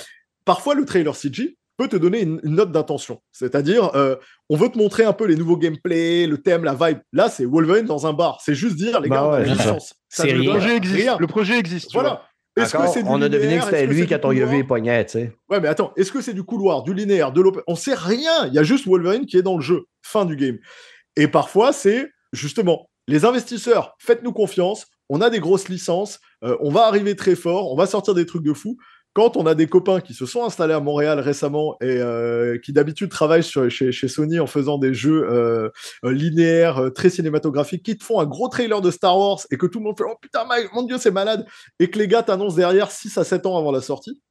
[0.44, 3.22] parfois, le trailer CG, peut te donner une, note d'intention.
[3.32, 4.16] C'est-à-dire, euh,
[4.50, 6.98] on veut te montrer un peu les nouveaux gameplays, le thème, la vibe.
[7.12, 8.40] Là, c'est Wolverine dans un bar.
[8.44, 9.94] C'est juste dire, les bah gars, licence.
[10.18, 11.18] le projet existe.
[11.18, 11.92] Le projet existe.
[11.94, 12.24] Voilà.
[12.56, 15.12] Est-ce que c'est on a deviné que c'était lui qui a ton les poignets, tu
[15.12, 15.32] sais.
[15.48, 18.46] Ouais, mais attends, est-ce que c'est du couloir, du linéaire, de l'open On sait rien.
[18.48, 19.84] Il y a juste Wolverine qui est dans le jeu.
[20.02, 20.58] Fin du game.
[21.14, 24.86] Et parfois, c'est justement les investisseurs, faites-nous confiance.
[25.08, 26.20] On a des grosses licences.
[26.44, 27.72] Euh, on va arriver très fort.
[27.72, 28.76] On va sortir des trucs de fou
[29.18, 32.72] quand on a des copains qui se sont installés à Montréal récemment et euh, qui
[32.72, 35.70] d'habitude travaillent chez, Sony en faisant des jeux euh,
[36.04, 39.66] euh, linéaires, très cinématographiques, qui te font un gros trailer de Star Wars et que
[39.66, 41.44] tout le monde fait Oh putain, mon Dieu, c'est malade
[41.80, 44.22] Et que les gars t'annoncent derrière 6 à 7 ans avant la sortie.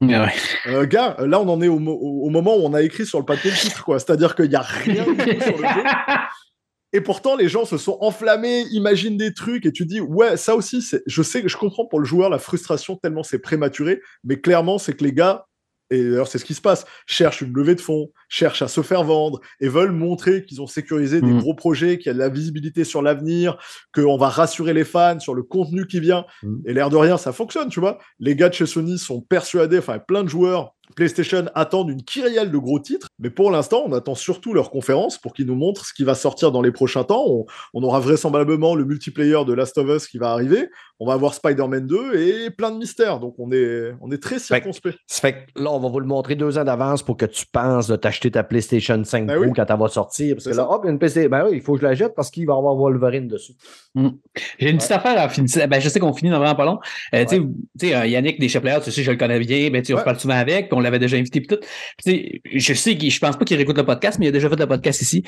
[0.83, 3.57] Gars, là, on en est au, moment où on a écrit sur le papier le
[3.57, 3.99] titre, quoi.
[3.99, 5.83] C'est-à-dire qu'il n'y a rien sur le jeu.
[6.93, 10.55] Et pourtant, les gens se sont enflammés, imaginent des trucs, et tu dis, ouais, ça
[10.55, 14.39] aussi, je sais que je comprends pour le joueur la frustration tellement c'est prématuré, mais
[14.39, 15.45] clairement, c'est que les gars,
[15.89, 18.81] et d'ailleurs c'est ce qui se passe, cherchent une levée de fonds, cherchent à se
[18.81, 21.39] faire vendre, et veulent montrer qu'ils ont sécurisé des mm.
[21.39, 23.57] gros projets, qu'il y a de la visibilité sur l'avenir,
[23.93, 26.25] qu'on va rassurer les fans sur le contenu qui vient.
[26.43, 26.57] Mm.
[26.67, 27.99] Et l'air de rien, ça fonctionne, tu vois.
[28.19, 32.51] Les gars de chez Sony sont persuadés, enfin plein de joueurs PlayStation attendent une kyrielle
[32.51, 35.85] de gros titres, mais pour l'instant, on attend surtout leur conférence pour qu'ils nous montrent
[35.85, 37.45] ce qui va sortir dans les prochains temps.
[37.73, 40.69] On, aura vraisemblablement le multiplayer de Last of Us qui va arriver.
[40.99, 43.19] On va avoir Spider-Man 2 et plein de mystères.
[43.19, 44.97] Donc, on est, on est très circonspect.
[45.05, 47.45] Ça fait que là, on va vous le montrer deux ans d'avance pour que tu
[47.45, 50.35] penses de t'acheter ta PlayStation 5 ben Pro quand elle va sortir.
[50.35, 52.31] Parce que là, hop, une PC, ben oui, il faut que je la jette parce
[52.31, 53.53] qu'il va y avoir Wolverine dessus.
[53.93, 54.09] Hmm.
[54.57, 55.67] J'ai une petite affaire à finir.
[55.67, 56.79] Ben, je sais qu'on finit dans vraiment pas long.
[57.13, 57.43] Euh, tu
[57.79, 60.19] sais, euh, Yannick des Players, tu sais, je le connais bien, ben, tu on parle
[60.19, 61.59] souvent avec, on l'avait déjà invité tout.
[62.05, 64.59] je sais qu'il, je pense pas qu'il réécoute le podcast, mais il a déjà fait
[64.59, 65.23] le podcast ici.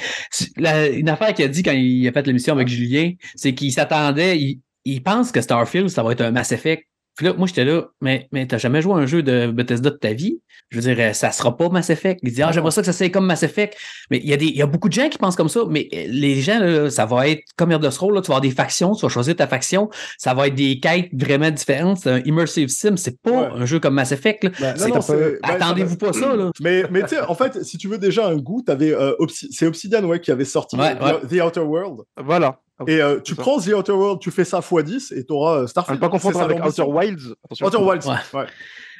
[0.57, 4.37] une affaire qu'il a dit quand il a fait l'émission avec Julien, c'est qu'il s'attendait,
[4.37, 6.85] il, il pense que Starfield, ça va être un Mass Effect
[7.15, 9.97] puis là, moi, j'étais là, mais, mais t'as jamais joué un jeu de Bethesda de
[9.97, 10.39] ta vie?
[10.69, 12.19] Je veux dire, ça sera pas Mass Effect.
[12.23, 13.75] Il dit, ah, j'aimerais ça que ça soit comme Mass Effect.
[14.11, 15.61] Mais il y, a des, il y a beaucoup de gens qui pensent comme ça,
[15.67, 18.51] mais les gens, là, ça va être comme de Scroll, là, tu vas avoir des
[18.51, 21.97] factions, tu vas choisir ta faction, ça va être des quêtes vraiment différentes.
[21.97, 24.43] C'est un immersive sim, c'est pas un jeu comme Mass Effect.
[24.45, 24.51] Là.
[24.59, 26.35] Ben, ben, Attendez-vous pas ça.
[26.35, 26.51] Là.
[26.61, 29.65] Mais, mais tu sais, en fait, si tu veux déjà un goût, t'avais, euh, c'est
[29.65, 32.01] Obsidian ouais, qui avait sorti The Outer World.
[32.17, 32.59] Voilà.
[32.87, 35.67] Et euh, tu prends The Outer World, tu fais ça x10 et tu auras euh,
[35.67, 35.99] Starfield.
[35.99, 37.35] ne pas confondre avec Outer Wilds.
[37.61, 38.45] Outer Wilds, ouais.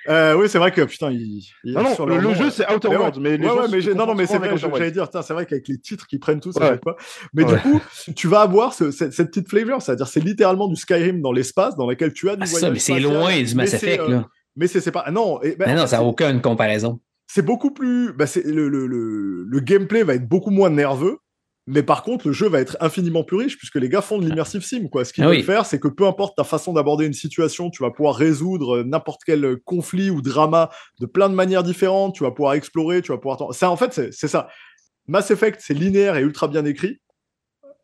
[0.08, 1.44] Euh, oui, c'est vrai que putain, il.
[1.66, 4.38] non, non, le, jeu c'est Outer Worlds, mais, mais, ouais, mais non, non, mais c'est
[4.38, 4.58] vrai.
[4.58, 6.78] J'allais dire, c'est vrai qu'avec les titres qui prennent tout, ça ouais.
[6.78, 6.96] pas.
[7.34, 7.82] Mais du coup,
[8.16, 11.76] tu vas avoir ce, cette, cette, petite flavor, c'est-à-dire c'est littéralement du Skyrim dans l'espace,
[11.76, 12.44] dans lequel tu as du.
[12.44, 14.28] Ah, ça, mais c'est loin du Mass Effect là.
[14.56, 15.10] Mais c'est pas.
[15.12, 15.42] Non.
[15.42, 17.00] Et, ben, non, ça n'a aucune comparaison.
[17.28, 18.14] C'est beaucoup plus.
[18.14, 21.20] Bah, le, le, le, le gameplay va être beaucoup moins nerveux
[21.72, 24.26] mais par contre, le jeu va être infiniment plus riche puisque les gars font de
[24.26, 24.88] l'immersive sim.
[24.88, 25.06] Quoi.
[25.06, 27.84] Ce qu'ils ah veulent faire, c'est que peu importe ta façon d'aborder une situation, tu
[27.84, 32.16] vas pouvoir résoudre n'importe quel conflit ou drama de plein de manières différentes.
[32.16, 33.54] Tu vas pouvoir explorer, tu vas pouvoir.
[33.54, 34.50] Ça, en fait, c'est ça.
[35.08, 37.02] Mass Effect, c'est linéaire et ultra bien écrit.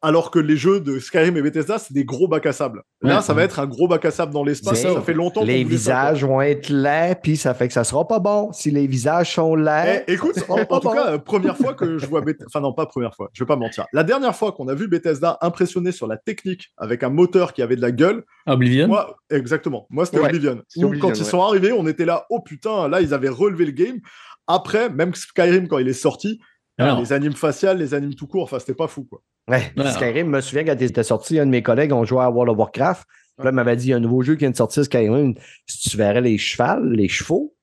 [0.02, 2.84] Alors que les jeux de Skyrim et Bethesda, c'est des gros bacs à sable.
[3.02, 4.82] Là, ça va être un gros bac à sable dans l'espace.
[4.82, 5.02] Ça.
[5.02, 8.52] fait longtemps Les visages vont être laids, puis ça fait que ça sera pas bon
[8.52, 10.04] si les visages sont laids.
[10.08, 13.16] Eh, écoute, en, tout cas, première fois que je vois Bethesda, enfin non, pas première
[13.16, 13.86] fois, je vais pas mentir.
[13.94, 17.62] La dernière fois qu'on a vu Bethesda impressionné sur la technique avec un moteur qui
[17.62, 18.24] avait de la gueule.
[18.48, 18.88] Oblivion.
[18.88, 19.88] Moi, exactement.
[19.90, 20.62] Moi, c'était Oblivion.
[21.02, 24.00] quand ils sont arrivés, on était là, oh putain, là, ils avaient relevé le game.
[24.48, 26.40] Après, même Skyrim, quand il est sorti,
[26.78, 29.22] les animes faciales, les animes tout court, enfin, c'était pas fou, quoi.
[29.48, 32.24] Ouais, Skyrim, je me souviens quand il était sorti, un de mes collègues, on jouait
[32.24, 33.08] à World of Warcraft.
[33.44, 35.36] Là, il m'avait dit, il y a un nouveau jeu qui vient de sortir, Skyrim.
[35.68, 37.54] Si tu verrais les chevals, les chevaux,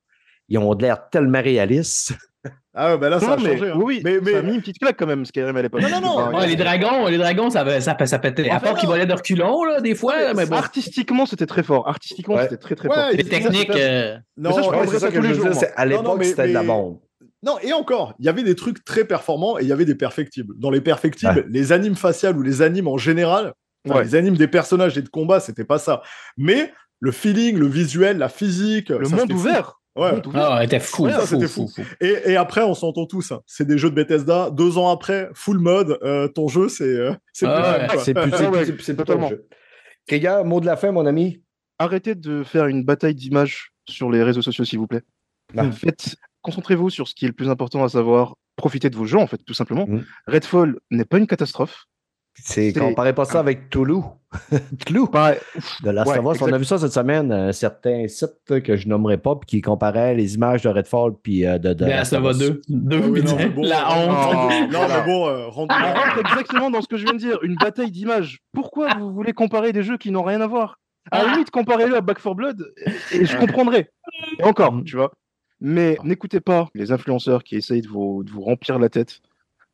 [0.49, 2.15] ils ont l'air tellement réalistes.
[2.75, 3.71] Ah ouais, ben là, ça a changé.
[3.71, 3.75] Hein.
[3.77, 4.33] Oui, mais, mais...
[4.33, 5.83] ça a mis une petite claque quand même, Skyrim à l'époque.
[5.83, 6.41] Non, non, non.
[6.41, 8.49] les dragons, les dragons, ça, ça, ça, pétait.
[8.49, 10.33] À part qu'ils volaient de reculons, là, des fois.
[10.33, 10.57] mais bon.
[10.57, 11.87] Artistiquement, c'était très fort.
[11.87, 13.11] Artistiquement, c'était très, très fort.
[13.13, 13.69] Les techniques.
[13.77, 15.69] Euh, non, ça, je c'est ça que je veux dire.
[15.77, 16.99] À l'époque, c'était de la bombe.
[17.45, 19.97] Non, et encore, il y avait des trucs très performants et il y avait des
[19.97, 20.55] perfectibles.
[20.59, 24.97] Dans les perfectibles, les animes faciales ou les animes en général, les animes des personnages
[24.97, 26.03] et de combat, c'était pas ça.
[26.37, 28.91] Mais le feeling, le visuel, la physique.
[28.91, 29.81] Le monde ouvert.
[29.95, 30.23] Ouais.
[30.35, 31.09] Ah, c'était fou.
[31.27, 31.69] c'était fou.
[32.01, 33.33] Et, après, on s'entend tous.
[33.33, 33.41] Hein.
[33.47, 34.51] C'est des jeux de Bethesda.
[34.51, 37.89] Deux ans après, full mode, euh, ton jeu, c'est euh, c'est ah,
[38.97, 39.31] totalement.
[40.07, 41.43] Kéga, mot de la fin, mon ami.
[41.79, 45.03] Arrêtez de faire une bataille d'images sur les réseaux sociaux, s'il vous plaît.
[45.53, 45.71] Bah.
[45.73, 49.19] Faites concentrez-vous sur ce qui est le plus important à savoir, profitez de vos jeux,
[49.19, 49.87] en fait, tout simplement.
[49.87, 50.05] Mm.
[50.27, 51.87] Redfall n'est pas une catastrophe.
[52.35, 54.05] C'est comparez pas ça avec Toulouse.
[54.87, 55.09] Toulouse.
[55.13, 59.19] de la ouais, on a vu ça cette semaine, un certain site que je nommerai
[59.19, 62.63] pas, qui comparait les images de Redfall puis euh, de, de ben, ça va deux.
[62.69, 64.73] Deux, ah la honte.
[64.73, 67.57] non, mais bon, euh, on rentre exactement dans ce que je viens de dire, une
[67.57, 68.39] bataille d'images.
[68.55, 70.79] Pourquoi vous voulez comparer des jeux qui n'ont rien à voir?
[71.11, 72.73] À la limite, comparez-le à Back 4 Blood
[73.13, 73.91] et je comprendrai.
[74.39, 75.13] Et encore, tu vois.
[75.65, 79.21] Mais n'écoutez pas les influenceurs qui essayent de vous, de vous remplir la tête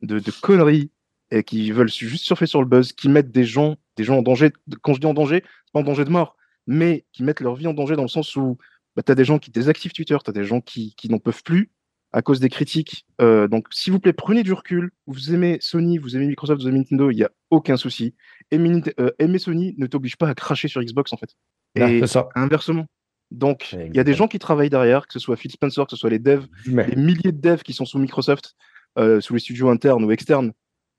[0.03, 0.91] de, de, conneries
[1.31, 4.21] et qui veulent juste surfer sur le buzz, qui mettent des gens, des gens en
[4.21, 4.51] danger.
[4.83, 6.37] Quand je dis en danger, c'est pas en danger de mort,
[6.67, 8.59] mais qui mettent leur vie en danger dans le sens où
[8.95, 11.17] bah, tu as des gens qui désactivent Twitter, tu as des gens qui, qui n'en
[11.17, 11.71] peuvent plus
[12.11, 13.07] à cause des critiques.
[13.19, 14.91] Euh, donc, s'il vous plaît, prenez du recul.
[15.07, 18.13] Vous aimez Sony, vous aimez Microsoft, vous aimez Nintendo, il n'y a aucun souci.
[18.51, 21.35] Aimer, euh, aimer Sony ne t'oblige pas à cracher sur Xbox, en fait.
[21.79, 22.29] Ah, et ça.
[22.35, 22.85] inversement.
[23.31, 25.91] Donc, il y a des gens qui travaillent derrière, que ce soit Phil Spencer, que
[25.91, 28.55] ce soit les devs, les milliers de devs qui sont sous Microsoft,
[28.97, 30.51] euh, sous les studios internes ou externes,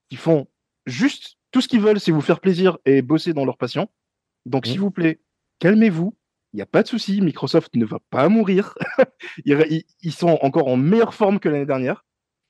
[0.08, 0.46] qui font
[0.86, 3.88] juste tout ce qu'ils veulent, c'est vous faire plaisir et bosser dans leur passion.
[4.46, 5.20] Donc, s'il vous plaît,
[5.58, 6.16] calmez-vous.
[6.52, 7.20] Il n'y a pas de souci.
[7.20, 8.74] Microsoft ne va pas mourir.
[9.44, 12.04] ils, sont encore en meilleure forme que l'année dernière.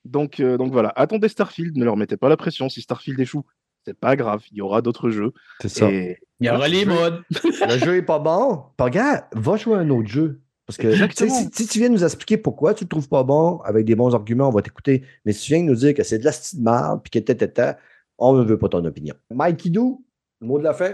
[0.05, 2.69] Donc, euh, donc voilà, attendez Starfield, ne leur mettez pas la pression.
[2.69, 3.45] Si Starfield échoue,
[3.85, 5.33] c'est pas grave, il y aura d'autres jeux.
[5.59, 5.89] C'est ça.
[6.41, 7.23] Il y aura les modes.
[7.69, 8.63] le jeu est pas bon.
[8.79, 10.41] Regarde, va jouer un autre jeu.
[10.65, 10.93] Parce que
[11.53, 14.47] si, tu viens nous expliquer pourquoi tu le trouves pas bon, avec des bons arguments,
[14.47, 15.03] on va t'écouter.
[15.25, 17.75] Mais si tu viens nous dire que c'est de la style mal, puis que t'es,
[18.17, 19.15] on ne veut pas ton opinion.
[19.33, 20.05] Mike Idou,
[20.39, 20.93] le mot de la fin?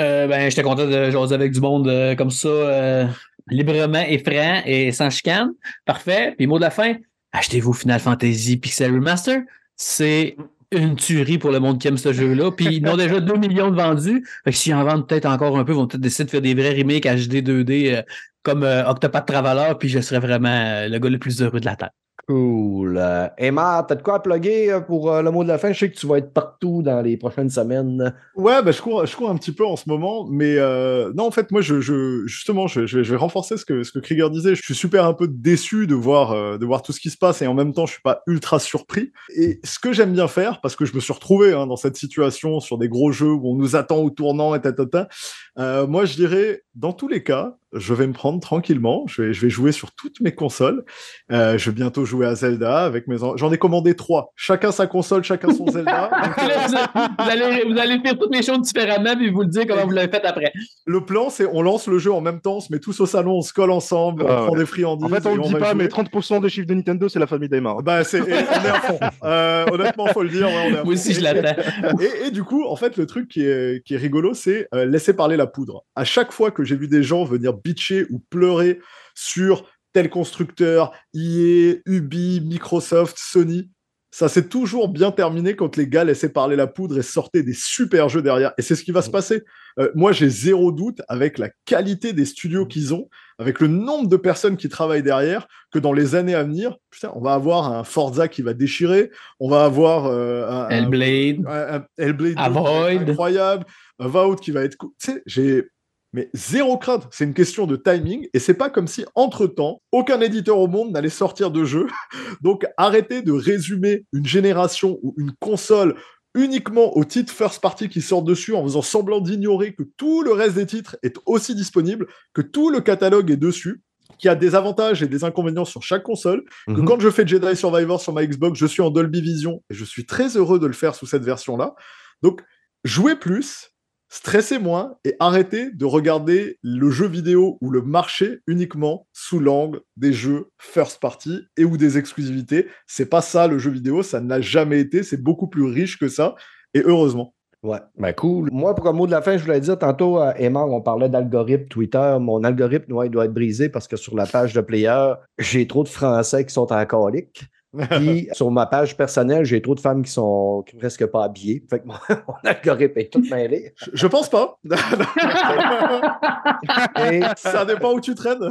[0.00, 3.06] Euh, ben, j'étais content de jouer avec du monde euh, comme ça, euh,
[3.48, 5.52] librement et franc et sans chicane.
[5.84, 6.34] Parfait.
[6.36, 6.94] Puis mot de la fin,
[7.32, 9.40] achetez-vous Final Fantasy Pixel Remaster.
[9.74, 10.36] C'est
[10.72, 12.50] une tuerie pour le monde qui aime ce jeu-là.
[12.50, 14.24] Puis ils ont déjà 2 millions de vendus.
[14.44, 16.42] Fait que s'ils en vendent peut-être encore un peu, ils vont peut-être décider de faire
[16.42, 18.02] des vrais remakes HD 2D euh,
[18.42, 21.66] comme euh, Octopath Traveler, puis je serais vraiment euh, le gars le plus heureux de
[21.66, 21.90] la Terre.
[22.28, 23.02] Cool.
[23.38, 25.72] Emma, t'as de quoi à plugger euh, pour euh, le mot de la fin?
[25.72, 28.14] Je sais que tu vas être partout dans les prochaines semaines.
[28.36, 31.24] Ouais, ben, je, cours, je cours un petit peu en ce moment, mais euh, non,
[31.24, 34.54] en fait, moi, je, je justement, je, vais renforcer ce que, ce que Krieger disait.
[34.54, 37.40] Je suis super un peu déçu de voir, de voir tout ce qui se passe
[37.40, 39.10] et en même temps, je suis pas ultra surpris.
[39.34, 41.96] Et ce que j'aime bien faire, parce que je me suis retrouvé hein, dans cette
[41.96, 45.08] situation sur des gros jeux où on nous attend au tournant et tatata,
[45.56, 49.04] moi, je dirais, dans tous les cas, je vais me prendre tranquillement.
[49.06, 50.84] Je vais, je vais jouer sur toutes mes consoles.
[51.30, 53.16] Euh, je vais bientôt jouer à Zelda avec mes.
[53.18, 54.32] J'en ai commandé trois.
[54.36, 56.10] Chacun sa console, chacun son Zelda.
[56.38, 59.90] vous, allez, vous allez faire toutes les choses différemment et vous le dire comment vous
[59.90, 60.52] l'avez fait après.
[60.86, 63.06] Le plan, c'est on lance le jeu en même temps, on se met tous au
[63.06, 65.04] salon, on se colle ensemble, on ah prend des friandises.
[65.04, 67.48] En fait, on le dit pas, mais 30% des chiffres de Nintendo, c'est la famille
[67.48, 67.82] Daymar.
[67.82, 68.98] Bah, c'est, on est à fond.
[69.24, 70.46] Euh, honnêtement, faut le dire.
[70.46, 71.60] Ouais, Moi aussi, je l'attends.
[72.00, 74.84] Et, et, du coup, en fait, le truc qui est, qui est rigolo, c'est euh,
[74.84, 75.84] laisser parler la poudre.
[75.96, 78.80] À chaque fois que j'ai vu des gens venir bitcher ou pleurer
[79.14, 83.70] sur tel constructeur, EA, Ubi, Microsoft, Sony.
[84.10, 87.52] Ça s'est toujours bien terminé quand les gars laissaient parler la poudre et sortaient des
[87.52, 88.52] super jeux derrière.
[88.56, 89.42] Et c'est ce qui va se passer.
[89.78, 93.08] Euh, moi, j'ai zéro doute avec la qualité des studios qu'ils ont,
[93.38, 97.12] avec le nombre de personnes qui travaillent derrière, que dans les années à venir, putain,
[97.14, 99.10] on va avoir un Forza qui va déchirer,
[99.40, 103.08] on va avoir euh, un, Hellblade, un, Hellblade Avoid.
[103.08, 103.66] incroyable,
[103.98, 104.90] un Vault qui va être cool.
[104.98, 105.68] Tu sais, j'ai
[106.12, 110.20] mais zéro crainte, c'est une question de timing, et c'est pas comme si, entre-temps, aucun
[110.20, 111.86] éditeur au monde n'allait sortir de jeu.
[112.42, 115.96] Donc arrêtez de résumer une génération ou une console
[116.34, 120.32] uniquement aux titres first party qui sortent dessus en faisant semblant d'ignorer que tout le
[120.32, 123.82] reste des titres est aussi disponible, que tout le catalogue est dessus,
[124.18, 126.84] qu'il y a des avantages et des inconvénients sur chaque console, que Mhm.
[126.84, 129.84] quand je fais Jedi Survivor sur ma Xbox, je suis en Dolby Vision et je
[129.84, 131.74] suis très heureux de le faire sous cette version-là.
[132.22, 132.42] Donc,
[132.84, 133.70] jouez plus,
[134.08, 139.80] stressez moins et arrêtez de regarder le jeu vidéo ou le marché uniquement sous l'angle
[139.96, 142.66] des jeux first party et ou des exclusivités.
[142.86, 146.08] C'est pas ça le jeu vidéo, ça n'a jamais été, c'est beaucoup plus riche que
[146.08, 146.34] ça
[146.74, 147.34] et heureusement.
[147.64, 148.50] Ouais, ben cool.
[148.52, 151.08] Moi, pour un mot de la fin, je voulais dire tantôt, euh, Emma, on parlait
[151.08, 152.16] d'algorithme Twitter.
[152.20, 155.66] Mon algorithme, ouais, il doit être brisé parce que sur la page de player, j'ai
[155.66, 157.42] trop de Français qui sont en colique.
[157.76, 161.64] Puis sur ma page personnelle, j'ai trop de femmes qui sont presque pas habillées.
[161.68, 161.94] Fait que mon,
[162.28, 163.74] mon algorithme est tout mêlé.
[163.76, 164.58] Je, je pense pas.
[167.10, 168.48] Et ça dépend où tu traînes.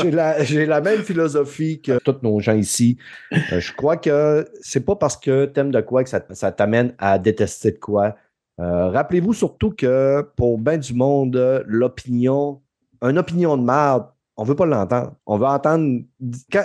[0.00, 2.98] J'ai la, j'ai la même philosophie que tous nos gens ici.
[3.32, 6.94] Euh, je crois que c'est pas parce que t'aimes de quoi que ça, ça t'amène
[6.98, 8.16] à détester de quoi.
[8.60, 12.60] Euh, rappelez-vous surtout que pour bien du monde, l'opinion,
[13.02, 14.06] une opinion de merde,
[14.36, 15.14] on veut pas l'entendre.
[15.26, 16.02] On veut entendre.
[16.50, 16.64] Quand,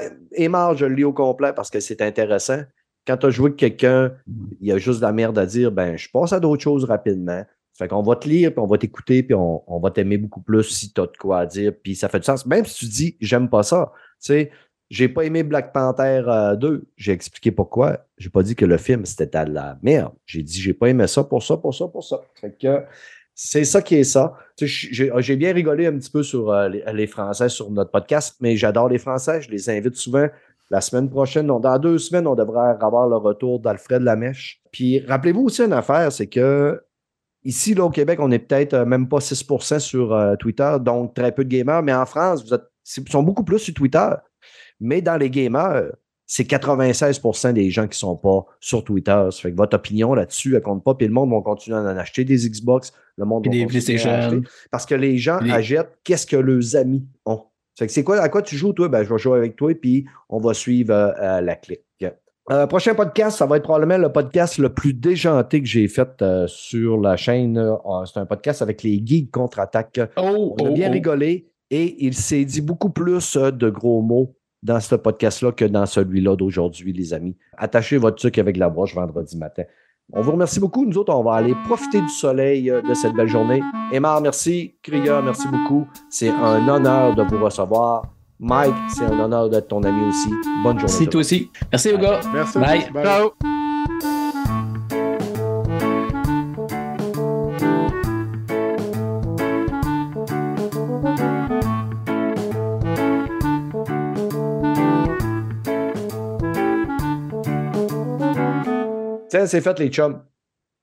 [0.75, 2.61] je le lis au complet parce que c'est intéressant.
[3.05, 4.13] Quand tu as joué avec quelqu'un,
[4.59, 6.83] il y a juste de la merde à dire, ben, je passe à d'autres choses
[6.83, 7.43] rapidement.
[7.77, 10.63] Fait qu'on va te lire, puis on va t'écouter, puis on, va t'aimer beaucoup plus
[10.63, 12.45] si tu as de quoi à dire, puis ça fait du sens.
[12.45, 13.91] Même si tu dis, j'aime pas ça.
[14.19, 14.51] Tu sais,
[14.89, 16.87] j'ai pas aimé Black Panther euh, 2.
[16.95, 18.05] J'ai expliqué pourquoi.
[18.17, 20.13] J'ai pas dit que le film, c'était de la merde.
[20.25, 22.21] J'ai dit, j'ai pas aimé ça pour ça, pour ça, pour ça.
[22.41, 22.83] Fait que
[23.39, 24.35] c'est ça qui est ça.
[24.59, 28.57] J'ai bien rigolé un petit peu sur euh, les, les Français sur notre podcast, mais
[28.57, 29.43] j'adore les Français.
[29.43, 30.27] Je les invite souvent.
[30.71, 34.59] La semaine prochaine, dans deux semaines, on devrait avoir le retour d'Alfred Lamèche.
[34.71, 36.81] Puis rappelez-vous aussi une affaire, c'est que
[37.43, 41.13] ici, là, au Québec, on est peut-être euh, même pas 6% sur euh, Twitter, donc
[41.13, 41.83] très peu de gamers.
[41.83, 42.65] Mais en France, vous êtes,
[42.97, 44.09] ils sont beaucoup plus sur Twitter.
[44.79, 45.91] Mais dans les gamers,
[46.27, 49.27] c'est 96% des gens qui ne sont pas sur Twitter.
[49.31, 50.93] Ça fait que votre opinion là-dessus, elle compte pas.
[50.93, 52.93] Puis le monde va continuer à en acheter des Xbox.
[53.17, 54.41] Le monde va des à acheter.
[54.69, 57.43] Parce que les gens des- achètent qu'est-ce que leurs amis ont?
[57.73, 58.89] Ça fait que c'est quoi, à quoi tu joues, toi?
[58.89, 61.81] Ben, je vais jouer avec toi, puis on va suivre euh, euh, la clique.
[62.49, 66.21] Euh, prochain podcast, ça va être probablement le podcast le plus déjanté que j'ai fait
[66.21, 67.57] euh, sur la chaîne.
[67.57, 67.75] Euh,
[68.05, 69.99] c'est un podcast avec les geeks contre-attaque.
[70.15, 70.93] Oh, On a oh, bien oh.
[70.93, 75.85] rigolé et il s'est dit beaucoup plus de gros mots dans ce podcast-là que dans
[75.85, 77.35] celui-là d'aujourd'hui, les amis.
[77.57, 79.63] Attachez votre truc avec la broche vendredi matin.
[80.13, 80.85] On vous remercie beaucoup.
[80.85, 83.61] Nous autres, on va aller profiter du soleil euh, de cette belle journée.
[83.91, 84.75] Emar, merci.
[84.81, 85.85] Krieger, merci beaucoup.
[86.09, 88.03] C'est un honneur de vous recevoir.
[88.39, 90.29] Mike, c'est un honneur d'être ton ami aussi.
[90.63, 90.83] Bonne journée.
[90.83, 91.51] Merci toi aussi.
[91.71, 92.21] Merci gars.
[92.33, 92.59] Merci.
[92.59, 92.87] Bye.
[93.03, 93.56] Ciao.
[109.47, 110.21] C'est fait, les chums.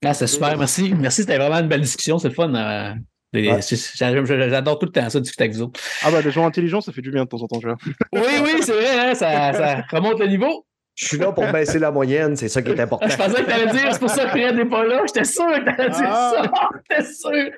[0.04, 0.92] Ah, c'est super, merci.
[0.98, 2.54] Merci, c'était vraiment une belle discussion, c'est le fun.
[2.54, 2.92] euh,
[3.32, 3.58] Ouais.
[3.62, 5.80] J'adore tout le temps ça, discuter avec vous autres.
[6.04, 7.76] Ah bah, les gens intelligents, ça fait du bien de temps en temps, tu vois.
[8.12, 10.64] Oui, oui, c'est vrai, hein, ça, ça remonte le niveau.
[10.94, 13.08] Je suis là pour baisser la moyenne, c'est ça qui est important.
[13.08, 15.02] Je pensais que t'allais dire, c'est pour ça que Fred n'est pas là.
[15.08, 16.32] J'étais sûr que t'allais dire Ah.
[16.44, 16.50] ça.
[16.90, 17.50] J'étais sûr.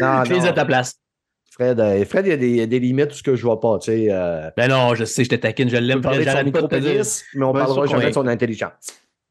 [0.00, 0.94] Non, Je les à ta place.
[1.50, 3.36] Fred, euh, Fred, il y a des, il y a des limites où ce que
[3.36, 3.78] je vois pas.
[3.80, 6.00] Tu sais, euh, Ben non, je sais, je te taquine, je l'aime.
[6.02, 7.02] J'arrête pas de te dire.
[7.34, 8.72] mais on Ouais, parlera sur- jamais de son intelligence.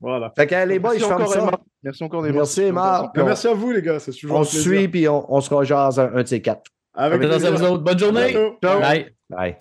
[0.02, 0.34] Voilà.
[0.36, 1.52] Fait que les boys, je Merci ferme encore, ça.
[1.84, 2.36] Merci encore, Emma.
[2.36, 3.11] Merci, Emma.
[3.15, 3.99] Mais merci à vous, les gars.
[3.99, 4.72] C'est toujours On un se plaisir.
[4.80, 6.64] suit, puis on, on se rejase un, un de ces quatre.
[6.94, 7.52] Avec plaisir.
[7.56, 7.84] vous autres.
[7.84, 8.34] Bonne journée.
[8.61, 8.80] Ciao.
[8.82, 9.14] Bye.
[9.30, 9.56] Bye.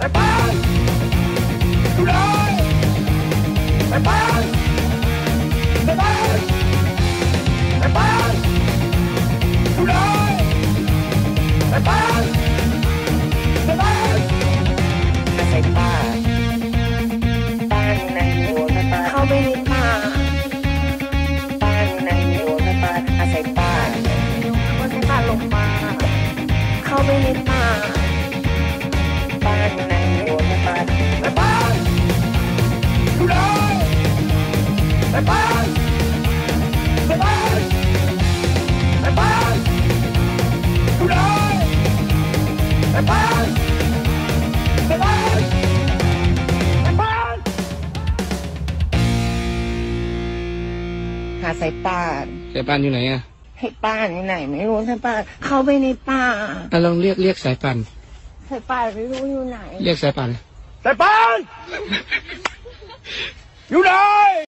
[0.00, 53.20] เหาสายป่านสายป่านอยู่ไหนอะ
[53.58, 56.22] ให้ป้านอยู่ไหน ไม่รู้สายป่านเข้าไปในป่า
[56.72, 57.76] อะลองเรียกเรียกสายป่าน
[58.50, 60.30] สายป่านไม่รู้อยู่ไหน เรียกสายป่าน
[60.82, 61.46] Stefan!
[63.68, 64.44] You know!